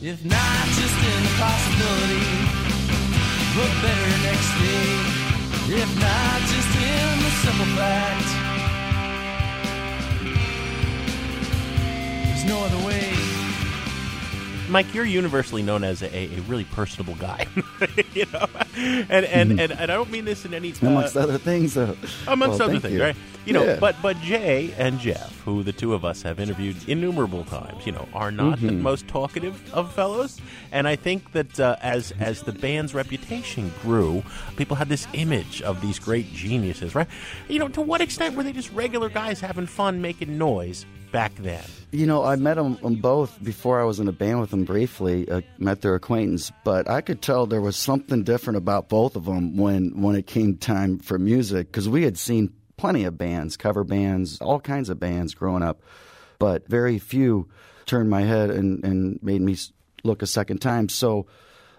If 0.00 0.24
not, 0.24 0.64
just 0.78 0.98
in 1.10 1.20
the 1.26 1.34
possibility. 1.42 2.30
Look 3.58 3.74
better 3.82 4.10
next 4.22 4.50
day. 4.62 4.86
If 5.82 5.90
not, 5.98 6.38
just 6.46 6.70
in 6.78 6.89
Mike, 14.70 14.94
you're 14.94 15.04
universally 15.04 15.62
known 15.62 15.82
as 15.82 16.00
a, 16.02 16.14
a 16.16 16.40
really 16.48 16.64
personable 16.64 17.16
guy, 17.16 17.46
you 18.14 18.24
know, 18.32 18.46
and 18.76 19.26
and, 19.26 19.58
and 19.58 19.72
and 19.72 19.80
I 19.80 19.86
don't 19.86 20.10
mean 20.10 20.24
this 20.24 20.44
in 20.44 20.54
any 20.54 20.72
uh, 20.72 20.86
Amongst 20.86 21.16
other 21.16 21.38
things, 21.38 21.76
uh, 21.76 21.94
amongst 22.28 22.60
well, 22.60 22.70
other 22.70 22.78
things, 22.78 22.94
you. 22.94 23.02
right? 23.02 23.16
You 23.46 23.54
know, 23.54 23.64
Yeah. 23.64 23.78
but 23.80 23.96
but 24.00 24.16
Jay 24.20 24.72
and 24.78 25.00
Jeff, 25.00 25.40
who 25.44 25.62
the 25.64 25.72
two 25.72 25.92
of 25.92 26.04
us 26.04 26.22
have 26.22 26.38
interviewed 26.38 26.76
innumerable 26.88 27.42
times, 27.44 27.84
you 27.84 27.90
know, 27.92 28.06
are 28.14 28.30
not 28.30 28.60
the 28.60 28.68
Mm-hmm. 28.68 28.82
most 28.82 29.08
talkative 29.08 29.60
of 29.74 29.92
fellows, 29.92 30.40
and 30.70 30.86
I 30.86 30.94
think 30.94 31.32
that 31.32 31.58
uh, 31.58 31.76
as 31.82 32.12
as 32.20 32.42
the 32.42 32.52
band's 32.52 32.94
reputation 32.94 33.72
grew, 33.82 34.22
people 34.56 34.76
had 34.76 34.88
this 34.88 35.08
image 35.14 35.62
of 35.62 35.80
these 35.80 35.98
great 35.98 36.32
geniuses, 36.32 36.94
right? 36.94 37.08
You 37.48 37.58
know, 37.58 37.68
to 37.68 37.80
what 37.80 38.00
extent 38.00 38.36
were 38.36 38.44
they 38.44 38.52
just 38.52 38.70
regular 38.72 39.08
guys 39.08 39.40
having 39.40 39.66
fun, 39.66 40.00
making 40.00 40.38
noise 40.38 40.86
back 41.10 41.34
then? 41.36 41.64
You 41.90 42.06
know, 42.06 42.24
I 42.24 42.36
met 42.36 42.54
them, 42.54 42.76
them 42.76 42.96
both 42.96 43.42
before 43.42 43.80
I 43.80 43.84
was 43.84 44.00
in 44.00 44.08
a 44.08 44.12
band 44.12 44.40
with 44.40 44.50
them 44.50 44.64
briefly. 44.64 45.28
Uh, 45.28 45.40
met 45.58 45.80
their 45.80 45.94
acquaintance, 45.94 46.52
but 46.64 46.88
I 46.88 47.00
could 47.00 47.20
tell 47.22 47.46
there 47.46 47.60
was 47.60 47.76
something 47.76 48.22
different 48.22 48.56
about 48.56 48.88
both 48.88 49.16
of 49.16 49.24
them 49.24 49.56
when 49.56 50.00
when 50.00 50.16
it 50.16 50.26
came 50.26 50.56
time 50.56 50.98
for 50.98 51.18
music 51.18 51.66
because 51.66 51.88
we 51.88 52.04
had 52.04 52.18
seen 52.18 52.52
plenty 52.76 53.04
of 53.04 53.18
bands, 53.18 53.56
cover 53.56 53.84
bands, 53.84 54.40
all 54.40 54.60
kinds 54.60 54.88
of 54.88 55.00
bands 55.00 55.34
growing 55.34 55.62
up, 55.62 55.82
but 56.38 56.68
very 56.68 56.98
few 56.98 57.48
turned 57.86 58.08
my 58.08 58.22
head 58.22 58.50
and 58.50 58.84
and 58.84 59.22
made 59.22 59.40
me 59.40 59.56
look 60.04 60.22
a 60.22 60.26
second 60.26 60.58
time. 60.58 60.88
So. 60.88 61.26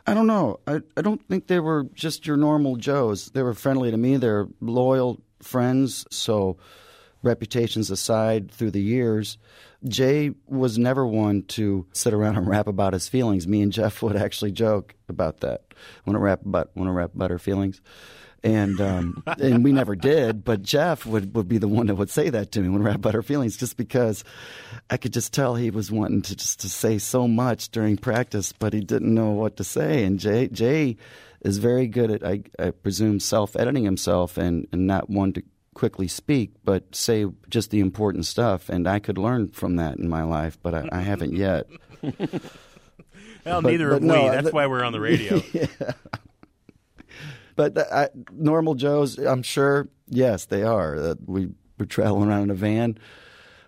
I 0.07 0.15
don't 0.15 0.25
know. 0.25 0.59
I, 0.65 0.81
I 0.97 1.03
don't 1.03 1.21
think 1.27 1.45
they 1.45 1.59
were 1.59 1.83
just 1.93 2.25
your 2.25 2.35
normal 2.35 2.75
Joes. 2.75 3.27
They 3.27 3.43
were 3.43 3.53
friendly 3.53 3.91
to 3.91 3.97
me. 3.97 4.17
They're 4.17 4.47
loyal 4.59 5.21
friends, 5.43 6.07
so 6.09 6.57
reputations 7.23 7.91
aside 7.91 8.51
through 8.51 8.71
the 8.71 8.81
years, 8.81 9.37
Jay 9.87 10.31
was 10.47 10.77
never 10.77 11.05
one 11.05 11.43
to 11.43 11.85
sit 11.93 12.13
around 12.13 12.37
and 12.37 12.47
rap 12.47 12.67
about 12.67 12.93
his 12.93 13.09
feelings. 13.09 13.47
Me 13.47 13.61
and 13.61 13.71
Jeff 13.71 14.01
would 14.01 14.15
actually 14.15 14.51
joke 14.51 14.95
about 15.09 15.41
that. 15.41 15.73
Want 16.05 16.15
to 16.15 16.19
rap 16.19 16.45
about 16.45 16.71
want 16.75 16.87
to 16.87 16.93
rap 16.93 17.13
about 17.15 17.31
our 17.31 17.39
feelings, 17.39 17.81
and 18.43 18.79
um, 18.79 19.23
and 19.39 19.63
we 19.63 19.71
never 19.71 19.95
did. 19.95 20.43
But 20.43 20.61
Jeff 20.61 21.05
would, 21.05 21.35
would 21.35 21.47
be 21.47 21.57
the 21.57 21.67
one 21.67 21.87
that 21.87 21.95
would 21.95 22.09
say 22.09 22.29
that 22.29 22.51
to 22.51 22.61
me 22.61 22.69
when 22.69 22.83
rap 22.83 22.95
about 22.95 23.15
our 23.15 23.21
feelings, 23.21 23.57
just 23.57 23.77
because 23.77 24.23
I 24.89 24.97
could 24.97 25.13
just 25.13 25.33
tell 25.33 25.55
he 25.55 25.71
was 25.71 25.91
wanting 25.91 26.21
to 26.23 26.35
just 26.35 26.59
to 26.61 26.69
say 26.69 26.99
so 26.99 27.27
much 27.27 27.69
during 27.69 27.97
practice, 27.97 28.53
but 28.53 28.73
he 28.73 28.81
didn't 28.81 29.13
know 29.13 29.31
what 29.31 29.57
to 29.57 29.63
say. 29.63 30.03
And 30.03 30.19
Jay 30.19 30.47
Jay 30.47 30.97
is 31.41 31.57
very 31.57 31.87
good 31.87 32.11
at 32.11 32.25
I, 32.25 32.43
I 32.59 32.71
presume 32.71 33.19
self 33.19 33.55
editing 33.55 33.83
himself 33.83 34.37
and, 34.37 34.67
and 34.71 34.85
not 34.85 35.09
one 35.09 35.33
to 35.33 35.43
quickly 35.73 36.07
speak, 36.07 36.51
but 36.63 36.93
say 36.95 37.25
just 37.49 37.71
the 37.71 37.79
important 37.79 38.25
stuff. 38.25 38.69
And 38.69 38.87
I 38.87 38.99
could 38.99 39.17
learn 39.17 39.49
from 39.49 39.75
that 39.77 39.97
in 39.97 40.09
my 40.09 40.23
life, 40.23 40.57
but 40.61 40.73
I, 40.75 40.89
I 40.91 40.99
haven't 41.01 41.33
yet. 41.33 41.67
Well, 43.43 43.59
But- 43.63 43.71
neither 43.71 43.87
but 43.87 43.93
have 43.93 44.03
no, 44.03 44.23
we. 44.25 44.29
That's 44.29 44.45
the- 44.49 44.51
why 44.51 44.67
we're 44.67 44.83
on 44.83 44.93
the 44.93 44.99
radio. 44.99 45.41
But 47.55 47.75
the, 47.75 47.93
I, 47.93 48.09
normal 48.31 48.75
Joes, 48.75 49.17
I'm 49.17 49.43
sure, 49.43 49.89
yes, 50.07 50.45
they 50.45 50.63
are. 50.63 50.95
Uh, 50.95 51.15
we 51.25 51.49
were 51.77 51.85
traveling 51.85 52.29
around 52.29 52.43
in 52.43 52.49
a 52.51 52.53
van. 52.55 52.97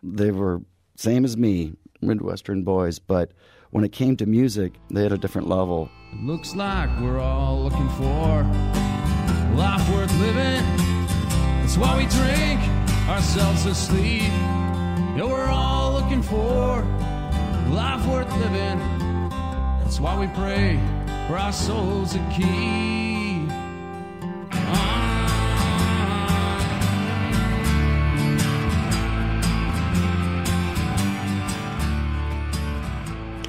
They 0.02 0.32
were 0.32 0.62
same 0.96 1.26
as 1.26 1.36
me, 1.38 1.74
Midwestern 2.02 2.64
boys. 2.64 3.00
But 3.00 3.32
when 3.72 3.84
it 3.84 3.92
came 3.92 4.16
to 4.18 4.26
music, 4.26 4.74
they 4.90 5.04
had 5.04 5.12
a 5.12 5.18
different 5.18 5.50
level. 5.50 5.90
It 6.14 6.22
looks 6.24 6.56
like 6.56 6.90
we're 7.02 7.20
all 7.20 7.62
looking 7.64 7.90
for 7.90 8.44
life 9.56 9.88
worth 9.92 10.14
living. 10.20 10.83
That's 11.64 11.78
why 11.78 11.98
we 11.98 12.06
drink 12.08 12.60
ourselves 13.08 13.64
to 13.64 13.74
sleep. 13.74 14.24
Yeah, 15.16 15.24
we're 15.24 15.46
all 15.46 15.94
looking 15.94 16.22
for 16.22 16.84
life 17.72 18.06
worth 18.06 18.30
living. 18.36 18.80
That's 19.80 19.98
why 19.98 20.20
we 20.20 20.28
pray 20.36 20.78
for 21.28 21.38
our 21.38 21.54
souls 21.54 22.12
to 22.12 22.20
keep. 22.36 23.13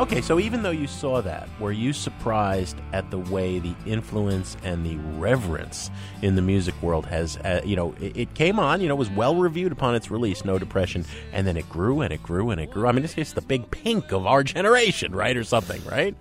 Okay, 0.01 0.21
so 0.21 0.41
even 0.41 0.65
though 0.65 0.73
you 0.73 0.89
saw 0.89 1.21
that, 1.21 1.49
were 1.61 1.71
you 1.71 1.93
surprised 1.93 2.77
at 2.93 3.09
the 3.13 3.19
way 3.19 3.61
the 3.61 3.77
influence 3.87 4.57
and 4.65 4.85
the 4.85 4.97
reverence 5.21 5.89
in 6.21 6.35
the 6.35 6.43
music 6.43 6.75
world 6.83 7.07
has, 7.07 7.37
uh, 7.39 7.61
you 7.65 7.77
know, 7.77 7.95
it, 8.01 8.17
it 8.17 8.35
came 8.35 8.59
on, 8.59 8.81
you 8.81 8.89
know, 8.89 8.97
was 8.97 9.09
well 9.11 9.37
reviewed 9.37 9.71
upon 9.71 9.95
its 9.95 10.11
release, 10.11 10.45
No 10.45 10.59
Depression, 10.59 11.05
and 11.33 11.47
then 11.47 11.57
it 11.57 11.69
grew 11.69 12.01
and 12.01 12.13
it 12.13 12.25
grew 12.25 12.51
and 12.51 12.61
it 12.61 12.73
grew. 12.73 12.89
I 12.89 12.93
mean, 12.93 13.05
it's 13.05 13.15
just 13.15 13.37
the 13.37 13.41
big 13.41 13.71
pink 13.71 14.11
of 14.11 14.27
our 14.27 14.43
generation, 14.43 15.15
right, 15.15 15.37
or 15.37 15.45
something, 15.45 15.81
right? 15.85 16.17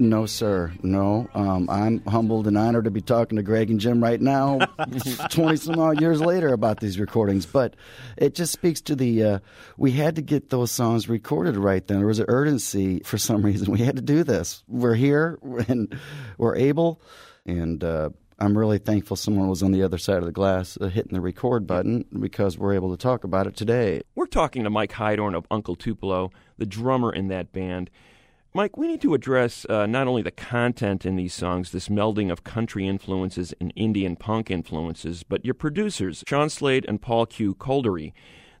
No, 0.00 0.24
sir. 0.24 0.72
No. 0.82 1.28
Um, 1.34 1.68
I'm 1.68 2.02
humbled 2.06 2.46
and 2.46 2.56
honored 2.56 2.84
to 2.84 2.90
be 2.90 3.02
talking 3.02 3.36
to 3.36 3.42
Greg 3.42 3.70
and 3.70 3.78
Jim 3.78 4.02
right 4.02 4.18
now, 4.18 4.58
20 5.30 5.56
some 5.56 5.78
odd 5.78 6.00
years 6.00 6.22
later, 6.22 6.54
about 6.54 6.80
these 6.80 6.98
recordings. 6.98 7.44
But 7.44 7.76
it 8.16 8.34
just 8.34 8.50
speaks 8.50 8.80
to 8.82 8.96
the, 8.96 9.22
uh, 9.22 9.38
we 9.76 9.92
had 9.92 10.16
to 10.16 10.22
get 10.22 10.48
those 10.48 10.72
songs 10.72 11.06
recorded 11.10 11.58
right 11.58 11.86
then. 11.86 11.98
There 11.98 12.06
was 12.06 12.18
an 12.18 12.24
urgency 12.28 13.00
for 13.00 13.18
some 13.18 13.42
reason. 13.42 13.70
We 13.70 13.80
had 13.80 13.96
to 13.96 14.02
do 14.02 14.24
this. 14.24 14.64
We're 14.66 14.94
here 14.94 15.38
and 15.68 15.94
we're 16.38 16.56
able. 16.56 17.02
And, 17.44 17.84
uh, 17.84 18.08
I'm 18.38 18.56
really 18.56 18.78
thankful 18.78 19.18
someone 19.18 19.48
was 19.48 19.62
on 19.62 19.72
the 19.72 19.82
other 19.82 19.98
side 19.98 20.16
of 20.16 20.24
the 20.24 20.32
glass 20.32 20.78
uh, 20.80 20.86
hitting 20.86 21.12
the 21.12 21.20
record 21.20 21.66
button 21.66 22.06
because 22.18 22.56
we're 22.56 22.72
able 22.72 22.90
to 22.90 22.96
talk 22.96 23.24
about 23.24 23.46
it 23.46 23.54
today. 23.54 24.00
We're 24.14 24.24
talking 24.24 24.64
to 24.64 24.70
Mike 24.70 24.92
Heidorn 24.92 25.36
of 25.36 25.46
Uncle 25.50 25.76
Tupelo, 25.76 26.30
the 26.56 26.64
drummer 26.64 27.12
in 27.12 27.28
that 27.28 27.52
band. 27.52 27.90
Mike, 28.52 28.76
we 28.76 28.88
need 28.88 29.00
to 29.00 29.14
address 29.14 29.64
uh, 29.68 29.86
not 29.86 30.08
only 30.08 30.22
the 30.22 30.32
content 30.32 31.06
in 31.06 31.14
these 31.14 31.32
songs, 31.32 31.70
this 31.70 31.88
melding 31.88 32.32
of 32.32 32.42
country 32.42 32.88
influences 32.88 33.54
and 33.60 33.72
Indian 33.76 34.16
punk 34.16 34.50
influences, 34.50 35.22
but 35.22 35.44
your 35.44 35.54
producers, 35.54 36.24
Sean 36.26 36.50
Slade 36.50 36.84
and 36.88 37.00
Paul 37.00 37.26
Q. 37.26 37.54
Kolderie. 37.54 38.12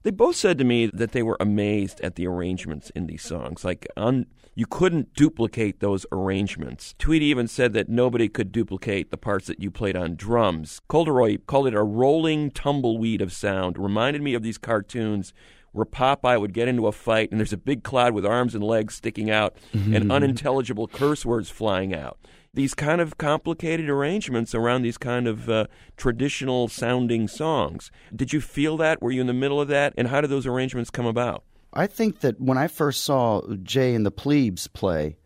They 0.04 0.12
both 0.12 0.36
said 0.36 0.58
to 0.58 0.64
me 0.64 0.86
that 0.86 1.10
they 1.10 1.24
were 1.24 1.36
amazed 1.40 2.00
at 2.02 2.14
the 2.14 2.28
arrangements 2.28 2.90
in 2.90 3.08
these 3.08 3.22
songs. 3.22 3.64
Like, 3.64 3.88
un- 3.96 4.26
you 4.54 4.64
couldn't 4.64 5.12
duplicate 5.14 5.80
those 5.80 6.06
arrangements. 6.12 6.94
Tweedy 6.98 7.26
even 7.26 7.48
said 7.48 7.72
that 7.72 7.88
nobody 7.88 8.28
could 8.28 8.52
duplicate 8.52 9.10
the 9.10 9.16
parts 9.16 9.48
that 9.48 9.60
you 9.60 9.72
played 9.72 9.96
on 9.96 10.14
drums. 10.14 10.80
Kolderie 10.88 11.44
called 11.46 11.66
it 11.66 11.74
a 11.74 11.82
rolling 11.82 12.52
tumbleweed 12.52 13.20
of 13.20 13.32
sound. 13.32 13.76
Reminded 13.76 14.22
me 14.22 14.34
of 14.34 14.42
these 14.44 14.58
cartoons 14.58 15.34
where 15.72 15.86
Popeye 15.86 16.40
would 16.40 16.52
get 16.52 16.68
into 16.68 16.86
a 16.86 16.92
fight 16.92 17.30
and 17.30 17.38
there's 17.38 17.52
a 17.52 17.56
big 17.58 17.82
cloud 17.82 18.12
with 18.12 18.26
arms 18.26 18.54
and 18.54 18.64
legs 18.64 18.94
sticking 18.94 19.30
out 19.30 19.56
and 19.72 20.10
unintelligible 20.12 20.88
curse 20.88 21.24
words 21.24 21.50
flying 21.50 21.94
out. 21.94 22.18
These 22.52 22.74
kind 22.74 23.00
of 23.00 23.16
complicated 23.16 23.88
arrangements 23.88 24.54
around 24.54 24.82
these 24.82 24.98
kind 24.98 25.28
of 25.28 25.48
uh, 25.48 25.66
traditional 25.96 26.66
sounding 26.66 27.28
songs. 27.28 27.92
Did 28.14 28.32
you 28.32 28.40
feel 28.40 28.76
that? 28.78 29.00
Were 29.00 29.12
you 29.12 29.20
in 29.20 29.28
the 29.28 29.32
middle 29.32 29.60
of 29.60 29.68
that? 29.68 29.94
And 29.96 30.08
how 30.08 30.20
did 30.20 30.30
those 30.30 30.46
arrangements 30.46 30.90
come 30.90 31.06
about? 31.06 31.44
I 31.72 31.86
think 31.86 32.20
that 32.20 32.40
when 32.40 32.58
I 32.58 32.66
first 32.66 33.04
saw 33.04 33.42
Jay 33.62 33.94
and 33.94 34.04
the 34.04 34.10
Plebes 34.10 34.66
play, 34.66 35.16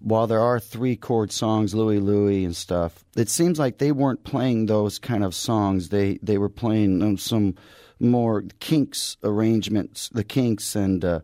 while 0.00 0.26
there 0.26 0.40
are 0.40 0.58
three 0.58 0.96
chord 0.96 1.30
songs, 1.30 1.74
Louie 1.74 2.00
Louie 2.00 2.44
and 2.44 2.54
stuff, 2.54 3.04
it 3.16 3.28
seems 3.28 3.58
like 3.58 3.78
they 3.78 3.92
weren't 3.92 4.24
playing 4.24 4.66
those 4.66 4.98
kind 4.98 5.24
of 5.24 5.34
songs. 5.34 5.88
They 5.88 6.18
they 6.22 6.36
were 6.38 6.48
playing 6.50 7.02
um, 7.02 7.16
some 7.16 7.54
more 8.00 8.44
Kinks 8.60 9.16
arrangements, 9.22 10.08
the 10.10 10.24
Kinks, 10.24 10.74
and 10.74 11.04
uh, 11.04 11.20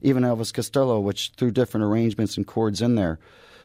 even 0.00 0.22
Elvis 0.22 0.52
Costello, 0.52 1.00
which 1.00 1.32
threw 1.36 1.50
different 1.50 1.84
arrangements 1.84 2.36
and 2.36 2.46
chords 2.46 2.80
in 2.80 2.94
there. 2.94 3.18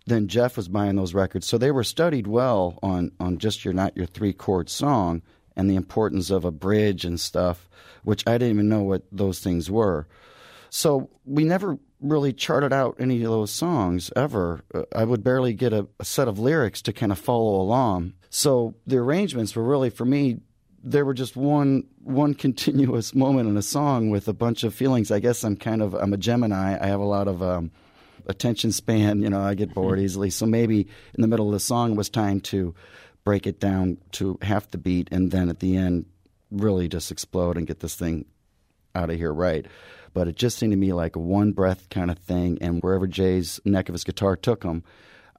Then 0.06 0.28
Jeff 0.28 0.56
was 0.56 0.70
buying 0.70 0.96
those 0.96 1.14
records, 1.14 1.46
so 1.48 1.58
they 1.58 1.72
were 1.72 1.84
studied 1.84 2.28
well 2.28 2.80
on 2.82 3.12
on 3.20 3.40
just 3.40 3.66
your 3.66 3.74
not 3.74 3.98
your 3.98 4.06
three 4.06 4.34
chord 4.34 4.70
song 4.70 5.22
and 5.58 5.70
the 5.70 5.76
importance 5.76 6.30
of 6.30 6.46
a 6.46 6.52
bridge 6.52 7.04
and 7.04 7.20
stuff, 7.20 7.68
which 8.04 8.24
I 8.26 8.34
didn't 8.34 8.54
even 8.54 8.70
know 8.70 8.84
what 8.84 9.04
those 9.12 9.40
things 9.40 9.70
were. 9.70 10.08
So 10.70 11.10
we 11.26 11.44
never 11.44 11.78
really 12.00 12.32
charted 12.32 12.72
out 12.72 12.96
any 13.00 13.24
of 13.24 13.32
those 13.32 13.52
songs 13.52 14.12
ever. 14.16 14.62
Uh, 14.74 14.84
I 14.96 15.04
would 15.04 15.24
barely 15.24 15.54
get 15.54 15.74
a, 15.74 15.88
a 16.00 16.06
set 16.06 16.28
of 16.28 16.40
lyrics 16.40 16.82
to 16.84 16.94
kind 16.94 17.12
of 17.12 17.18
follow 17.18 17.60
along. 17.60 18.14
So 18.30 18.76
the 18.86 18.98
arrangements 18.98 19.56
were 19.56 19.64
really 19.64 19.90
for 19.90 20.06
me. 20.06 20.38
They 20.90 21.04
were 21.04 21.14
just 21.14 21.36
one 21.36 21.84
one 22.04 22.34
continuous 22.46 23.14
moment 23.14 23.50
in 23.50 23.58
a 23.58 23.62
song 23.62 24.10
with 24.10 24.28
a 24.28 24.34
bunch 24.34 24.64
of 24.64 24.74
feelings. 24.74 25.12
I 25.12 25.20
guess 25.20 25.44
I'm 25.44 25.58
kind 25.58 25.82
of 25.82 25.94
I'm 25.94 26.14
a 26.14 26.18
Gemini. 26.18 26.78
I 26.80 26.88
have 26.88 27.00
a 27.00 27.06
lot 27.06 27.28
of 27.28 27.44
um, 27.44 27.72
attention 28.26 28.72
span. 28.72 29.22
You 29.22 29.30
know, 29.30 29.42
I 29.42 29.54
get 29.54 29.74
bored 29.74 30.00
easily. 30.00 30.30
So 30.30 30.46
maybe 30.46 30.88
in 31.14 31.22
the 31.22 31.28
middle 31.28 31.48
of 31.48 31.54
the 31.54 31.60
song 31.60 31.96
was 31.96 32.10
time 32.10 32.40
to 32.42 32.74
break 33.24 33.46
it 33.46 33.60
down 33.60 33.98
to 34.14 34.38
half 34.42 34.72
the 34.72 34.78
beat, 34.78 35.10
and 35.12 35.32
then 35.32 35.50
at 35.50 35.60
the 35.60 35.76
end, 35.76 36.06
really 36.50 36.88
just 36.88 37.12
explode 37.12 37.58
and 37.58 37.68
get 37.68 37.82
this 37.82 37.96
thing 37.96 38.26
out 38.96 39.10
of 39.10 39.18
here 39.18 39.34
right. 39.34 39.66
But 40.14 40.30
it 40.30 40.38
just 40.38 40.58
seemed 40.58 40.72
to 40.72 40.78
me 40.78 40.94
like 40.94 41.16
a 41.16 41.20
one 41.20 41.52
breath 41.52 41.90
kind 41.90 42.10
of 42.10 42.18
thing, 42.20 42.58
and 42.62 42.82
wherever 42.82 43.06
Jay's 43.06 43.60
neck 43.66 43.90
of 43.90 43.94
his 43.94 44.06
guitar 44.06 44.38
took 44.38 44.64
him, 44.64 44.84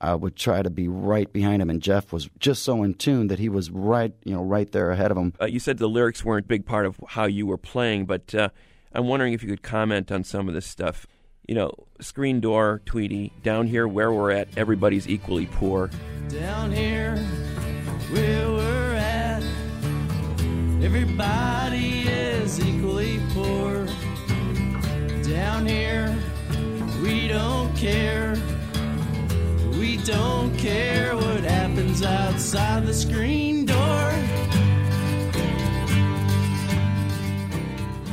I 0.00 0.14
would 0.14 0.36
try 0.36 0.62
to 0.62 0.70
be 0.70 0.88
right 0.88 1.32
behind 1.32 1.60
him. 1.60 1.70
And 1.70 1.82
Jeff 1.82 2.12
was 2.12 2.28
just 2.38 2.62
so 2.62 2.82
in 2.82 2.94
tune 2.94 3.26
that 3.28 3.38
he 3.38 3.48
was 3.48 3.70
right, 3.70 4.12
you 4.24 4.32
know, 4.32 4.42
right 4.42 4.70
there 4.70 4.90
ahead 4.90 5.10
of 5.10 5.16
him. 5.16 5.34
Uh, 5.40 5.46
you 5.46 5.58
said 5.58 5.78
the 5.78 5.88
lyrics 5.88 6.24
weren't 6.24 6.46
a 6.46 6.48
big 6.48 6.66
part 6.66 6.86
of 6.86 7.00
how 7.08 7.24
you 7.24 7.46
were 7.46 7.58
playing, 7.58 8.06
but 8.06 8.34
uh, 8.34 8.50
I'm 8.92 9.06
wondering 9.06 9.32
if 9.32 9.42
you 9.42 9.48
could 9.48 9.62
comment 9.62 10.12
on 10.12 10.24
some 10.24 10.48
of 10.48 10.54
this 10.54 10.66
stuff. 10.66 11.06
You 11.46 11.54
know, 11.54 11.72
screen 12.00 12.40
door, 12.40 12.82
Tweedy, 12.84 13.32
down 13.42 13.66
here 13.66 13.88
where 13.88 14.12
we're 14.12 14.30
at, 14.30 14.48
everybody's 14.56 15.08
equally 15.08 15.46
poor. 15.46 15.90
Down 16.28 16.70
here 16.70 17.16
where 18.10 18.50
we're 18.50 18.94
at, 18.94 19.42
everybody 20.82 22.02
is 22.02 22.60
equally 22.60 23.18
poor. 23.30 23.86
Down 25.22 25.66
here, 25.66 26.16
we 27.02 27.28
don't 27.28 27.74
care. 27.76 28.36
We 29.72 29.96
don't 29.98 30.56
care 30.56 31.14
what 31.16 31.40
happens 31.44 32.02
outside 32.02 32.86
the 32.86 32.94
screen 32.94 33.66
door. 33.66 33.76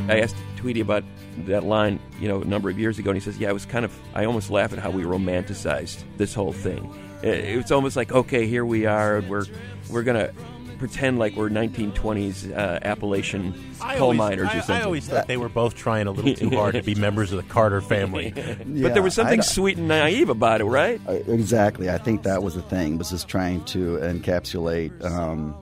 I 0.07 0.19
asked 0.21 0.35
Tweedy 0.57 0.81
about 0.81 1.03
that 1.45 1.63
line, 1.63 1.99
you 2.19 2.27
know, 2.27 2.41
a 2.41 2.45
number 2.45 2.69
of 2.69 2.77
years 2.79 2.99
ago, 2.99 3.09
and 3.09 3.17
he 3.17 3.21
says, 3.21 3.37
"Yeah, 3.39 3.49
I 3.49 3.53
was 3.53 3.65
kind 3.65 3.83
of, 3.85 3.91
I 4.13 4.25
almost 4.25 4.49
laugh 4.51 4.71
at 4.73 4.79
how 4.79 4.91
we 4.91 5.03
romanticized 5.03 6.03
this 6.17 6.33
whole 6.33 6.53
thing. 6.53 6.93
It- 7.23 7.43
It's 7.57 7.71
almost 7.71 7.95
like, 7.95 8.11
okay, 8.11 8.45
here 8.47 8.65
we 8.65 8.85
are, 8.85 9.21
we're 9.27 9.45
we're 9.89 10.03
gonna 10.03 10.29
pretend 10.75 11.19
like 11.19 11.35
we're 11.35 11.49
1920s 11.49 12.51
uh, 12.51 12.79
Appalachian 12.81 13.53
I 13.81 13.95
coal 13.95 14.03
always, 14.03 14.17
miners 14.17 14.47
I, 14.49 14.57
or 14.57 14.61
something." 14.61 14.75
I 14.75 14.81
always 14.81 15.07
thought 15.07 15.27
they 15.27 15.37
were 15.37 15.49
both 15.49 15.75
trying 15.75 16.07
a 16.07 16.11
little 16.11 16.33
too 16.33 16.49
hard 16.51 16.75
to 16.75 16.83
be 16.83 16.95
members 17.07 17.31
of 17.31 17.37
the 17.37 17.49
Carter 17.51 17.81
family. 17.81 18.31
but 18.35 18.93
there 18.93 19.03
was 19.03 19.13
something 19.13 19.39
I- 19.39 19.43
sweet 19.43 19.77
and 19.77 19.87
naive 19.87 20.29
about 20.29 20.61
it, 20.61 20.65
right? 20.65 21.01
I- 21.07 21.13
exactly. 21.13 21.89
I 21.89 21.97
think 21.97 22.23
that 22.23 22.43
was 22.43 22.55
the 22.55 22.61
thing. 22.61 22.97
Was 22.97 23.09
just 23.09 23.27
trying 23.27 23.63
to 23.65 23.97
encapsulate 23.97 25.03
um, 25.03 25.55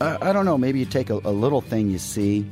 I, 0.00 0.30
I 0.30 0.32
don't 0.32 0.44
know. 0.44 0.58
Maybe 0.58 0.78
you 0.78 0.86
take 0.86 1.10
a, 1.10 1.14
a 1.24 1.32
little 1.32 1.60
thing 1.60 1.90
you 1.90 1.98
see 1.98 2.48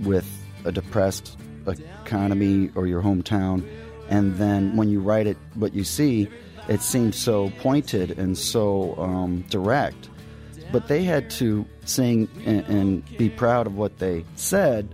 with 0.00 0.28
a 0.64 0.72
depressed 0.72 1.36
economy 1.66 2.70
or 2.74 2.86
your 2.86 3.02
hometown, 3.02 3.66
and 4.08 4.36
then 4.36 4.76
when 4.76 4.88
you 4.88 5.00
write 5.00 5.26
it, 5.26 5.36
what 5.54 5.74
you 5.74 5.84
see, 5.84 6.28
it 6.68 6.80
seems 6.80 7.16
so 7.16 7.50
pointed 7.60 8.18
and 8.18 8.36
so 8.36 8.96
um, 8.98 9.44
direct. 9.50 10.08
But 10.74 10.88
they 10.88 11.04
had 11.04 11.30
to 11.38 11.64
sing 11.84 12.28
and, 12.44 12.66
and 12.66 13.16
be 13.16 13.30
proud 13.30 13.68
of 13.68 13.76
what 13.76 14.00
they 14.00 14.24
said, 14.34 14.92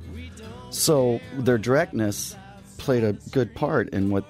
so 0.69 1.21
their 1.39 1.57
directness 1.57 2.37
played 2.77 3.03
a 3.03 3.15
good 3.31 3.55
part 3.55 3.89
in 3.89 4.11
what 4.11 4.27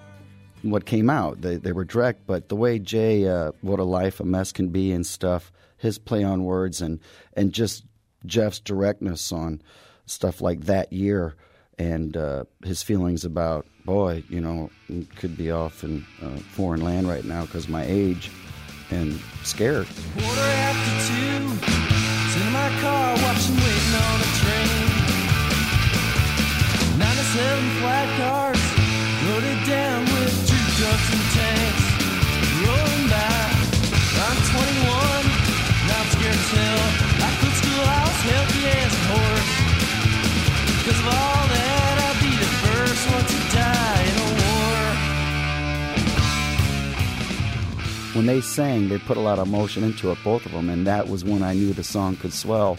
what 0.62 0.86
came 0.86 1.10
out. 1.10 1.40
They 1.40 1.56
they 1.56 1.72
were 1.72 1.82
direct, 1.82 2.24
but 2.24 2.50
the 2.50 2.54
way 2.54 2.78
Jay, 2.78 3.26
uh, 3.26 3.50
what 3.62 3.80
a 3.80 3.84
life 3.84 4.20
a 4.20 4.24
mess 4.24 4.52
can 4.52 4.68
be 4.68 4.92
and 4.92 5.04
stuff, 5.04 5.50
his 5.76 5.98
play 5.98 6.22
on 6.22 6.44
words 6.44 6.80
and 6.80 7.00
and 7.32 7.52
just 7.52 7.84
Jeff's 8.24 8.60
directness 8.60 9.32
on 9.32 9.60
stuff 10.06 10.40
like 10.40 10.66
that 10.66 10.92
year 10.92 11.34
and 11.80 12.16
uh, 12.16 12.44
his 12.62 12.84
feelings 12.84 13.24
about 13.24 13.66
boy, 13.84 14.22
you 14.28 14.40
know, 14.40 14.70
could 15.16 15.36
be 15.36 15.50
off 15.50 15.82
in 15.82 16.06
uh, 16.22 16.36
foreign 16.52 16.84
land 16.84 17.08
right 17.08 17.24
now 17.24 17.44
because 17.44 17.66
my 17.66 17.84
age 17.86 18.30
and 18.90 19.20
scared. 19.44 19.86
Quarter 20.16 20.40
after 20.40 21.14
two, 21.14 21.30
When 48.20 48.26
they 48.26 48.42
sang, 48.42 48.90
they 48.90 48.98
put 48.98 49.16
a 49.16 49.20
lot 49.20 49.38
of 49.38 49.48
emotion 49.48 49.82
into 49.82 50.12
it, 50.12 50.18
both 50.22 50.44
of 50.44 50.52
them, 50.52 50.68
and 50.68 50.86
that 50.86 51.08
was 51.08 51.24
when 51.24 51.42
I 51.42 51.54
knew 51.54 51.72
the 51.72 51.82
song 51.82 52.16
could 52.16 52.34
swell. 52.34 52.76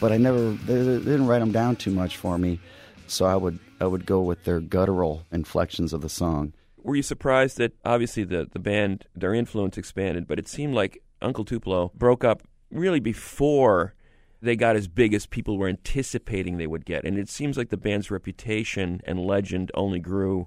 But 0.00 0.12
I 0.12 0.18
never, 0.18 0.50
they, 0.52 0.76
didn't 0.76 1.26
write 1.26 1.40
them 1.40 1.50
down 1.50 1.74
too 1.74 1.90
much 1.90 2.16
for 2.16 2.38
me, 2.38 2.60
so 3.08 3.24
I 3.24 3.34
would, 3.34 3.58
I 3.80 3.88
would 3.88 4.06
go 4.06 4.20
with 4.22 4.44
their 4.44 4.60
guttural 4.60 5.26
inflections 5.32 5.92
of 5.92 6.00
the 6.00 6.08
song. 6.08 6.52
Were 6.80 6.94
you 6.94 7.02
surprised 7.02 7.56
that 7.58 7.72
obviously 7.84 8.22
the, 8.22 8.48
the 8.48 8.60
band, 8.60 9.06
their 9.16 9.34
influence 9.34 9.76
expanded, 9.76 10.28
but 10.28 10.38
it 10.38 10.46
seemed 10.46 10.74
like 10.74 11.02
Uncle 11.20 11.44
Tupelo 11.44 11.90
broke 11.96 12.22
up 12.22 12.44
really 12.70 13.00
before 13.00 13.94
they 14.40 14.54
got 14.54 14.76
as 14.76 14.86
big 14.86 15.12
as 15.12 15.26
people 15.26 15.58
were 15.58 15.66
anticipating 15.66 16.56
they 16.56 16.68
would 16.68 16.86
get. 16.86 17.04
And 17.04 17.18
it 17.18 17.28
seems 17.28 17.58
like 17.58 17.70
the 17.70 17.76
band's 17.76 18.12
reputation 18.12 19.00
and 19.02 19.18
legend 19.18 19.72
only 19.74 19.98
grew 19.98 20.46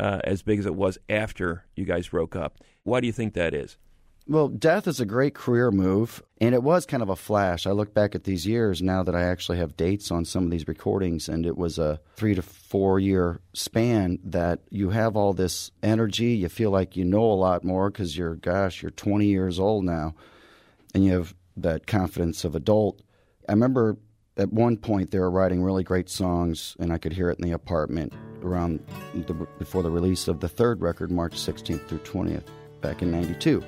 uh, 0.00 0.18
as 0.24 0.42
big 0.42 0.58
as 0.58 0.66
it 0.66 0.74
was 0.74 0.98
after 1.08 1.66
you 1.76 1.84
guys 1.84 2.08
broke 2.08 2.34
up. 2.34 2.58
Why 2.86 3.00
do 3.00 3.08
you 3.08 3.12
think 3.12 3.34
that 3.34 3.52
is? 3.52 3.76
Well, 4.28 4.46
Death 4.46 4.86
is 4.86 5.00
a 5.00 5.06
great 5.06 5.34
career 5.34 5.72
move, 5.72 6.22
and 6.40 6.54
it 6.54 6.62
was 6.62 6.86
kind 6.86 7.02
of 7.02 7.08
a 7.08 7.16
flash. 7.16 7.66
I 7.66 7.72
look 7.72 7.92
back 7.92 8.14
at 8.14 8.22
these 8.22 8.46
years 8.46 8.80
now 8.80 9.02
that 9.02 9.14
I 9.14 9.22
actually 9.24 9.58
have 9.58 9.76
dates 9.76 10.12
on 10.12 10.24
some 10.24 10.44
of 10.44 10.50
these 10.52 10.68
recordings, 10.68 11.28
and 11.28 11.44
it 11.46 11.56
was 11.56 11.78
a 11.78 11.98
three 12.14 12.36
to 12.36 12.42
four 12.42 13.00
year 13.00 13.40
span 13.54 14.20
that 14.22 14.60
you 14.70 14.90
have 14.90 15.16
all 15.16 15.32
this 15.32 15.72
energy. 15.82 16.36
You 16.36 16.48
feel 16.48 16.70
like 16.70 16.96
you 16.96 17.04
know 17.04 17.24
a 17.24 17.34
lot 17.34 17.64
more 17.64 17.90
because 17.90 18.16
you're, 18.16 18.36
gosh, 18.36 18.82
you're 18.82 18.92
20 18.92 19.26
years 19.26 19.58
old 19.58 19.84
now, 19.84 20.14
and 20.94 21.04
you 21.04 21.12
have 21.12 21.34
that 21.56 21.88
confidence 21.88 22.44
of 22.44 22.54
adult. 22.54 23.02
I 23.48 23.52
remember 23.52 23.96
at 24.36 24.52
one 24.52 24.76
point 24.76 25.10
they 25.10 25.18
were 25.18 25.30
writing 25.30 25.60
really 25.60 25.82
great 25.82 26.08
songs, 26.08 26.76
and 26.78 26.92
I 26.92 26.98
could 26.98 27.12
hear 27.12 27.30
it 27.30 27.38
in 27.38 27.44
the 27.44 27.54
apartment 27.54 28.12
around 28.42 28.80
the, 29.12 29.34
before 29.58 29.82
the 29.82 29.90
release 29.90 30.28
of 30.28 30.38
the 30.38 30.48
third 30.48 30.80
record, 30.82 31.10
March 31.10 31.34
16th 31.34 31.88
through 31.88 31.98
20th, 31.98 32.46
back 32.80 33.02
in 33.02 33.10
'92, 33.10 33.62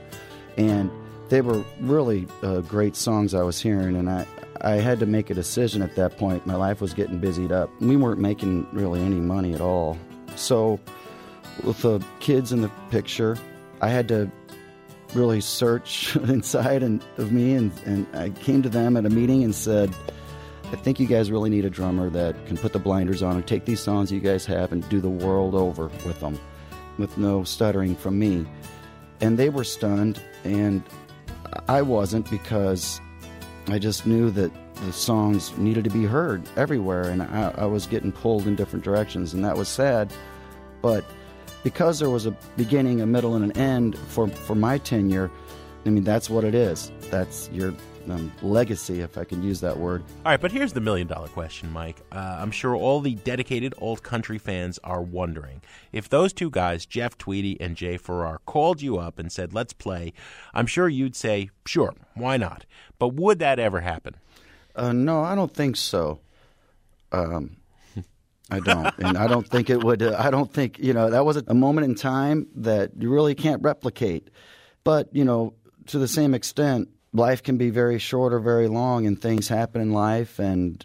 and 0.57 0.91
they 1.29 1.41
were 1.41 1.65
really 1.81 2.27
uh, 2.43 2.61
great 2.61 2.97
songs 2.97 3.35
I 3.35 3.43
was 3.43 3.61
hearing, 3.61 3.97
and 3.97 4.11
I. 4.11 4.27
I 4.61 4.73
had 4.73 4.99
to 4.99 5.07
make 5.07 5.31
a 5.31 5.35
decision 5.35 5.83
at 5.83 5.95
that 5.95 6.19
point. 6.19 6.45
My 6.45 6.57
life 6.57 6.81
was 6.81 6.93
getting 6.93 7.21
busied 7.21 7.53
up. 7.53 7.71
We 7.81 7.97
weren't 7.97 8.19
making 8.19 8.67
really 8.73 9.01
any 9.01 9.21
money 9.21 9.55
at 9.55 9.61
all. 9.61 9.97
So, 10.35 10.81
with 11.63 11.81
the 11.83 12.05
kids 12.19 12.51
in 12.51 12.63
the 12.63 12.71
picture, 12.91 13.39
I 13.81 13.89
had 13.89 14.09
to 14.09 14.29
really 15.15 15.41
search 15.41 16.17
inside 16.29 16.83
and, 16.83 17.03
of 17.17 17.33
me, 17.33 17.55
and, 17.55 17.73
and 17.85 18.07
I 18.15 18.31
came 18.31 18.63
to 18.63 18.69
them 18.69 18.97
at 18.97 19.07
a 19.07 19.11
meeting 19.11 19.43
and 19.45 19.55
said, 19.55 19.95
I 20.71 20.77
think 20.77 21.01
you 21.01 21.07
guys 21.07 21.31
really 21.31 21.51
need 21.51 21.65
a 21.65 21.71
drummer 21.71 22.11
that 22.11 22.47
can 22.47 22.59
put 22.59 22.73
the 22.73 22.79
blinders 22.79 23.23
on 23.23 23.37
and 23.37 23.47
take 23.47 23.65
these 23.65 23.81
songs 23.81 24.13
you 24.13 24.21
guys 24.21 24.45
have 24.47 24.71
and 24.71 24.87
do 24.91 25.01
the 25.01 25.09
world 25.09 25.55
over 25.55 25.89
with 26.05 26.21
them 26.21 26.39
with 26.99 27.17
no 27.17 27.45
stuttering 27.45 27.95
from 27.97 28.19
me. 28.19 28.45
And 29.21 29.39
they 29.39 29.49
were 29.49 29.65
stunned, 29.65 30.21
and 30.45 30.83
I 31.69 31.83
wasn't 31.83 32.31
because 32.31 33.01
I 33.67 33.79
just 33.79 34.07
knew 34.07 34.31
that 34.31 34.53
the 34.87 34.93
songs 34.93 35.57
needed 35.59 35.85
to 35.85 35.91
be 35.91 36.05
heard 36.05 36.43
everywhere, 36.57 37.03
and 37.03 37.23
I, 37.23 37.53
I 37.59 37.65
was 37.67 37.87
getting 37.87 38.13
pulled 38.13 38.47
in 38.47 38.55
different 38.55 38.85
directions, 38.85 39.35
and 39.35 39.45
that 39.45 39.57
was 39.57 39.69
sad. 39.69 40.13
But 40.83 41.05
because 41.65 41.99
there 41.99 42.11
was 42.11 42.27
a 42.27 42.37
beginning, 42.57 43.01
a 43.01 43.07
middle, 43.07 43.35
and 43.35 43.45
an 43.45 43.53
end 43.57 43.99
for, 43.99 44.29
for 44.29 44.55
my 44.55 44.79
tenure, 44.79 45.31
I 45.85 45.91
mean, 45.91 46.05
that's 46.05 46.31
what 46.31 46.45
it 46.45 46.55
is. 46.55 46.93
That's 47.11 47.49
your 47.53 47.75
um, 48.11 48.33
legacy, 48.43 49.01
if 49.01 49.19
I 49.19 49.25
can 49.25 49.43
use 49.43 49.61
that 49.61 49.77
word. 49.77 50.03
All 50.25 50.33
right, 50.33 50.41
but 50.41 50.53
here's 50.53 50.73
the 50.73 50.81
million 50.81 51.07
dollar 51.07 51.29
question, 51.29 51.71
Mike. 51.73 51.97
Uh, 52.13 52.39
I'm 52.41 52.51
sure 52.51 52.75
all 52.75 53.01
the 53.01 53.15
dedicated 53.15 53.75
alt 53.81 54.03
country 54.03 54.39
fans 54.39 54.79
are 54.85 55.03
wondering 55.03 55.63
if 55.93 56.09
those 56.09 56.33
two 56.33 56.51
guys, 56.51 56.87
Jeff 56.87 57.19
Tweedy 57.19 57.61
and 57.61 57.77
Jay 57.77 57.97
Farrar, 57.97 58.41
called 58.47 58.83
you 58.83 58.99
up 58.99 59.19
and 59.19 59.31
said, 59.31 59.53
let's 59.53 59.73
play, 59.73 60.13
I'm 60.55 60.67
sure 60.67 60.89
you'd 60.89 61.17
say, 61.17 61.51
sure, 61.67 61.95
why 62.15 62.37
not? 62.37 62.65
But 62.99 63.15
would 63.15 63.39
that 63.39 63.59
ever 63.59 63.81
happen? 63.81 64.17
Uh, 64.75 64.93
no, 64.93 65.23
I 65.23 65.35
don't 65.35 65.53
think 65.53 65.77
so. 65.77 66.21
Um, 67.13 67.57
I 68.51 68.61
don't, 68.61 68.95
and 68.99 69.19
I 69.19 69.27
don't 69.27 69.47
think 69.47 69.71
it 69.71 69.83
would. 69.83 70.03
Uh, 70.03 70.17
I 70.19 70.31
don't 70.31 70.53
think 70.53 70.79
you 70.79 70.93
know 70.93 71.11
that 71.11 71.25
was 71.25 71.37
a 71.37 71.55
moment 71.55 71.85
in 71.87 71.95
time 71.95 72.47
that 72.57 72.93
you 72.99 73.11
really 73.11 73.35
can't 73.35 73.63
replicate. 73.63 74.29
But 74.85 75.09
you 75.13 75.25
know, 75.25 75.55
to 75.87 75.99
the 75.99 76.09
same 76.09 76.35
extent, 76.35 76.89
life 77.19 77.43
can 77.43 77.59
be 77.59 77.71
very 77.71 77.99
short 77.99 78.33
or 78.33 78.39
very 78.39 78.69
long, 78.69 79.07
and 79.07 79.21
things 79.21 79.49
happen 79.49 79.83
in 79.83 79.93
life, 79.93 80.39
and 80.39 80.85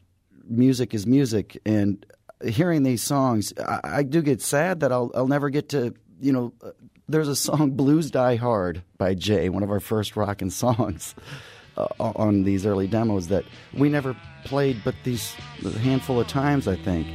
music 0.50 0.94
is 0.94 1.08
music. 1.08 1.58
And 1.66 2.06
hearing 2.46 2.84
these 2.84 3.02
songs, 3.02 3.54
I, 3.58 3.80
I 3.84 4.04
do 4.04 4.22
get 4.22 4.42
sad 4.42 4.82
that 4.82 4.92
I'll 4.92 5.12
I'll 5.16 5.28
never 5.28 5.50
get 5.50 5.70
to 5.70 5.94
you 6.20 6.34
know. 6.34 6.54
Uh, 6.62 6.72
there's 7.08 7.28
a 7.28 7.36
song 7.36 7.72
"Blues 7.76 8.12
Die 8.12 8.36
Hard" 8.36 8.84
by 8.98 9.14
Jay, 9.14 9.48
one 9.50 9.64
of 9.64 9.72
our 9.72 9.80
first 9.80 10.18
rockin' 10.18 10.50
songs. 10.50 11.16
Uh, 11.76 11.88
on 11.98 12.44
these 12.44 12.68
early 12.68 12.86
demos 12.86 13.30
that 13.30 13.44
we 13.74 13.90
never 13.90 14.16
played 14.46 14.80
but 14.84 14.94
these 15.04 15.34
handful 15.82 16.20
of 16.20 16.28
times 16.28 16.68
I 16.68 16.76
think 16.76 17.08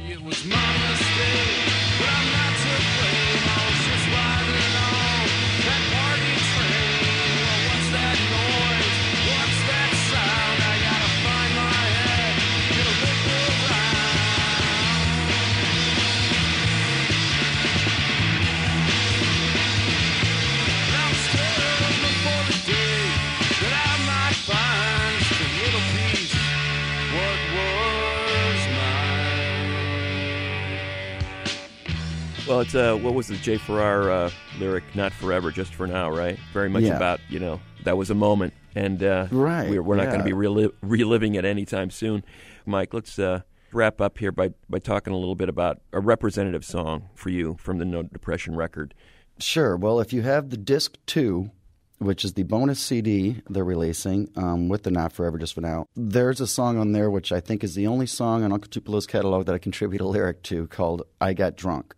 Well, 32.49 32.61
it's 32.61 32.73
uh, 32.73 32.95
what 32.95 33.13
was 33.13 33.27
the 33.27 33.35
Jay 33.35 33.57
Farrar 33.57 34.09
uh, 34.09 34.31
lyric? 34.57 34.83
Not 34.95 35.13
forever, 35.13 35.51
just 35.51 35.75
for 35.75 35.85
now, 35.85 36.09
right? 36.09 36.39
Very 36.51 36.67
much 36.67 36.81
Yeah. 36.81 36.95
about 36.95 37.19
you 37.29 37.39
know 37.39 37.61
that 37.83 37.95
was 37.95 38.09
a 38.09 38.15
moment, 38.15 38.55
and 38.73 39.03
uh, 39.03 39.27
Right, 39.29 39.69
we're, 39.69 39.83
we're 39.83 39.95
not 39.97 40.07
going 40.07 40.17
to 40.17 40.25
be 40.25 40.31
reli- 40.31 40.73
reliving 40.81 41.35
it 41.35 41.45
anytime 41.45 41.91
soon. 41.91 42.23
Mike, 42.65 42.91
let's 42.91 43.19
uh, 43.19 43.41
wrap 43.71 44.01
up 44.01 44.17
here 44.17 44.31
by 44.31 44.49
by 44.67 44.79
talking 44.79 45.13
a 45.13 45.17
little 45.17 45.35
bit 45.35 45.47
about 45.47 45.79
a 45.93 45.99
representative 45.99 46.65
song 46.65 47.09
for 47.13 47.29
you 47.29 47.55
from 47.59 47.77
the 47.77 47.85
No 47.85 48.01
Depression 48.01 48.55
record. 48.55 48.95
Sure. 49.37 49.77
Well, 49.77 49.99
if 49.99 50.11
you 50.11 50.23
have 50.23 50.49
the 50.49 50.57
disc 50.57 50.97
two, 51.05 51.51
which 51.99 52.25
is 52.25 52.33
the 52.33 52.43
bonus 52.43 52.79
CD 52.79 53.43
they're 53.47 53.63
releasing 53.63 54.27
um, 54.35 54.69
with 54.69 54.81
the 54.83 54.91
Not 54.91 55.11
Forever 55.13 55.37
Just 55.37 55.53
for 55.53 55.61
Now, 55.61 55.85
there's 55.95 56.41
a 56.41 56.47
song 56.47 56.79
on 56.79 56.93
there 56.93 57.11
which 57.11 57.31
I 57.31 57.41
think 57.41 57.63
is 57.63 57.75
the 57.75 57.85
only 57.85 58.07
song 58.07 58.43
on 58.43 58.51
Uncle 58.51 58.71
Tupelo's 58.71 59.05
catalog 59.05 59.45
that 59.45 59.53
I 59.53 59.59
contribute 59.59 60.01
a 60.01 60.07
lyric 60.07 60.41
to 60.43 60.65
called 60.65 61.03
"I 61.21 61.33
Got 61.33 61.55
Drunk." 61.55 61.93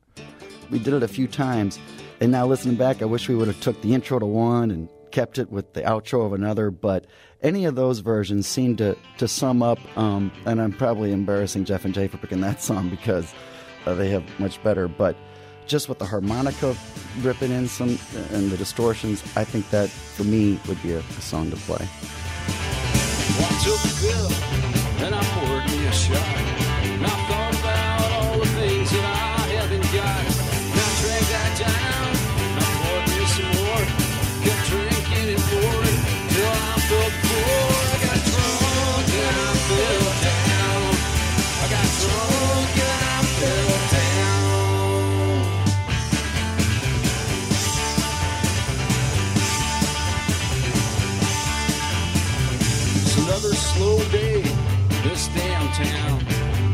We 0.71 0.79
did 0.79 0.93
it 0.93 1.03
a 1.03 1.07
few 1.07 1.27
times, 1.27 1.77
and 2.19 2.31
now 2.31 2.47
listening 2.47 2.75
back, 2.75 3.01
I 3.01 3.05
wish 3.05 3.27
we 3.27 3.35
would 3.35 3.47
have 3.47 3.59
took 3.59 3.81
the 3.81 3.93
intro 3.93 4.17
to 4.19 4.25
one 4.25 4.71
and 4.71 4.87
kept 5.11 5.37
it 5.37 5.51
with 5.51 5.73
the 5.73 5.81
outro 5.81 6.25
of 6.25 6.33
another, 6.33 6.71
but 6.71 7.05
any 7.41 7.65
of 7.65 7.75
those 7.75 7.99
versions 7.99 8.47
seem 8.47 8.77
to, 8.77 8.97
to 9.17 9.27
sum 9.27 9.61
up. 9.61 9.79
Um, 9.97 10.31
and 10.45 10.61
I'm 10.61 10.71
probably 10.71 11.11
embarrassing 11.11 11.65
Jeff 11.65 11.85
and 11.85 11.93
Jay 11.93 12.07
for 12.07 12.17
picking 12.17 12.41
that 12.41 12.61
song 12.67 12.89
because 12.89 13.33
uh, 13.85 13.93
they 13.93 14.09
have 14.09 14.23
much 14.39 14.63
better. 14.63 14.87
But 14.87 15.15
just 15.67 15.89
with 15.89 15.99
the 15.99 16.05
harmonica 16.05 16.75
ripping 17.21 17.51
in 17.51 17.67
some 17.67 17.99
and 18.31 18.49
the 18.49 18.57
distortions, 18.57 19.21
I 19.35 19.43
think 19.43 19.69
that 19.69 19.89
for 19.89 20.23
me 20.23 20.59
would 20.67 20.81
be 20.81 20.93
a, 20.93 20.99
a 20.99 21.21
song 21.21 21.51
to 21.51 21.57
play. 21.57 21.85
One 26.41 26.50
town. 55.85 56.19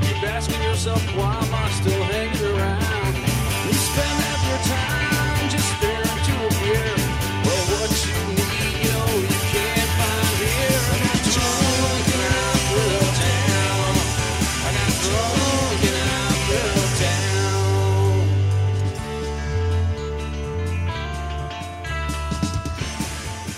Keep 0.01 0.23
asking 0.23 0.61
yourself, 0.63 1.01
why 1.15 1.35
am 1.35 1.53
I 1.53 1.69
still 1.69 2.03
hanging 2.03 2.36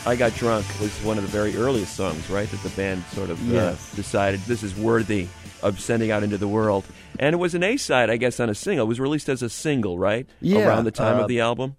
I 0.10 0.16
Got 0.16 0.34
Drunk 0.34 0.66
was 0.82 0.92
one 1.04 1.20
of 1.20 1.24
the 1.24 1.30
very 1.30 1.56
earliest 1.56 1.96
songs, 1.96 2.32
right? 2.32 2.50
That 2.50 2.64
the 2.64 2.70
band 2.70 3.04
sort 3.14 3.30
of 3.30 3.56
uh, 3.56 3.76
decided 3.96 4.40
this 4.42 4.64
is 4.64 4.76
worthy 4.76 5.28
of 5.62 5.80
sending 5.80 6.10
out 6.10 6.24
into 6.24 6.40
the 6.40 6.48
world. 6.48 6.84
And 7.20 7.36
it 7.36 7.38
was 7.38 7.54
an 7.54 7.62
A 7.62 7.78
side, 7.78 8.10
I 8.10 8.18
guess, 8.18 8.40
on 8.40 8.50
a 8.50 8.56
single. 8.56 8.88
It 8.88 8.90
was 8.90 9.00
released 9.00 9.30
as 9.30 9.44
a 9.44 9.50
single, 9.50 10.00
right? 10.00 10.28
Yeah, 10.42 10.68
Around 10.68 10.86
the 10.86 10.92
time 10.92 11.18
uh, 11.18 11.22
of 11.22 11.28
the 11.28 11.42
album? 11.42 11.76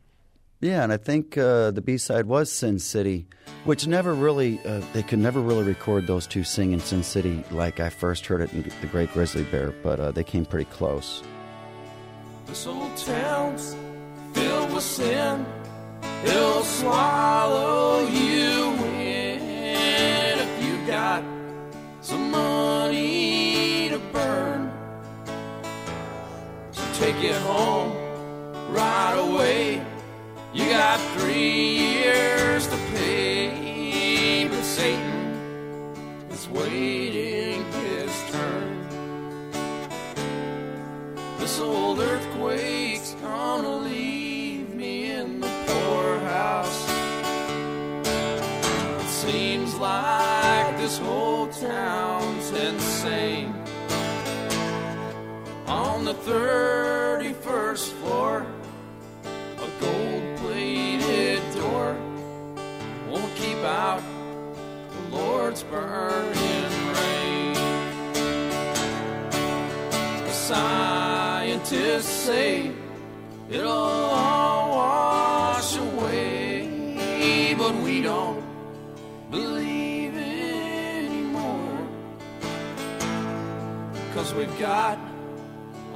Yeah, 0.61 0.85
and 0.85 0.93
I 0.93 0.97
think 0.97 1.37
uh, 1.37 1.73
the 1.73 1.81
B 1.81 1.99
side 1.99 2.27
was 2.27 2.53
Sin 2.53 2.79
City, 2.79 3.27
which 3.65 3.89
never 3.89 4.15
really, 4.15 4.61
uh, 4.65 4.81
they 4.93 5.03
could 5.03 5.19
never 5.19 5.41
really 5.41 5.65
record 5.65 6.07
those 6.07 6.29
two 6.29 6.45
singing 6.45 6.79
Sin 6.79 7.03
City 7.03 7.43
like 7.51 7.81
I 7.81 7.91
first 7.91 8.27
heard 8.27 8.43
it 8.43 8.53
in 8.53 8.63
The 8.81 8.87
Great 8.87 9.13
Grizzly 9.13 9.43
Bear, 9.43 9.75
but 9.83 9.99
uh, 9.99 10.13
they 10.13 10.23
came 10.23 10.47
pretty 10.47 10.71
close. 10.71 11.25
This 12.47 12.65
old 12.65 12.97
town's 12.97 13.75
filled 14.35 14.73
with 14.73 14.85
sin. 14.85 15.45
It'll 16.25 16.63
swallow 16.63 18.07
you 18.07 18.75
in 18.99 19.41
if 20.39 20.65
you 20.65 20.87
got 20.87 21.25
some 22.03 22.31
money 22.31 23.89
to 23.89 23.99
burn. 24.13 24.71
So 26.73 26.83
take 26.95 27.25
it 27.25 27.37
home 27.43 27.93
right 28.71 29.17
away. 29.17 29.83
You 30.53 30.69
got 30.69 31.01
three 31.17 31.80
31st 56.31 57.91
floor, 57.99 58.47
a 59.25 59.69
gold 59.81 60.37
plated 60.37 61.43
door 61.55 61.97
won't 63.09 63.35
keep 63.35 63.59
out 63.65 64.01
the 64.93 65.17
Lord's 65.17 65.65
burning 65.65 66.71
rain. 66.95 67.55
The 70.23 70.31
scientists 70.31 72.07
say 72.07 72.71
it'll 73.51 73.73
all 73.73 74.71
wash 74.77 75.77
away, 75.79 77.57
but 77.59 77.75
we 77.83 78.03
don't 78.03 78.45
believe 79.33 80.17
anymore. 80.17 81.89
Cause 84.15 84.33
we've 84.33 84.59
got 84.61 85.00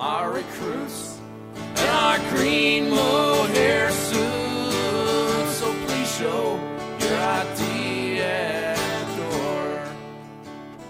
our 0.04 0.32
recruits 0.32 1.18
and 1.56 1.88
our 1.88 2.18
green 2.36 2.90
mohair 2.90 3.90
suits. 3.90 5.56
So 5.56 5.72
please 5.86 6.14
show 6.14 6.60
your 7.00 7.16
ID 7.16 8.20
at 8.20 8.76
the 9.16 9.22
door. 9.22 9.82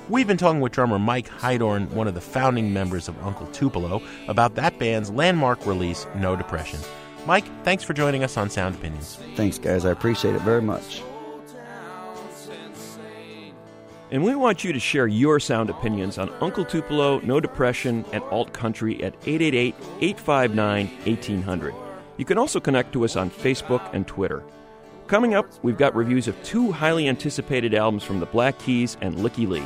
We've 0.09 0.27
been 0.27 0.37
talking 0.37 0.61
with 0.61 0.73
drummer 0.73 0.99
Mike 0.99 1.29
Heidorn, 1.29 1.91
one 1.91 2.09
of 2.09 2.15
the 2.15 2.21
founding 2.21 2.73
members 2.73 3.07
of 3.07 3.17
Uncle 3.25 3.47
Tupelo, 3.53 4.03
about 4.27 4.57
that 4.57 4.81
band's 4.81 5.13
landmark 5.13 5.65
release, 5.65 6.09
No 6.17 6.35
Depression. 6.35 6.81
Mike, 7.25 7.45
thanks 7.63 7.85
for 7.85 7.93
joining 7.93 8.25
us 8.25 8.37
on 8.37 8.51
Sound 8.51 8.75
Opinions. 8.75 9.21
Thanks, 9.37 9.59
guys. 9.59 9.85
I 9.85 9.93
appreciate 9.93 10.35
it 10.35 10.41
very 10.41 10.61
much. 10.61 11.05
And 14.15 14.23
we 14.23 14.37
want 14.37 14.63
you 14.63 14.73
to 14.73 14.79
share 14.79 15.09
your 15.09 15.41
sound 15.41 15.71
opinions 15.71 16.19
on 16.19 16.31
Uncle 16.41 16.65
Tupelo, 16.65 17.19
No 17.25 17.41
Depression, 17.41 18.05
and 18.13 18.23
Alt 18.31 18.53
Country 18.53 19.03
at 19.03 19.13
888 19.27 19.75
859 20.03 20.87
1800. 21.05 21.75
You 22.17 22.25
can 22.25 22.39
also 22.39 22.61
connect 22.61 22.93
to 22.93 23.05
us 23.05 23.17
on 23.17 23.29
Facebook 23.29 23.93
and 23.93 24.07
Twitter. 24.07 24.45
Coming 25.09 25.35
up, 25.35 25.47
we've 25.65 25.77
got 25.77 25.97
reviews 25.97 26.29
of 26.29 26.41
two 26.45 26.71
highly 26.71 27.09
anticipated 27.09 27.75
albums 27.75 28.05
from 28.05 28.21
the 28.21 28.27
Black 28.27 28.57
Keys 28.61 28.97
and 29.01 29.17
Lykke 29.17 29.49
Li. 29.49 29.65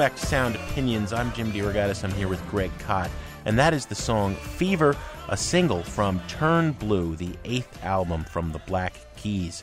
Back 0.00 0.16
to 0.16 0.26
Sound 0.26 0.56
Opinions. 0.56 1.12
I'm 1.12 1.30
Jim 1.34 1.52
DeRogatis. 1.52 2.04
I'm 2.04 2.12
here 2.12 2.26
with 2.26 2.42
Greg 2.48 2.70
Kot, 2.78 3.10
and 3.44 3.58
that 3.58 3.74
is 3.74 3.84
the 3.84 3.94
song 3.94 4.34
Fever, 4.34 4.96
a 5.28 5.36
single 5.36 5.82
from 5.82 6.22
Turn 6.26 6.72
Blue, 6.72 7.16
the 7.16 7.34
eighth 7.44 7.84
album 7.84 8.24
from 8.24 8.50
the 8.50 8.60
Black 8.60 8.94
Keys. 9.16 9.62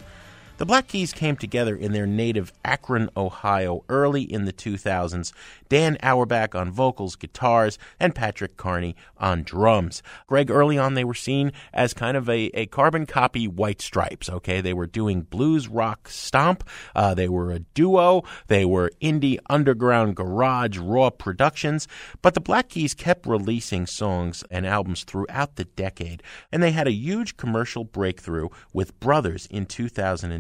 The 0.58 0.66
Black 0.66 0.88
Keys 0.88 1.14
came 1.14 1.36
together 1.36 1.76
in 1.76 1.92
their 1.92 2.08
native 2.08 2.52
Akron, 2.66 3.12
Ohio, 3.16 3.84
early 3.90 4.24
in 4.24 4.46
the 4.46 4.54
2000s. 4.54 5.32
Dan 5.70 5.98
Auerbach 6.02 6.56
on 6.56 6.72
vocals, 6.72 7.16
guitars, 7.16 7.78
and 8.00 8.16
Patrick 8.16 8.58
Carney 8.58 8.96
on 9.20 9.44
drums. 9.44 10.02
Greg, 10.26 10.50
early 10.50 10.76
on, 10.76 10.96
they 10.96 11.04
were 11.04 11.14
seen 11.14 11.52
as 11.74 11.94
kind 11.94 12.18
of 12.18 12.28
a, 12.28 12.46
a 12.56 12.66
carbon 12.66 13.06
copy 13.06 13.48
White 13.48 13.84
Stripes, 13.84 14.32
okay? 14.32 14.60
They 14.60 14.74
were 14.74 14.88
doing 14.88 15.22
blues 15.22 15.68
rock 15.68 16.10
stomp. 16.10 16.68
Uh, 16.96 17.14
they 17.14 17.30
were 17.30 17.52
a 17.52 17.60
duo. 17.60 18.24
They 18.48 18.66
were 18.66 18.90
indie 19.00 19.38
underground 19.52 20.16
garage 20.16 20.80
raw 20.80 21.12
productions. 21.12 21.88
But 22.24 22.34
the 22.34 22.42
Black 22.42 22.70
Keys 22.70 22.96
kept 22.96 23.28
releasing 23.28 23.86
songs 23.86 24.44
and 24.50 24.66
albums 24.66 25.04
throughout 25.04 25.56
the 25.56 25.66
decade, 25.66 26.24
and 26.52 26.64
they 26.64 26.72
had 26.72 26.88
a 26.88 26.92
huge 26.92 27.38
commercial 27.38 27.84
breakthrough 27.84 28.50
with 28.74 29.00
Brothers 29.00 29.48
in 29.52 29.68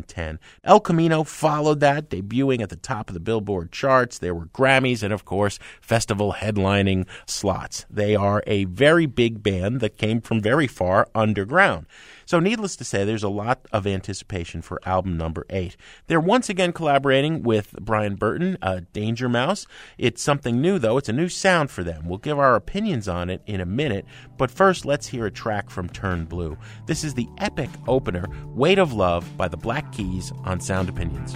2010. 0.08 0.40
El 0.64 0.80
Camino 0.80 1.24
followed 1.24 1.80
that, 1.80 2.10
debuting 2.10 2.62
at 2.62 2.70
the 2.70 2.76
top 2.76 3.10
of 3.10 3.14
the 3.14 3.20
Billboard 3.20 3.72
charts. 3.72 4.18
There 4.18 4.34
were 4.34 4.48
Grammys 4.48 5.04
and, 5.04 5.14
of 5.14 5.26
course, 5.26 5.60
festival 5.82 6.34
headlining 6.34 7.08
slots. 7.26 7.86
They 7.90 8.16
are 8.16 8.44
a 8.48 8.66
very 8.66 9.06
big 9.06 9.44
band 9.44 9.80
that 9.82 9.98
came 9.98 10.22
from 10.22 10.42
very 10.42 10.68
far 10.68 11.08
underground. 11.14 11.86
So, 12.28 12.42
needless 12.42 12.76
to 12.76 12.84
say, 12.84 13.06
there's 13.06 13.24
a 13.24 13.30
lot 13.30 13.66
of 13.72 13.88
anticipation 13.88 14.62
for 14.62 14.82
album 14.86 15.16
number 15.16 15.46
eight. 15.50 15.78
They're 16.08 16.20
once 16.20 16.50
again 16.50 16.74
collaborating 16.74 17.42
with 17.42 17.72
Brian 17.80 18.16
Burton, 18.16 18.58
uh, 18.62 18.82
Danger 18.92 19.30
Mouse. 19.30 19.66
It's 19.98 20.22
something 20.22 20.60
new, 20.60 20.78
though. 20.78 20.98
It's 20.98 21.08
a 21.08 21.14
new 21.14 21.30
sound 21.30 21.72
for 21.72 21.86
them. 21.86 22.06
We'll 22.06 22.18
give 22.18 22.38
our 22.38 22.56
opinions 22.56 23.08
on 23.08 23.30
it 23.30 23.42
in 23.46 23.62
a 23.62 23.66
minute, 23.66 24.06
but 24.38 24.52
first, 24.52 24.84
let's 24.84 25.08
hear 25.08 25.26
a 25.26 25.32
track 25.32 25.70
from 25.70 25.88
Turn 25.88 26.26
Blue. 26.26 26.58
This 26.86 27.06
is 27.06 27.14
the 27.14 27.30
epic 27.38 27.70
opener, 27.88 28.26
Weight 28.48 28.78
of 28.78 28.92
Love, 28.92 29.38
by 29.38 29.48
the 29.48 29.56
Black 29.56 29.94
Keys 29.94 30.34
on 30.44 30.60
Sound 30.60 30.90
Opinions. 30.90 31.34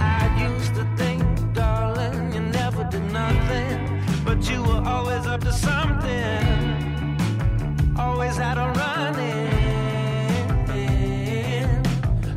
I 0.00 0.48
used 0.52 0.74
to 0.74 0.96
think, 0.96 1.54
darling, 1.54 2.32
you 2.32 2.40
never 2.40 2.82
did 2.90 3.12
nothing, 3.12 4.24
but 4.24 4.50
you 4.50 4.60
were 4.64 4.82
always 4.84 5.24
up 5.28 5.42
to 5.42 5.52
something. 5.52 6.57
Always 7.98 8.38
a 8.58 8.72
running. 8.76 9.48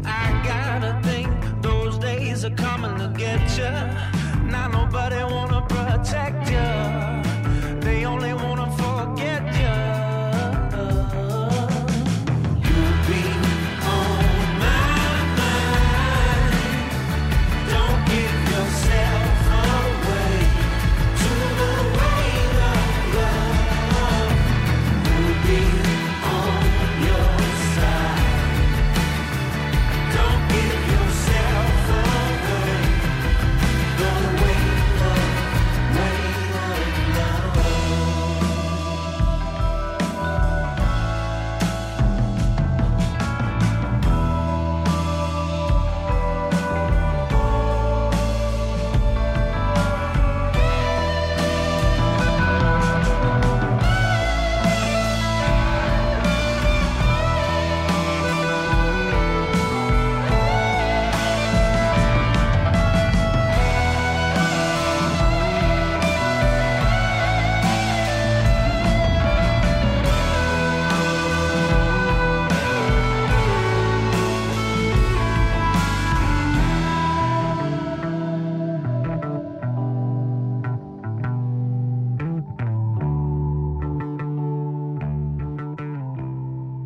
I 0.06 0.42
gotta 0.44 1.00
think 1.04 1.30
those 1.62 1.98
days 2.00 2.44
are 2.44 2.56
coming 2.56 2.98
to 2.98 3.14
get 3.18 3.42
you. 3.58 3.72
Now 4.50 4.68
nobody 4.68 5.24
wanna 5.24 5.62
protect 5.68 6.50
you. 6.50 6.91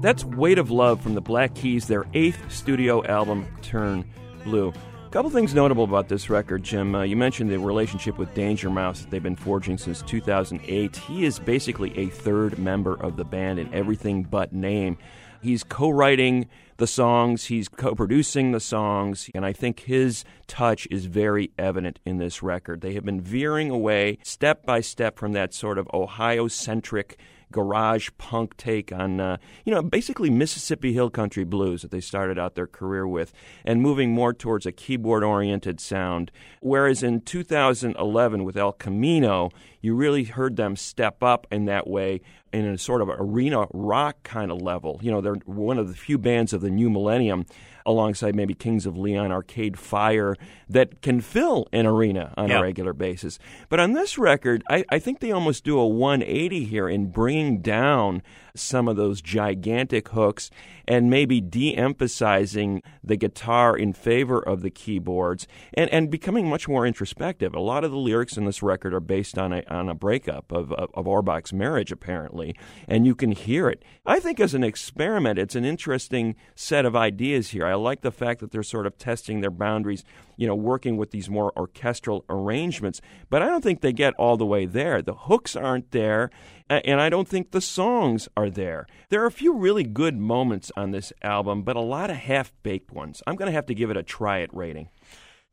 That's 0.06 0.24
Weight 0.24 0.60
of 0.60 0.70
Love 0.70 1.02
from 1.02 1.16
the 1.16 1.22
Black 1.22 1.56
Keys, 1.56 1.88
their 1.88 2.06
eighth 2.14 2.54
studio 2.54 3.04
album, 3.06 3.48
Turn 3.64 4.06
Blue. 4.44 4.72
A 5.04 5.10
couple 5.10 5.32
things 5.32 5.56
notable 5.56 5.84
about 5.84 6.10
this 6.10 6.30
record, 6.30 6.62
Jim. 6.62 6.94
Uh, 6.94 7.02
you 7.02 7.16
mentioned 7.16 7.50
the 7.50 7.58
relationship 7.58 8.20
with 8.20 8.32
Danger 8.36 8.70
Mouse 8.70 9.02
that 9.02 9.10
they've 9.10 9.24
been 9.24 9.36
forging 9.36 9.80
since 9.80 10.04
2008. 10.04 10.96
He 10.96 11.26
is 11.26 11.40
basically 11.40 11.98
a 11.98 12.06
third 12.06 12.60
member 12.60 12.94
of 13.02 13.18
the 13.18 13.26
band 13.26 13.58
in 13.58 13.74
everything 13.74 14.22
but 14.22 14.54
name. 14.54 15.00
He's 15.42 15.64
co 15.64 15.90
writing 15.90 16.50
the 16.78 16.86
songs, 16.86 17.46
he's 17.46 17.68
co 17.68 17.96
producing 17.96 18.52
the 18.52 18.60
songs, 18.60 19.32
and 19.34 19.44
I 19.44 19.54
think 19.54 19.80
his 19.80 20.24
touch 20.46 20.88
is 20.92 21.08
very 21.08 21.50
evident 21.58 21.98
in 22.06 22.20
this 22.20 22.44
record. 22.44 22.82
They 22.82 22.94
have 22.94 23.06
been 23.06 23.22
veering 23.22 23.72
away 23.72 24.20
step 24.22 24.68
by 24.68 24.82
step 24.82 25.18
from 25.18 25.32
that 25.32 25.52
sort 25.52 25.80
of 25.80 25.90
Ohio 25.92 26.48
centric 26.48 27.18
garage 27.56 28.10
punk 28.18 28.58
take 28.58 28.92
on, 28.92 29.22
uh, 29.22 29.38
you 29.64 29.74
know, 29.74 29.82
basically 29.82 30.30
Mississippi 30.30 30.92
Hill 30.92 31.10
Country 31.10 31.46
blues 31.46 31.84
that 31.84 31.90
they 31.90 32.02
started 32.02 32.38
out 32.38 32.56
their 32.56 32.68
career 32.68 33.08
with, 33.08 33.32
and 33.64 33.82
moving 33.82 34.12
more 34.12 34.34
towards 34.34 34.66
a 34.66 34.74
keyboard 34.74 35.24
oriented 35.24 35.80
sound. 35.80 36.32
Whereas 36.60 37.02
in 37.02 37.22
2011 37.22 38.44
with 38.44 38.58
El 38.58 38.74
Camino, 38.74 39.52
you 39.80 39.96
really 39.96 40.26
heard 40.26 40.58
them 40.58 40.76
step 40.76 41.24
up 41.24 41.48
in 41.50 41.64
that 41.64 41.88
way 41.88 42.20
in 42.52 42.66
a 42.66 42.78
sort 42.78 43.02
of 43.02 43.08
arena 43.10 43.68
rock 43.72 44.22
kind 44.24 44.52
of 44.52 44.62
level. 44.62 45.00
You 45.02 45.12
know, 45.12 45.22
they're 45.22 45.36
one 45.46 45.78
of 45.78 45.88
the 45.88 45.96
few 45.96 46.18
bands 46.18 46.52
of 46.52 46.60
the 46.60 46.70
new 46.70 46.90
millennium 46.90 47.46
alongside 47.86 48.36
maybe 48.36 48.54
Kings 48.54 48.86
of 48.86 48.98
Leon, 48.98 49.32
Arcade 49.32 49.78
Fire, 49.78 50.36
that 50.70 51.02
can 51.02 51.22
fill 51.22 51.68
an 51.72 51.86
arena 51.86 52.34
on 52.38 52.50
Yeah. 52.50 52.60
a 52.60 52.62
regular 52.62 52.94
basis. 52.94 53.38
But 53.70 53.80
on 53.80 53.94
this 53.94 54.18
record, 54.18 54.64
I, 54.70 54.84
I 54.90 55.00
think 55.00 55.20
they 55.20 55.32
almost 55.32 55.64
do 55.64 55.78
a 55.80 55.86
180 55.88 56.66
here 56.66 56.90
in 56.90 57.08
bringing 57.12 57.62
down 57.62 58.22
some 58.56 58.88
of 58.88 58.96
those 58.96 59.22
gigantic 59.22 60.10
hooks 60.10 60.50
and 60.88 61.10
maybe 61.10 61.42
de 61.42 61.76
emphasizing 61.76 62.82
the 63.04 63.16
guitar 63.16 63.76
in 63.76 63.94
favor 63.94 64.40
of 64.40 64.62
the 64.62 64.70
keyboards 64.70 65.48
and, 65.74 65.90
and 65.90 66.12
becoming 66.12 66.48
much 66.48 66.68
more 66.68 66.86
introspective. 66.86 67.54
A 67.54 67.60
lot 67.60 67.84
of 67.84 67.92
the 67.92 67.98
lyrics 67.98 68.38
in 68.38 68.46
this 68.46 68.62
record 68.62 68.94
are 68.94 69.00
based 69.00 69.38
on 69.38 69.54
a, 69.54 69.64
on 69.68 69.90
a 69.90 69.96
breakup 69.96 70.52
of, 70.52 70.72
of, 70.74 70.90
of 70.94 71.08
Auerbach's 71.08 71.54
marriage, 71.54 71.92
apparently, 71.92 72.56
and 72.88 73.06
you 73.06 73.16
can 73.16 73.32
hear 73.32 73.70
it. 73.70 73.84
I 74.06 74.20
think 74.20 74.40
as 74.40 74.54
an 74.54 74.64
experiment, 74.64 75.40
it's 75.40 75.56
an 75.56 75.66
interesting 75.66 76.36
set 76.56 76.86
of 76.86 76.96
ideas 76.96 77.50
here. 77.50 77.66
I 77.66 77.74
like 77.76 78.02
the 78.02 78.12
fact 78.12 78.40
that 78.42 78.52
they're 78.52 78.64
sort 78.64 78.86
of 78.86 78.98
testing 78.98 79.42
their 79.42 79.52
boundaries, 79.52 80.04
you 80.38 80.48
know, 80.48 80.56
working 80.56 80.98
with 80.98 81.12
these 81.12 81.30
more 81.30 81.52
orchestral 81.58 82.26
arrangements, 82.30 83.02
but 83.30 83.42
I 83.42 83.48
don't 83.48 83.64
think 83.64 83.82
they 83.82 83.94
get 83.94 84.14
all 84.16 84.38
the 84.38 84.46
way 84.46 84.66
there. 84.66 85.02
The 85.02 85.14
hooks 85.14 85.56
aren't 85.56 85.92
there, 85.92 86.30
and 86.70 87.00
I 87.00 87.10
don't 87.10 87.28
think 87.28 87.52
the 87.52 87.62
songs 87.62 88.28
are 88.36 88.50
there. 88.50 88.88
There 89.10 89.22
are 89.24 89.28
a 89.28 89.32
few 89.32 89.54
really 89.54 89.84
good 89.84 90.18
moments 90.18 90.72
on 90.76 90.92
this 90.92 91.14
album, 91.22 91.64
but 91.64 91.76
a 91.76 91.82
lot 91.82 92.10
of 92.10 92.18
half 92.18 92.52
baked 92.64 92.92
ones. 92.92 93.22
I'm 93.28 93.36
going 93.36 93.48
to 93.48 93.56
have 93.56 93.68
to 93.68 93.76
give 93.76 93.90
it 93.90 93.98
a 93.98 94.04
try 94.04 94.40
it 94.40 94.50
rating. 94.54 94.90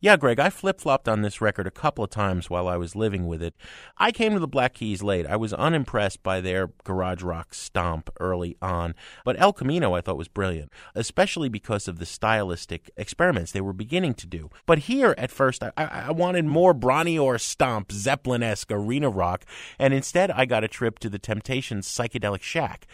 Yeah, 0.02 0.16
Greg, 0.16 0.40
I 0.40 0.50
flip 0.50 0.80
flopped 0.80 1.08
on 1.08 1.22
this 1.22 1.40
record 1.40 1.68
a 1.68 1.70
couple 1.70 2.02
of 2.02 2.10
times 2.10 2.50
while 2.50 2.66
I 2.66 2.76
was 2.76 2.96
living 2.96 3.28
with 3.28 3.40
it. 3.40 3.54
I 3.98 4.10
came 4.10 4.32
to 4.32 4.40
the 4.40 4.48
Black 4.48 4.74
Keys 4.74 5.00
late. 5.00 5.26
I 5.28 5.36
was 5.36 5.52
unimpressed 5.52 6.24
by 6.24 6.40
their 6.40 6.70
garage 6.82 7.22
rock 7.22 7.54
stomp 7.54 8.10
early 8.18 8.56
on, 8.60 8.96
but 9.24 9.40
El 9.40 9.52
Camino 9.52 9.94
I 9.94 10.00
thought 10.00 10.18
was 10.18 10.26
brilliant, 10.26 10.72
especially 10.96 11.48
because 11.48 11.86
of 11.86 12.00
the 12.00 12.04
stylistic 12.04 12.90
experiments 12.96 13.52
they 13.52 13.60
were 13.60 13.72
beginning 13.72 14.14
to 14.14 14.26
do. 14.26 14.50
But 14.66 14.80
here, 14.80 15.14
at 15.16 15.30
first, 15.30 15.62
I, 15.62 15.70
I, 15.76 16.10
wanted 16.10 16.46
more 16.46 16.74
Bronnior 16.74 17.40
stomp, 17.40 17.92
Zeppelin 17.92 18.42
esque 18.42 18.72
arena 18.72 19.08
rock, 19.08 19.44
and 19.78 19.94
instead 19.94 20.32
I 20.32 20.46
got 20.46 20.64
a 20.64 20.68
trip 20.68 20.98
to 20.98 21.10
the 21.10 21.20
Temptations' 21.20 21.86
psychedelic 21.86 22.42
shack. 22.42 22.88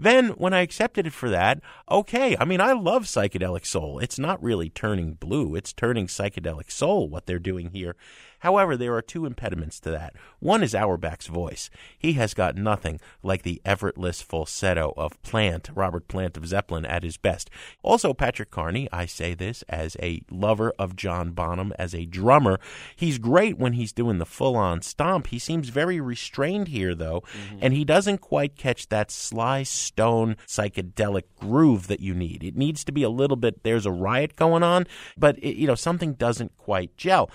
Then, 0.00 0.28
when 0.30 0.54
I 0.54 0.60
accepted 0.60 1.06
it 1.06 1.12
for 1.12 1.28
that, 1.28 1.60
okay. 1.90 2.36
I 2.38 2.46
mean, 2.46 2.60
I 2.60 2.72
love 2.72 3.04
psychedelic 3.04 3.66
soul. 3.66 3.98
It's 3.98 4.18
not 4.18 4.42
really 4.42 4.70
turning 4.70 5.14
blue, 5.14 5.54
it's 5.54 5.74
turning 5.74 6.06
psychedelic 6.06 6.70
soul, 6.70 7.08
what 7.08 7.26
they're 7.26 7.38
doing 7.38 7.70
here. 7.70 7.96
However, 8.40 8.76
there 8.76 8.94
are 8.94 9.02
two 9.02 9.26
impediments 9.26 9.80
to 9.80 9.90
that. 9.90 10.14
One 10.38 10.62
is 10.62 10.74
Auerbach's 10.74 11.26
voice. 11.26 11.70
He 11.98 12.14
has 12.14 12.34
got 12.34 12.56
nothing 12.56 13.00
like 13.22 13.42
the 13.42 13.60
effortless 13.64 14.22
falsetto 14.22 14.92
of 14.96 15.20
Plant, 15.22 15.70
Robert 15.74 16.08
Plant 16.08 16.36
of 16.36 16.46
Zeppelin, 16.46 16.84
at 16.84 17.02
his 17.02 17.16
best. 17.16 17.50
Also, 17.82 18.12
Patrick 18.12 18.50
Carney, 18.50 18.88
I 18.92 19.06
say 19.06 19.34
this 19.34 19.62
as 19.68 19.96
a 20.02 20.22
lover 20.30 20.72
of 20.78 20.96
John 20.96 21.32
Bonham 21.32 21.72
as 21.78 21.94
a 21.94 22.06
drummer. 22.06 22.58
He's 22.96 23.18
great 23.18 23.58
when 23.58 23.74
he's 23.74 23.92
doing 23.92 24.18
the 24.18 24.26
full 24.26 24.56
on 24.56 24.82
stomp. 24.82 25.28
He 25.28 25.38
seems 25.38 25.68
very 25.68 26.00
restrained 26.00 26.68
here, 26.68 26.94
though, 26.94 27.20
mm-hmm. 27.20 27.58
and 27.60 27.74
he 27.74 27.84
doesn't 27.84 28.18
quite 28.18 28.56
catch 28.56 28.88
that 28.88 29.10
Sly 29.10 29.62
Stone 29.62 30.36
psychedelic 30.46 31.24
groove 31.38 31.86
that 31.88 32.00
you 32.00 32.14
need. 32.14 32.42
It 32.42 32.56
needs 32.56 32.84
to 32.84 32.92
be 32.92 33.02
a 33.02 33.10
little 33.10 33.36
bit, 33.36 33.62
there's 33.62 33.86
a 33.86 33.92
riot 33.92 34.36
going 34.36 34.62
on, 34.62 34.86
but, 35.16 35.38
it, 35.38 35.56
you 35.56 35.66
know, 35.66 35.74
something 35.74 36.14
doesn't 36.14 36.56
quite 36.56 36.96
gel. 36.96 37.30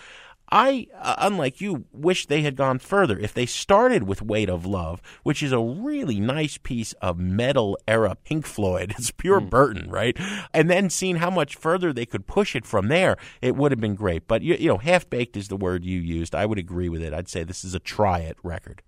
I, 0.52 0.88
uh, 1.00 1.16
unlike 1.20 1.60
you, 1.60 1.86
wish 1.92 2.28
they 2.28 2.42
had 2.42 2.56
gone 2.56 2.80
further. 2.80 3.18
If 3.18 3.34
they 3.34 3.46
started 3.46 4.04
with 4.04 4.22
Weight 4.22 4.50
of 4.50 4.66
Love, 4.66 5.02
which 5.24 5.42
is 5.42 5.52
a 5.52 5.60
really 5.60 6.20
nice 6.20 6.58
piece 6.58 6.94
of 6.94 7.18
Meddle 7.18 7.78
era 7.88 8.16
Pink 8.24 8.46
Floyd, 8.46 8.94
it's 8.98 9.12
pure 9.12 9.42
mm. 9.42 9.50
Burton, 9.50 9.90
right? 9.90 10.18
And 10.54 10.70
then 10.70 10.90
seen 10.90 11.18
how 11.18 11.30
much 11.30 11.56
further 11.56 11.92
they 11.92 12.06
could 12.06 12.28
push 12.28 12.56
it 12.56 12.66
from 12.66 12.88
there, 12.88 13.18
it 13.42 13.56
would 13.56 13.72
have 13.72 13.82
been 13.82 13.96
great. 13.96 14.28
But, 14.28 14.42
you, 14.42 14.56
you 14.56 14.68
know, 14.68 14.78
half 14.78 15.10
baked 15.10 15.36
is 15.36 15.48
the 15.48 15.58
word 15.58 15.84
you 15.86 16.00
used. 16.00 16.36
I 16.36 16.46
would 16.46 16.60
agree 16.60 16.90
with 16.90 17.02
it. 17.02 17.14
I'd 17.14 17.30
say 17.30 17.44
this 17.44 17.64
is 17.64 17.74
a 17.74 17.80
try 17.80 18.20
it 18.20 18.38
record. 18.44 18.82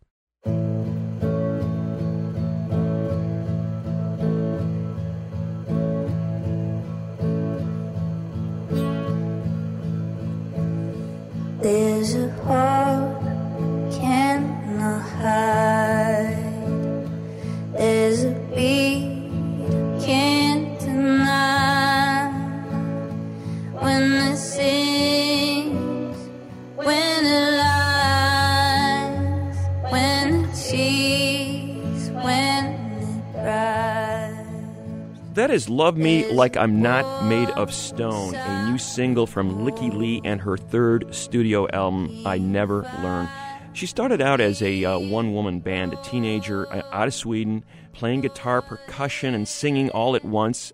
That 35.48 35.54
is 35.54 35.70
Love 35.70 35.96
Me 35.96 36.30
Like 36.30 36.58
I'm 36.58 36.82
Not 36.82 37.24
Made 37.24 37.50
of 37.52 37.74
Stone, 37.74 38.36
a 38.36 38.70
new 38.70 38.78
single 38.78 39.26
from 39.26 39.60
Lykke 39.60 39.94
Li 39.94 40.20
and 40.26 40.42
her 40.42 40.58
third 40.58 41.16
studio 41.16 41.70
album, 41.70 42.22
I 42.26 42.38
Never 42.38 42.82
Learn. 43.02 43.30
She 43.72 43.86
started 43.86 44.22
out 44.22 44.42
as 44.42 44.62
a 44.62 44.84
uh, 44.84 45.00
one 45.00 45.34
woman 45.34 45.62
band, 45.62 45.94
a 45.94 46.04
teenager 46.04 46.68
uh, 46.68 46.82
out 46.92 47.08
of 47.08 47.14
Sweden, 47.14 47.64
playing 47.94 48.20
guitar, 48.20 48.62
percussion, 48.62 49.34
and 49.34 49.48
singing 49.48 49.90
all 49.92 50.18
at 50.18 50.26
once. 50.26 50.74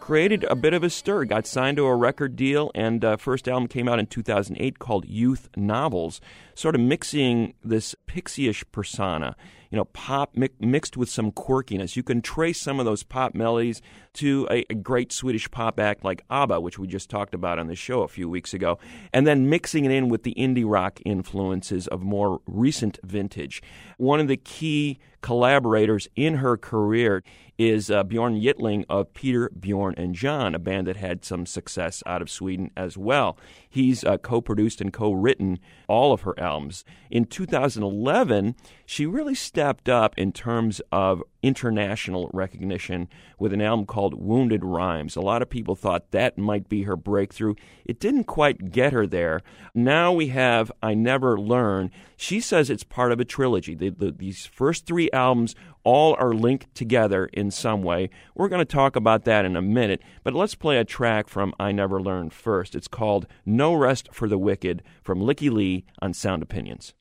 Created 0.00 0.44
a 0.44 0.56
bit 0.56 0.72
of 0.72 0.82
a 0.82 0.88
stir, 0.88 1.26
got 1.26 1.46
signed 1.46 1.76
to 1.76 1.84
a 1.84 1.94
record 1.94 2.34
deal, 2.34 2.70
and 2.74 3.04
uh, 3.04 3.18
first 3.18 3.46
album 3.46 3.68
came 3.68 3.90
out 3.90 3.98
in 3.98 4.06
2008 4.06 4.78
called 4.78 5.04
Youth 5.06 5.50
Novels, 5.54 6.22
sort 6.54 6.74
of 6.74 6.80
mixing 6.80 7.52
this 7.62 7.94
pixie-ish 8.06 8.64
persona 8.72 9.36
you 9.74 9.80
know, 9.80 9.86
pop 9.86 10.36
mi- 10.36 10.50
mixed 10.60 10.96
with 10.96 11.08
some 11.08 11.32
quirkiness. 11.32 11.96
You 11.96 12.04
can 12.04 12.22
trace 12.22 12.60
some 12.60 12.78
of 12.78 12.86
those 12.86 13.02
pop 13.02 13.34
melodies 13.34 13.82
to 14.12 14.46
a, 14.48 14.64
a, 14.70 14.74
great 14.76 15.10
Swedish 15.10 15.50
pop 15.50 15.80
act 15.80 16.04
like 16.04 16.22
ABBA, 16.30 16.60
which 16.60 16.78
we 16.78 16.86
just 16.86 17.10
talked 17.10 17.34
about 17.34 17.58
on 17.58 17.66
the 17.66 17.74
show 17.74 18.02
a 18.02 18.08
few 18.08 18.28
weeks 18.28 18.54
ago, 18.54 18.78
and 19.12 19.26
then 19.26 19.50
mixing 19.50 19.84
it 19.84 19.90
in 19.90 20.08
with 20.08 20.22
the 20.22 20.32
indie 20.34 20.62
rock 20.64 21.00
influences 21.04 21.88
of 21.88 22.04
more 22.04 22.40
recent 22.46 23.00
vintage. 23.02 23.64
One 23.98 24.20
of 24.20 24.28
the 24.28 24.36
key 24.36 25.00
collaborators 25.22 26.06
in 26.14 26.34
her 26.34 26.56
career 26.56 27.24
is 27.58 27.90
uh, 27.90 28.02
Bjorn 28.02 28.40
Yttling 28.40 28.84
of 28.88 29.12
Peter, 29.14 29.50
Bjorn, 29.58 29.94
and 29.96 30.14
John, 30.14 30.54
a 30.54 30.58
band 30.58 30.86
that 30.86 30.96
had 30.96 31.24
some 31.24 31.46
success 31.46 32.02
out 32.06 32.22
of 32.22 32.30
Sweden 32.30 32.70
as 32.76 32.98
well. 32.98 33.38
He's 33.68 34.04
uh, 34.04 34.18
co 34.18 34.40
produced 34.40 34.80
and 34.80 34.92
co 34.92 35.12
written 35.12 35.58
all 35.88 36.12
of 36.12 36.22
her 36.22 36.38
albums. 36.38 36.84
In 37.10 37.24
2011, 37.24 38.56
she 38.86 39.06
really 39.06 39.34
stepped 39.34 39.88
up 39.88 40.18
in 40.18 40.32
terms 40.32 40.80
of 40.90 41.22
international 41.42 42.30
recognition 42.32 43.08
with 43.38 43.52
an 43.52 43.60
album 43.60 43.84
called 43.86 44.14
Wounded 44.14 44.64
Rhymes. 44.64 45.14
A 45.14 45.20
lot 45.20 45.42
of 45.42 45.50
people 45.50 45.76
thought 45.76 46.10
that 46.10 46.38
might 46.38 46.68
be 46.68 46.82
her 46.82 46.96
breakthrough. 46.96 47.54
It 47.84 48.00
didn't 48.00 48.24
quite 48.24 48.72
get 48.72 48.92
her 48.92 49.06
there. 49.06 49.42
Now 49.74 50.12
we 50.12 50.28
have 50.28 50.72
I 50.82 50.94
Never 50.94 51.38
Learn. 51.38 51.90
She 52.16 52.40
says 52.40 52.70
it's 52.70 52.84
part 52.84 53.12
of 53.12 53.20
a 53.20 53.24
trilogy. 53.24 53.74
The, 53.74 53.90
the, 53.90 54.10
these 54.10 54.46
first 54.46 54.86
three 54.86 55.10
albums 55.12 55.54
all 55.84 56.14
are 56.18 56.32
linked 56.32 56.74
together 56.74 57.26
in 57.26 57.50
some 57.50 57.82
way. 57.82 58.10
We're 58.34 58.48
going 58.48 58.60
to 58.60 58.64
talk 58.64 58.96
about 58.96 59.24
that 59.24 59.44
in 59.44 59.54
a 59.54 59.62
minute, 59.62 60.02
but 60.22 60.34
let's 60.34 60.54
play 60.54 60.78
a 60.78 60.84
track 60.84 61.28
from 61.28 61.54
I 61.60 61.72
Never 61.72 62.00
Learned 62.02 62.32
first. 62.32 62.74
It's 62.74 62.88
called 62.88 63.26
No 63.46 63.74
Rest 63.74 64.08
for 64.12 64.28
the 64.28 64.38
Wicked 64.38 64.82
from 65.02 65.20
Lykke 65.20 65.52
Li 65.52 65.84
on 66.00 66.14
Sound 66.14 66.42
Opinions. 66.42 66.94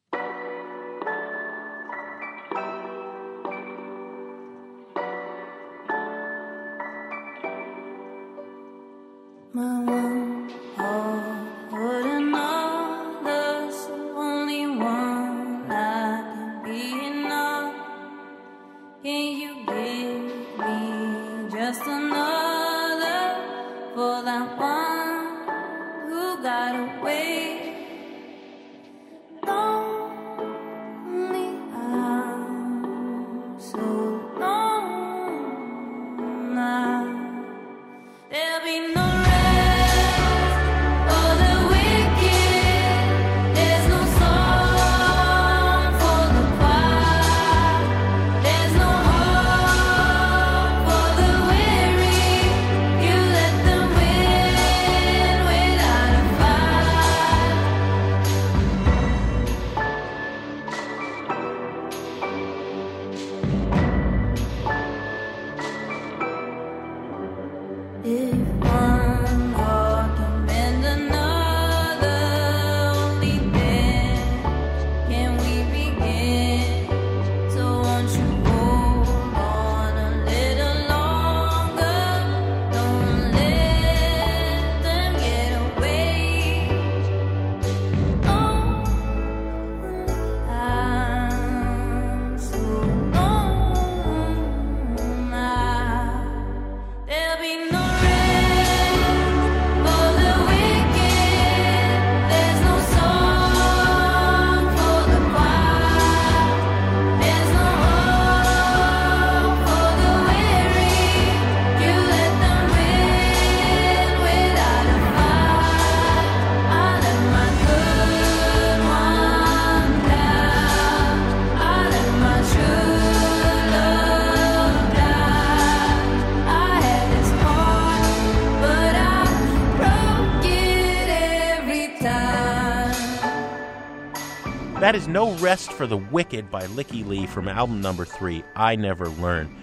No 135.13 135.35
Rest 135.35 135.71
for 135.71 135.85
the 135.85 135.97
Wicked 135.97 136.49
by 136.49 136.65
Lykke 136.65 137.05
Li 137.05 137.27
from 137.27 137.47
album 137.47 137.81
number 137.81 138.03
three, 138.03 138.43
I 138.55 138.75
Never 138.75 139.07
Learn. 139.07 139.55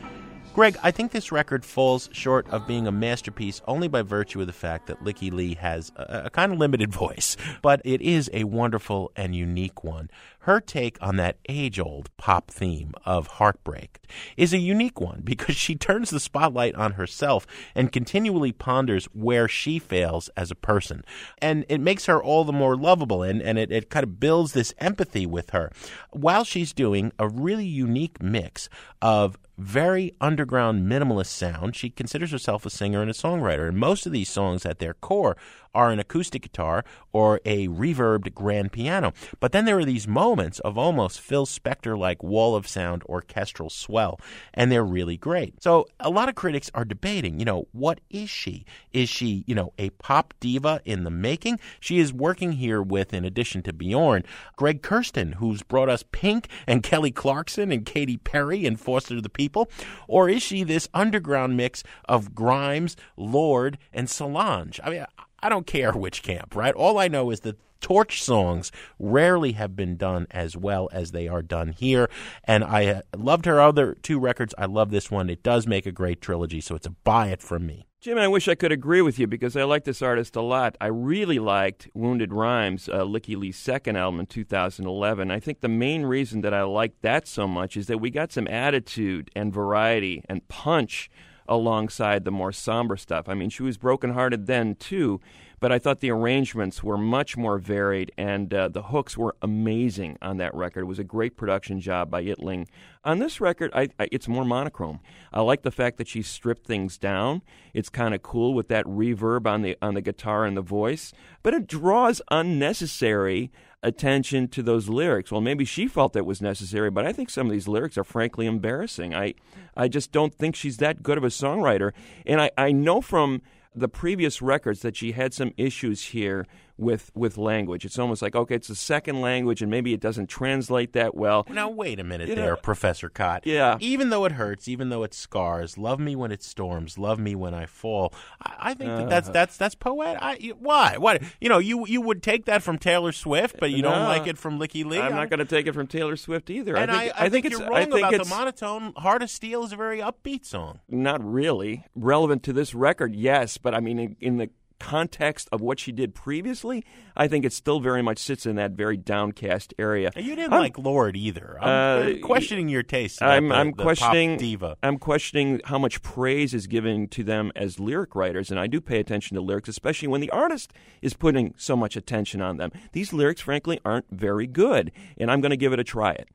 Greg, 0.55 0.77
I 0.81 0.93
think 0.93 1.11
this 1.11 1.33
record 1.33 1.65
falls 1.65 2.09
short 2.13 2.49
of 2.51 2.69
being 2.69 2.87
a 2.87 2.93
masterpiece 2.93 3.61
only 3.67 3.89
by 3.89 4.03
virtue 4.03 4.41
of 4.41 4.47
the 4.47 4.53
fact 4.53 4.87
that 4.87 5.03
Lykke 5.03 5.33
Li 5.33 5.55
has 5.55 5.91
a, 5.97 6.23
a 6.27 6.31
kind 6.31 6.53
of 6.53 6.61
limited 6.61 6.93
voice, 6.95 7.37
but 7.63 7.83
it 7.85 8.01
is 8.01 8.31
a 8.33 8.45
wonderful 8.45 9.11
and 9.17 9.35
unique 9.35 9.83
one. 9.83 10.09
Her 10.45 10.61
take 10.61 10.97
on 11.03 11.17
that 11.17 11.37
age 11.49 11.79
old 11.79 12.15
pop 12.17 12.51
theme 12.51 12.95
of 13.05 13.27
heartbreak 13.27 13.99
is 14.39 14.55
a 14.55 14.59
unique 14.59 14.99
one 15.01 15.21
because 15.23 15.55
she 15.55 15.75
turns 15.75 16.09
the 16.09 16.19
spotlight 16.19 16.75
on 16.75 16.93
herself 16.93 17.47
and 17.75 17.93
continually 17.93 18.53
ponders 18.53 19.05
where 19.13 19.49
she 19.49 19.79
fails 19.79 20.31
as 20.39 20.51
a 20.51 20.55
person. 20.55 21.05
And 21.43 21.67
it 21.69 21.81
makes 21.81 22.07
her 22.07 22.23
all 22.23 22.45
the 22.45 22.53
more 22.53 22.75
lovable 22.75 23.23
and, 23.23 23.43
and 23.43 23.59
it, 23.59 23.71
it 23.71 23.91
kind 23.91 24.05
of 24.05 24.19
builds 24.19 24.53
this 24.53 24.73
empathy 24.79 25.27
with 25.27 25.51
her 25.51 25.71
while 26.11 26.45
she's 26.45 26.73
doing 26.73 27.13
a 27.19 27.29
really 27.29 27.67
unique 27.67 28.23
mix 28.23 28.71
of 29.03 29.37
very 29.61 30.15
underground 30.23 30.91
minimalist 30.91 31.27
sound. 31.27 31.77
She 31.77 31.91
considers 31.91 32.33
herself 32.33 32.65
a 32.65 32.71
singer 32.71 33.03
and 33.03 33.11
a 33.11 33.15
songwriter. 33.15 33.69
And 33.69 33.77
most 33.77 34.07
of 34.07 34.13
these 34.13 34.31
songs 34.31 34.65
at 34.65 34.79
their 34.79 34.95
core 34.95 35.37
are 35.75 35.91
an 35.91 35.99
acoustic 35.99 36.43
guitar 36.43 36.85
or 37.13 37.41
a 37.45 37.69
reverbed 37.69 38.35
grand 38.35 38.73
piano. 38.73 39.13
But 39.39 39.53
then 39.53 39.65
there 39.65 39.79
are 39.79 39.85
these 39.85 40.09
moments 40.09 40.59
of 40.61 40.79
almost 40.79 41.21
Phil 41.21 41.47
Spector 41.47 41.99
like 41.99 42.23
wall 42.23 42.55
of 42.57 42.67
sound 42.67 43.03
orchestral 43.05 43.71
swell, 43.71 44.21
and 44.55 44.71
they're 44.71 44.85
really 44.85 45.17
great. 45.17 45.63
So 45.63 45.87
a 45.99 46.11
lot 46.11 46.29
of 46.29 46.35
critics 46.35 46.71
are 46.75 46.85
debating, 46.85 47.39
you 47.39 47.45
know, 47.45 47.67
what 47.73 48.01
is 48.11 48.31
she? 48.31 48.65
Is 48.93 49.09
she, 49.09 49.45
you 49.47 49.55
know, 49.55 49.73
a 49.79 49.91
pop 49.91 50.35
diva 50.41 50.81
in 50.85 51.05
the 51.05 51.11
making? 51.11 51.61
She 51.79 51.99
is 51.99 52.13
working 52.13 52.53
here 52.53 52.83
with, 52.83 53.13
in 53.13 53.25
addition 53.25 53.63
to 53.63 53.73
Bjorn, 53.73 54.25
Greg 54.57 54.83
Kurstin, 54.83 55.35
who's 55.35 55.63
brought 55.63 55.89
us 55.89 56.05
Pink 56.13 56.49
and 56.67 56.83
Kelly 56.83 57.11
Clarkson 57.11 57.73
and 57.73 57.85
Katy 57.85 58.17
Perry 58.17 58.67
and 58.67 58.79
Foster 58.81 59.21
the 59.21 59.29
People. 59.29 59.71
Or 60.09 60.29
is 60.29 60.43
she 60.43 60.65
this 60.65 60.89
underground 60.95 61.57
mix 61.57 61.83
of 62.09 62.35
Grimes, 62.35 62.97
Lorde, 63.17 63.79
and 63.93 64.09
Solange? 64.09 64.81
I 64.83 64.91
mean, 64.91 65.07
I 65.43 65.49
don't 65.49 65.67
care 65.67 65.93
which 65.93 66.23
camp, 66.23 66.55
right? 66.55 66.75
All 66.75 66.99
I 66.99 67.09
know 67.09 67.31
is 67.31 67.41
that 67.41 67.59
torch 67.81 68.23
songs 68.23 68.71
rarely 68.99 69.53
have 69.53 69.75
been 69.75 69.97
done 69.97 70.27
as 70.31 70.57
well 70.57 70.89
as 70.93 71.13
they 71.13 71.27
are 71.27 71.43
done 71.43 71.73
here. 71.73 72.09
And 72.45 72.63
I 72.63 72.87
uh, 72.87 73.03
loved 73.17 73.47
her 73.47 73.61
other 73.61 73.97
two 74.03 74.19
records. 74.19 74.55
I 74.59 74.67
love 74.67 74.91
this 74.91 75.11
one. 75.11 75.31
It 75.31 75.43
does 75.43 75.67
make 75.67 75.87
a 75.87 75.93
great 75.93 76.21
trilogy, 76.21 76.61
so 76.61 76.75
it's 76.75 76.87
a 76.87 76.91
buy 76.91 77.29
it 77.29 77.43
from 77.43 77.67
me. 77.67 77.87
Jim, 78.01 78.17
I 78.17 78.29
wish 78.29 78.49
I 78.49 78.55
could 78.55 78.73
agree 78.73 79.03
with 79.03 79.19
you 79.19 79.27
because 79.27 79.57
I 79.57 79.65
like 79.65 79.85
this 79.85 80.01
artist 80.01 80.35
a 80.35 80.41
lot. 80.41 80.75
I 80.81 80.87
really 80.87 81.39
liked 81.39 81.89
Wounded 81.93 82.33
Rhymes, 82.33 82.89
uh, 82.89 83.03
Lykke 83.03 83.37
Li's 83.37 83.59
second 83.59 83.97
album 83.97 84.21
in 84.21 84.27
2011. 84.27 85.31
I 85.31 85.39
think 85.39 85.61
the 85.61 85.69
main 85.69 86.05
reason 86.05 86.41
that 86.41 86.55
I 86.55 86.63
liked 86.63 87.03
that 87.03 87.29
so 87.29 87.47
much 87.47 87.77
is 87.77 87.89
that 87.89 87.99
we 87.99 88.09
got 88.09 88.33
some 88.33 88.49
attitude 88.49 89.31
and 89.37 89.53
variety 89.53 90.25
and 90.31 90.49
punch 90.49 91.11
alongside 91.51 92.25
the 92.25 92.31
more 92.31 92.53
somber 92.53 92.97
stuff. 92.97 93.29
I 93.29 93.35
mean, 93.35 93.51
she 93.51 93.65
was 93.65 93.77
brokenhearted 93.77 94.47
then 94.47 94.77
too, 94.77 95.21
but 95.59 95.73
I 95.73 95.79
thought 95.79 96.01
the 96.01 96.11
arrangements 96.11 96.83
were 96.83 96.97
much 96.97 97.37
more 97.37 97.59
varied 97.59 98.13
and 98.17 98.55
uh, 98.55 98.69
the 98.69 98.85
hooks 98.85 99.19
were 99.19 99.37
amazing 99.43 100.17
on 100.23 100.39
that 100.39 100.55
record. 100.55 100.83
It 100.83 100.87
was 100.87 101.01
a 101.01 101.05
great 101.05 101.37
production 101.37 101.81
job 101.81 102.11
by 102.11 102.23
Yttling. 102.23 102.69
On 103.05 103.19
this 103.19 103.41
record, 103.41 103.71
I, 103.75 103.89
I, 103.99 104.09
it's 104.13 104.29
more 104.29 104.45
monochrome. 104.45 105.01
I 105.33 105.41
like 105.41 105.63
the 105.63 105.71
fact 105.71 105.99
that 105.99 106.09
she 106.09 106.23
stripped 106.23 106.67
things 106.67 106.97
down. 106.97 107.43
It's 107.75 107.91
kind 107.91 108.15
of 108.15 108.23
cool 108.23 108.55
with 108.55 108.69
that 108.69 108.87
reverb 108.87 109.47
on 109.47 109.63
the 109.63 109.77
on 109.83 109.95
the 109.95 110.01
guitar 110.01 110.45
and 110.45 110.57
the 110.57 110.63
voice, 110.63 111.13
but 111.43 111.53
it 111.53 111.67
draws 111.67 112.23
unnecessary 112.31 113.51
attention 113.83 114.49
to 114.49 114.63
those 114.63 114.89
lyrics. 114.89 115.33
Well, 115.33 115.41
maybe 115.41 115.65
she 115.65 115.87
felt 115.87 116.13
that 116.13 116.27
was 116.27 116.43
necessary, 116.43 116.91
but 116.91 117.07
I 117.07 117.13
think 117.13 117.31
some 117.31 117.47
of 117.47 117.53
these 117.53 117.69
lyrics 117.69 117.97
are 117.97 118.05
frankly 118.05 118.47
embarrassing. 118.47 119.15
I, 119.15 119.35
I 119.77 119.89
just 119.89 120.13
don't 120.13 120.35
think 120.35 120.55
she's 120.55 120.77
that 120.79 121.03
good 121.03 121.17
of 121.17 121.25
a 121.25 121.29
songwriter. 121.29 121.93
And 122.27 122.41
I, 122.41 122.51
I 122.59 122.73
know 122.73 123.01
from 123.01 123.43
the 123.75 123.89
previous 123.89 124.43
records 124.43 124.81
that 124.81 124.97
she 124.97 125.13
had 125.13 125.33
some 125.33 125.53
issues 125.57 126.07
here 126.07 126.47
with 126.81 127.11
with 127.15 127.37
language. 127.39 127.85
It's 127.85 127.99
almost 127.99 128.23
like 128.23 128.35
okay, 128.35 128.55
it's 128.55 128.71
a 128.71 128.75
second 128.75 129.21
language, 129.21 129.63
and 129.63 129.71
maybe 129.71 129.93
it 129.93 130.01
doesn't 130.01 130.29
translate 130.29 130.93
that 130.95 131.15
well. 131.15 131.47
Now 131.51 131.69
wait 131.69 132.01
a 132.01 132.05
minute 132.05 132.29
You 132.29 132.37
know- 132.37 132.43
there, 132.43 132.57
Professor 132.57 133.09
Kot. 133.09 133.47
Yeah. 133.47 133.77
Even 133.81 134.11
though 134.11 134.25
it 134.25 134.33
hurts, 134.33 134.67
even 134.69 134.89
though 134.89 135.03
it 135.03 135.15
scars, 135.15 135.77
love 135.79 136.01
me 136.01 136.17
when 136.17 136.33
it 136.33 136.43
storms, 136.43 136.99
love 136.99 137.19
me 137.19 137.35
when 137.35 137.55
I 137.55 137.67
fall. 137.67 138.13
I, 138.43 138.71
I 138.71 138.75
think 138.75 138.91
that 138.91 139.09
that's 139.09 139.29
Uh. 139.29 139.33
that's 139.33 139.57
that's 139.57 139.75
poetic. 139.75 140.23
I, 140.23 140.37
why? 140.59 140.97
What? 140.97 141.23
You 141.41 141.49
know, 141.49 141.59
you 141.59 141.87
you 141.87 142.01
would 142.01 142.23
take 142.23 142.47
that 142.47 142.63
from 142.63 142.79
Taylor 142.79 143.13
Swift, 143.13 143.57
but 143.61 143.71
you 143.71 143.83
don't 143.83 144.05
like 144.05 144.27
it 144.27 144.39
from 144.39 144.59
Lykke 144.59 144.85
Li. 144.85 144.99
I'm 144.99 145.15
not 145.15 145.29
going 145.31 145.39
to 145.41 145.45
take 145.45 145.67
it 145.67 145.75
from 145.75 145.87
Taylor 145.87 146.17
Swift 146.17 146.51
either. 146.51 146.77
And 146.77 146.91
I 146.91 146.99
think, 147.01 147.21
I, 147.21 147.25
I, 147.25 147.29
think, 147.29 147.47
it's 147.47 147.59
you're 147.59 147.69
wrong 147.69 147.77
I 147.77 147.85
think 147.85 148.07
about 148.07 148.25
the 148.25 148.29
monotone. 148.29 148.93
Heart 148.97 149.23
of 149.23 149.31
Steel 149.31 149.65
is 149.65 149.73
a 149.73 149.77
very 149.77 149.99
upbeat 150.01 150.45
song. 150.45 150.81
not 150.89 151.23
really 151.23 151.85
relevant 151.95 152.43
to 152.45 152.53
this 152.53 152.75
record. 152.75 153.15
Yes, 153.15 153.59
but 153.59 153.75
I 153.75 153.81
mean 153.81 153.99
in, 153.99 154.17
in 154.21 154.37
the 154.39 154.51
context 154.81 155.49
of 155.53 155.61
what 155.61 155.79
she 155.79 155.93
did 155.93 156.15
previously, 156.15 156.85
I 157.17 157.29
think 157.29 157.45
it 157.45 157.53
still 157.53 157.79
very 157.81 158.03
much 158.03 158.19
sits 158.19 158.47
in 158.47 158.57
that 158.57 158.73
very 158.73 158.97
downcast 158.97 159.75
area. 159.79 160.11
You 160.17 160.35
didn't 160.35 160.53
I'm- 160.55 160.63
like 160.63 160.79
Lorde 160.79 161.17
either. 161.17 161.57
I'm 161.61 161.69
Uh, 161.71 162.27
questioning 162.27 162.69
your 162.69 162.83
taste. 162.83 163.23
I'm, 163.23 163.49
the- 163.49 163.55
I'm 163.55 163.73
the 163.73 163.83
questioning 163.83 164.37
diva. 164.39 164.77
I'm 164.83 164.99
questioning 164.99 165.61
how 165.67 165.79
much 165.79 166.03
praise 166.03 166.55
is 166.55 166.67
given 166.67 167.07
to 167.09 167.23
them 167.23 167.53
as 167.55 167.79
lyric 167.79 168.15
writers, 168.17 168.51
and 168.51 168.59
I 168.59 168.67
do 168.67 168.81
pay 168.81 168.99
attention 168.99 169.37
to 169.37 169.41
lyrics, 169.41 169.69
especially 169.69 170.09
when 170.09 170.21
the 170.21 170.31
artist 170.31 170.73
is 171.03 171.15
putting 171.15 171.55
so 171.57 171.77
much 171.77 171.95
attention 171.97 172.41
on 172.41 172.57
them. 172.57 172.73
These 172.93 173.13
lyrics, 173.13 173.43
frankly, 173.43 173.79
aren't 173.85 174.07
very 174.11 174.47
good, 174.47 174.91
and 175.19 175.31
I'm 175.31 175.41
going 175.41 175.51
to 175.51 175.57
give 175.57 175.73
it 175.73 175.79
a 175.79 175.85
try. 175.85 176.13
It. 176.13 176.29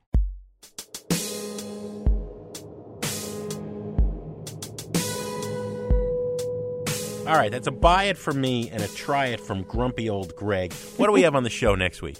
All 7.28 7.34
right, 7.36 7.52
that's 7.52 7.66
a 7.66 7.72
buy 7.72 8.04
it 8.04 8.20
from 8.20 8.40
me 8.40 8.70
and 8.70 8.84
a 8.84 8.88
try 8.88 9.28
it 9.28 9.40
from 9.40 9.64
grumpy 9.64 10.12
old 10.12 10.36
Greg. 10.36 10.74
What 10.98 11.08
do 11.08 11.12
we 11.12 11.24
have 11.24 11.34
on 11.34 11.42
the 11.42 11.50
show 11.50 11.74
next 11.74 12.04
week? 12.04 12.18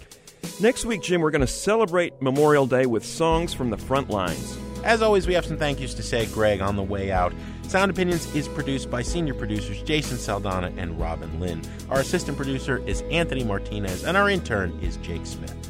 Next 0.60 0.84
week, 0.84 1.00
Jim, 1.00 1.20
we're 1.20 1.30
going 1.30 1.42
to 1.42 1.46
celebrate 1.46 2.20
Memorial 2.20 2.66
Day 2.66 2.86
with 2.86 3.04
songs 3.04 3.54
from 3.54 3.70
the 3.70 3.76
front 3.76 4.10
lines. 4.10 4.58
As 4.82 5.02
always, 5.02 5.28
we 5.28 5.34
have 5.34 5.46
some 5.46 5.58
thank 5.58 5.78
yous 5.78 5.94
to 5.94 6.02
say, 6.02 6.26
Greg, 6.26 6.60
on 6.60 6.74
the 6.74 6.82
way 6.82 7.12
out. 7.12 7.32
Sound 7.62 7.92
Opinions 7.92 8.34
is 8.34 8.48
produced 8.48 8.90
by 8.90 9.02
senior 9.02 9.34
producers 9.34 9.80
Jason 9.82 10.18
Saldana 10.18 10.72
and 10.76 10.98
Robin 11.00 11.38
Lynn. 11.38 11.62
Our 11.88 12.00
assistant 12.00 12.36
producer 12.36 12.82
is 12.86 13.02
Anthony 13.02 13.44
Martinez, 13.44 14.04
and 14.04 14.16
our 14.16 14.28
intern 14.28 14.76
is 14.82 14.96
Jake 14.98 15.26
Smith. 15.26 15.65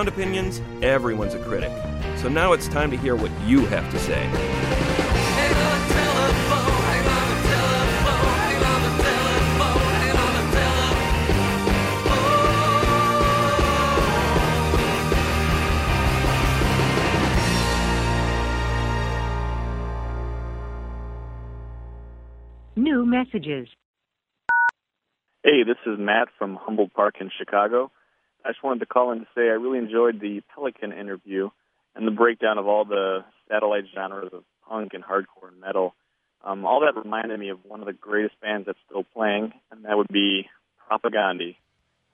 Sound 0.00 0.08
Opinions, 0.08 0.62
everyone's 0.80 1.34
a 1.34 1.38
critic. 1.40 1.70
So 2.16 2.30
now 2.30 2.54
it's 2.54 2.66
time 2.68 2.90
to 2.90 2.96
hear 2.96 3.14
what 3.14 3.30
you 3.42 3.66
have 3.66 3.90
to 3.90 3.98
say. 3.98 4.26
New 22.74 23.04
messages. 23.04 23.68
Hey, 25.44 25.62
this 25.62 25.76
is 25.84 25.98
Matt 25.98 26.28
from 26.38 26.56
Humboldt 26.56 26.94
Park 26.94 27.16
in 27.20 27.30
Chicago. 27.36 27.90
I 28.44 28.50
just 28.50 28.62
wanted 28.62 28.80
to 28.80 28.86
call 28.86 29.12
in 29.12 29.20
to 29.20 29.26
say 29.34 29.42
I 29.42 29.54
really 29.54 29.78
enjoyed 29.78 30.20
the 30.20 30.42
Pelican 30.54 30.92
interview 30.92 31.50
and 31.94 32.06
the 32.06 32.12
breakdown 32.12 32.58
of 32.58 32.66
all 32.66 32.84
the 32.84 33.24
satellite 33.48 33.84
genres 33.94 34.30
of 34.32 34.44
punk 34.68 34.94
and 34.94 35.04
hardcore 35.04 35.48
and 35.48 35.60
metal. 35.60 35.94
Um, 36.42 36.64
all 36.64 36.80
that 36.80 36.96
reminded 36.96 37.38
me 37.38 37.50
of 37.50 37.58
one 37.66 37.80
of 37.80 37.86
the 37.86 37.92
greatest 37.92 38.40
bands 38.40 38.66
that's 38.66 38.78
still 38.86 39.04
playing, 39.14 39.52
and 39.70 39.84
that 39.84 39.96
would 39.96 40.08
be 40.08 40.48
Propagandhi. 40.90 41.56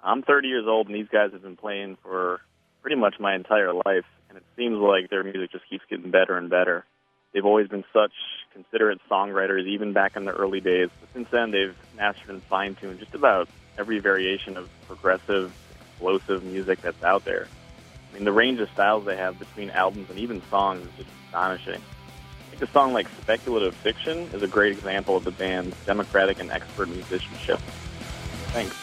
I'm 0.02 0.22
30 0.22 0.48
years 0.48 0.64
old, 0.66 0.88
and 0.88 0.96
these 0.96 1.08
guys 1.10 1.32
have 1.32 1.42
been 1.42 1.56
playing 1.56 1.96
for 2.02 2.40
pretty 2.82 2.96
much 2.96 3.16
my 3.20 3.34
entire 3.34 3.72
life, 3.72 4.04
and 4.28 4.36
it 4.36 4.44
seems 4.56 4.78
like 4.78 5.10
their 5.10 5.22
music 5.22 5.52
just 5.52 5.68
keeps 5.68 5.84
getting 5.88 6.10
better 6.10 6.36
and 6.36 6.50
better. 6.50 6.84
They've 7.32 7.44
always 7.44 7.68
been 7.68 7.84
such 7.92 8.12
considerate 8.52 9.00
songwriters, 9.10 9.66
even 9.66 9.92
back 9.92 10.16
in 10.16 10.24
the 10.24 10.32
early 10.32 10.60
days. 10.60 10.88
But 11.00 11.08
since 11.12 11.28
then, 11.30 11.50
they've 11.50 11.76
mastered 11.96 12.30
and 12.30 12.42
fine-tuned 12.44 12.98
just 12.98 13.14
about 13.14 13.48
every 13.78 13.98
variation 13.98 14.56
of 14.56 14.68
progressive, 14.86 15.52
explosive 15.96 16.44
music 16.44 16.82
that's 16.82 17.02
out 17.02 17.24
there. 17.24 17.48
I 18.10 18.14
mean, 18.14 18.24
the 18.24 18.32
range 18.32 18.60
of 18.60 18.68
styles 18.70 19.06
they 19.06 19.16
have 19.16 19.38
between 19.38 19.70
albums 19.70 20.10
and 20.10 20.18
even 20.18 20.42
songs 20.50 20.84
is 20.84 20.90
just 20.98 21.08
astonishing. 21.26 21.80
I 21.80 22.50
think 22.50 22.62
a 22.62 22.72
song 22.72 22.92
like 22.92 23.08
Speculative 23.22 23.74
Fiction 23.74 24.18
is 24.34 24.42
a 24.42 24.46
great 24.46 24.72
example 24.72 25.16
of 25.16 25.24
the 25.24 25.30
band's 25.30 25.74
democratic 25.86 26.38
and 26.38 26.50
expert 26.50 26.88
musicianship. 26.88 27.58
Thanks. 28.52 28.76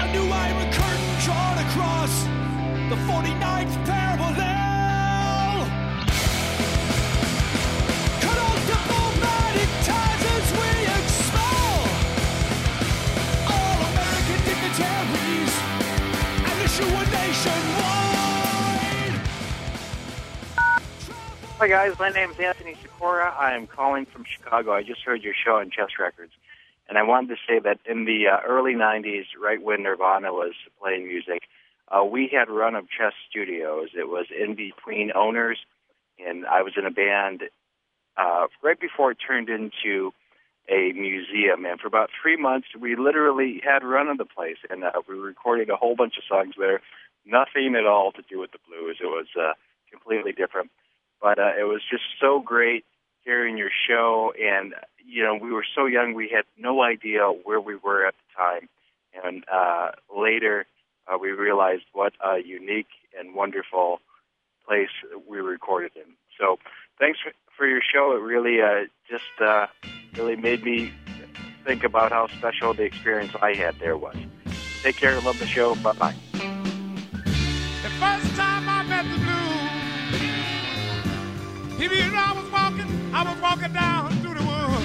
I 0.00 0.10
knew 0.12 0.30
I 0.30 0.48
am 0.48 0.56
a 0.56 0.70
curtain 0.72 1.18
drawn 1.24 1.58
across 1.66 2.22
the 2.88 2.96
49th 3.12 3.84
parallel. 3.86 4.49
Hi 21.60 21.68
guys, 21.68 21.98
my 21.98 22.08
name 22.08 22.30
is 22.30 22.40
Anthony 22.40 22.74
Sikora. 22.80 23.36
I 23.38 23.54
am 23.54 23.66
calling 23.66 24.06
from 24.06 24.24
Chicago. 24.24 24.72
I 24.72 24.82
just 24.82 25.02
heard 25.02 25.22
your 25.22 25.34
show 25.34 25.56
on 25.56 25.68
Chess 25.68 25.98
Records, 25.98 26.32
and 26.88 26.96
I 26.96 27.02
wanted 27.02 27.34
to 27.34 27.36
say 27.46 27.58
that 27.58 27.80
in 27.84 28.06
the 28.06 28.28
uh, 28.28 28.38
early 28.48 28.72
'90s, 28.72 29.26
right 29.38 29.60
when 29.62 29.82
Nirvana 29.82 30.32
was 30.32 30.54
playing 30.80 31.06
music, 31.06 31.42
uh, 31.88 32.02
we 32.02 32.30
had 32.32 32.48
run 32.48 32.76
of 32.76 32.88
Chess 32.88 33.12
Studios. 33.28 33.90
It 33.94 34.08
was 34.08 34.24
in 34.30 34.54
between 34.54 35.12
owners, 35.14 35.58
and 36.18 36.46
I 36.46 36.62
was 36.62 36.72
in 36.78 36.86
a 36.86 36.90
band 36.90 37.42
uh, 38.16 38.46
right 38.62 38.80
before 38.80 39.10
it 39.10 39.18
turned 39.18 39.50
into 39.50 40.14
a 40.66 40.92
museum. 40.92 41.66
And 41.66 41.78
for 41.78 41.88
about 41.88 42.08
three 42.22 42.38
months, 42.38 42.68
we 42.80 42.96
literally 42.96 43.60
had 43.62 43.84
run 43.84 44.08
of 44.08 44.16
the 44.16 44.24
place, 44.24 44.64
and 44.70 44.82
uh, 44.82 44.92
we 45.06 45.14
recorded 45.14 45.68
a 45.68 45.76
whole 45.76 45.94
bunch 45.94 46.14
of 46.16 46.24
songs 46.26 46.54
there. 46.58 46.80
Nothing 47.26 47.74
at 47.78 47.84
all 47.84 48.12
to 48.12 48.22
do 48.30 48.38
with 48.38 48.52
the 48.52 48.58
blues. 48.66 48.96
It 49.02 49.08
was 49.08 49.26
uh, 49.38 49.52
completely 49.90 50.32
different 50.32 50.70
but 51.20 51.38
uh, 51.38 51.52
it 51.58 51.64
was 51.64 51.82
just 51.90 52.04
so 52.20 52.40
great 52.40 52.84
hearing 53.24 53.56
your 53.56 53.70
show. 53.88 54.32
And 54.40 54.74
you 55.04 55.22
know, 55.22 55.34
we 55.34 55.52
were 55.52 55.64
so 55.74 55.86
young, 55.86 56.14
we 56.14 56.28
had 56.28 56.44
no 56.58 56.82
idea 56.82 57.22
where 57.44 57.60
we 57.60 57.74
were 57.76 58.06
at 58.06 58.14
the 58.14 58.42
time. 58.42 58.68
And 59.24 59.44
uh, 59.52 59.90
later, 60.16 60.66
uh, 61.06 61.18
we 61.18 61.30
realized 61.30 61.84
what 61.92 62.12
a 62.24 62.38
unique 62.38 62.86
and 63.18 63.34
wonderful 63.34 64.00
place 64.66 64.90
we 65.28 65.38
recorded 65.38 65.92
in. 65.96 66.14
So, 66.38 66.58
thanks 66.98 67.18
for, 67.20 67.32
for 67.56 67.66
your 67.66 67.80
show. 67.82 68.12
It 68.16 68.20
really 68.20 68.62
uh, 68.62 68.86
just 69.08 69.40
uh, 69.40 69.66
really 70.16 70.36
made 70.36 70.62
me 70.62 70.92
think 71.64 71.82
about 71.84 72.12
how 72.12 72.28
special 72.28 72.72
the 72.72 72.84
experience 72.84 73.32
I 73.42 73.54
had 73.54 73.78
there 73.80 73.96
was. 73.96 74.16
Take 74.82 74.96
care. 74.96 75.20
Love 75.20 75.38
the 75.38 75.46
show. 75.46 75.74
Bye 75.76 75.92
bye. 75.92 76.14
You 81.82 81.88
I 81.88 82.32
was 82.34 82.50
walking, 82.52 83.14
I 83.14 83.24
was 83.24 83.40
walking 83.40 83.72
down 83.72 84.10
through 84.20 84.34
the 84.34 84.44
woods. 84.44 84.84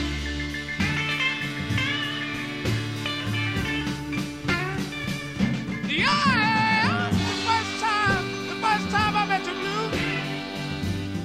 Yeah, 5.91 7.09
the 7.11 7.17
first 7.43 7.79
time, 7.83 8.47
the 8.47 8.55
first 8.63 8.89
time 8.91 9.13
I 9.13 9.25
met 9.27 9.43
the 9.43 9.51
blues, 9.51 9.91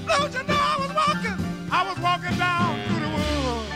blues, 0.06 0.34
you 0.34 0.42
know 0.42 0.58
I 0.58 0.76
was 0.80 0.90
walking, 0.92 1.38
I 1.70 1.82
was 1.88 1.98
walking 2.00 2.36
down 2.36 2.82
through 2.88 3.00
the 3.00 3.10
woods. 3.14 3.70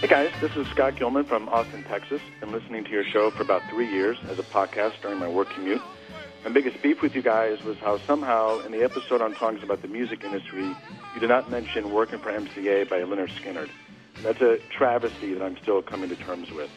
Hey 0.00 0.08
guys, 0.08 0.32
this 0.40 0.56
is 0.56 0.66
Scott 0.72 0.96
Gilman 0.96 1.24
from 1.24 1.48
Austin, 1.48 1.84
Texas. 1.84 2.20
Been 2.40 2.50
listening 2.50 2.82
to 2.84 2.90
your 2.90 3.04
show 3.04 3.30
for 3.30 3.42
about 3.44 3.62
three 3.70 3.88
years 3.88 4.18
as 4.28 4.40
a 4.40 4.42
podcast 4.42 5.00
during 5.00 5.20
my 5.20 5.28
work 5.28 5.48
commute. 5.50 5.80
My 6.44 6.50
biggest 6.50 6.82
beef 6.82 7.00
with 7.00 7.14
you 7.14 7.22
guys 7.22 7.64
was 7.64 7.78
how 7.78 7.96
somehow 8.00 8.60
in 8.66 8.72
the 8.72 8.82
episode 8.84 9.22
on 9.22 9.34
songs 9.36 9.62
about 9.62 9.80
the 9.80 9.88
music 9.88 10.24
industry, 10.24 10.66
you 11.14 11.20
did 11.20 11.30
not 11.30 11.50
mention 11.50 11.90
Working 11.90 12.18
for 12.18 12.30
MCA 12.30 12.86
by 12.86 13.00
Lynyrd 13.00 13.30
Skynyrd. 13.30 13.70
That's 14.22 14.42
a 14.42 14.58
travesty 14.70 15.32
that 15.32 15.42
I'm 15.42 15.56
still 15.56 15.80
coming 15.80 16.10
to 16.10 16.16
terms 16.16 16.50
with. 16.50 16.68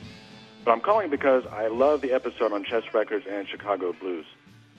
But 0.64 0.72
I'm 0.72 0.80
calling 0.80 1.10
because 1.10 1.46
I 1.52 1.68
love 1.68 2.00
the 2.00 2.14
episode 2.14 2.54
on 2.54 2.64
Chess 2.64 2.84
Records 2.94 3.26
and 3.30 3.46
Chicago 3.46 3.92
Blues. 3.92 4.26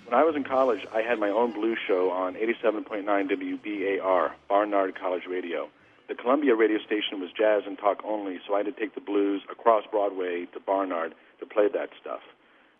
When 0.07 0.18
I 0.18 0.24
was 0.24 0.36
in 0.36 0.45
college, 0.45 0.86
I 0.91 1.03
had 1.03 1.18
my 1.18 1.28
own 1.28 1.53
blues 1.53 1.78
show 1.86 2.11
on 2.11 2.32
87.9 2.34 3.05
WBAR, 3.05 4.30
Barnard 4.49 4.99
College 4.99 5.24
Radio. 5.28 5.68
The 6.09 6.14
Columbia 6.14 6.55
radio 6.55 6.78
station 6.78 7.20
was 7.20 7.28
jazz 7.36 7.64
and 7.66 7.76
talk 7.76 8.01
only, 8.07 8.41
so 8.47 8.55
I 8.55 8.64
had 8.64 8.66
to 8.66 8.72
take 8.72 8.95
the 8.95 9.03
blues 9.03 9.43
across 9.53 9.84
Broadway 9.91 10.47
to 10.55 10.61
Barnard 10.61 11.14
to 11.41 11.47
play 11.47 11.68
that 11.74 11.91
stuff. 12.01 12.20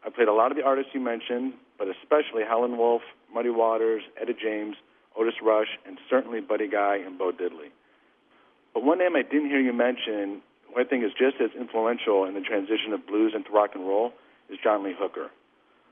I 0.07 0.09
played 0.09 0.29
a 0.29 0.33
lot 0.33 0.51
of 0.51 0.57
the 0.57 0.65
artists 0.65 0.95
you 0.95 1.01
mentioned, 1.01 1.53
but 1.79 1.89
especially 1.89 2.43
Howlin' 2.43 2.77
Wolf, 2.77 3.03
Muddy 3.33 3.51
Waters, 3.51 4.03
Etta 4.21 4.35
James, 4.35 4.77
Otis 5.17 5.35
Rush, 5.43 5.79
and 5.87 5.99
certainly 6.11 6.41
Buddy 6.41 6.69
Guy 6.69 6.97
and 6.97 7.19
Bo 7.19 7.33
Diddley. 7.33 7.71
But 8.75 8.85
one 8.85 8.99
name 8.99 9.17
I 9.17 9.23
didn't 9.23 9.49
hear 9.49 9.61
you 9.61 9.73
mention, 9.73 10.43
who 10.67 10.81
I 10.81 10.85
think 10.85 11.05
is 11.05 11.13
just 11.13 11.41
as 11.41 11.51
influential 11.59 12.25
in 12.25 12.35
the 12.35 12.41
transition 12.41 12.93
of 12.93 13.07
blues 13.07 13.33
into 13.35 13.51
rock 13.51 13.71
and 13.75 13.87
roll, 13.87 14.13
is 14.51 14.59
John 14.63 14.83
Lee 14.83 14.95
Hooker. 14.99 15.31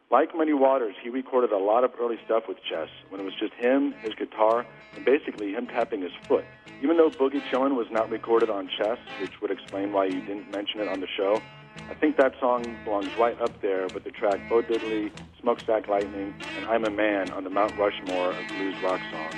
Like 0.08 0.36
Muddy 0.36 0.52
Waters, 0.52 0.94
he 1.02 1.08
recorded 1.08 1.50
a 1.50 1.58
lot 1.58 1.82
of 1.82 1.90
early 2.00 2.16
stuff 2.24 2.44
with 2.46 2.58
Chess 2.62 2.88
when 3.08 3.20
it 3.20 3.24
was 3.24 3.34
just 3.34 3.52
him, 3.54 3.92
his 4.02 4.14
guitar, 4.14 4.64
and 4.94 5.04
basically 5.04 5.52
him 5.52 5.66
tapping 5.66 6.00
his 6.00 6.12
foot. 6.28 6.44
Even 6.80 6.96
though 6.96 7.10
Boogie 7.10 7.42
Chillin' 7.50 7.74
was 7.74 7.88
not 7.90 8.08
recorded 8.08 8.48
on 8.48 8.68
Chess, 8.68 8.98
which 9.20 9.40
would 9.40 9.50
explain 9.50 9.92
why 9.92 10.04
you 10.04 10.20
didn't 10.20 10.48
mention 10.52 10.78
it 10.80 10.86
on 10.86 11.00
the 11.00 11.08
show, 11.08 11.42
I 11.90 11.94
think 11.94 12.16
that 12.16 12.34
song 12.40 12.64
belongs 12.84 13.14
right 13.18 13.40
up 13.40 13.60
there 13.62 13.86
with 13.88 14.04
the 14.04 14.10
track 14.10 14.40
oh 14.46 14.48
Bo 14.48 14.62
Diddley, 14.62 15.10
Smokestack 15.40 15.88
Lightning, 15.88 16.34
and 16.56 16.66
I'm 16.66 16.84
a 16.84 16.90
Man 16.90 17.30
on 17.30 17.44
the 17.44 17.50
Mount 17.50 17.76
Rushmore 17.78 18.30
of 18.30 18.48
blues 18.48 18.74
rock 18.82 19.00
songs. 19.12 19.34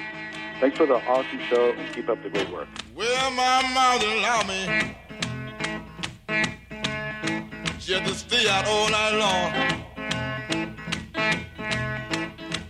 Thanks 0.61 0.77
for 0.77 0.87
the 0.87 0.97
awesome 1.07 1.41
show 1.49 1.73
and 1.73 1.95
keep 1.95 2.09
up 2.09 2.23
the 2.23 2.31
great 2.31 2.51
work. 2.51 2.69
Well, 2.95 3.31
my 3.31 3.63
mouth 3.75 4.03
allow 4.03 4.43
me. 4.43 4.97
Had 7.89 8.05
to 8.07 8.15
stay 8.15 8.47
out 8.51 8.67
all 8.67 8.91
night 8.91 9.15
long. 9.17 9.53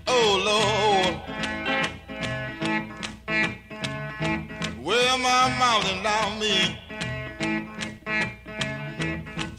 Oh, 0.06 0.38
Lord. 0.46 1.14
Well, 4.80 5.18
my 5.18 5.48
mouth 5.58 5.90
allow 5.92 6.38
me. 6.38 6.78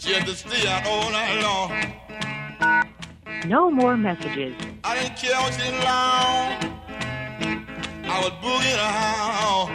She 0.10 0.16
had 0.16 0.26
to 0.26 0.34
stay 0.34 0.68
out 0.68 0.88
all 0.88 1.12
night 1.12 1.40
long. 1.44 1.72
No 3.48 3.70
more 3.70 3.96
messages. 3.96 4.56
I 4.84 5.00
didn't 5.00 5.16
care 5.16 5.40
what 5.40 5.54
she 5.54 5.72
long. 5.72 6.58
I 8.10 8.20
was 8.20 8.32
boogieing 8.42 8.80
around. 8.80 9.70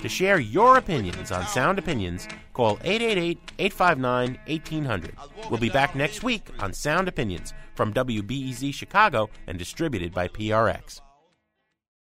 To 0.00 0.08
share 0.08 0.40
your 0.40 0.78
opinions 0.78 1.30
on 1.30 1.46
Sound 1.46 1.78
Opinions, 1.78 2.26
call 2.54 2.78
888-859-1800. 2.78 5.12
We'll 5.48 5.60
be 5.60 5.70
back 5.70 5.94
next 5.94 6.24
week 6.24 6.48
on 6.58 6.72
Sound 6.72 7.06
Opinions 7.06 7.54
from 7.76 7.94
WBEZ 7.94 8.74
Chicago 8.74 9.30
and 9.46 9.56
distributed 9.56 10.12
by 10.12 10.26
PRX. 10.26 11.02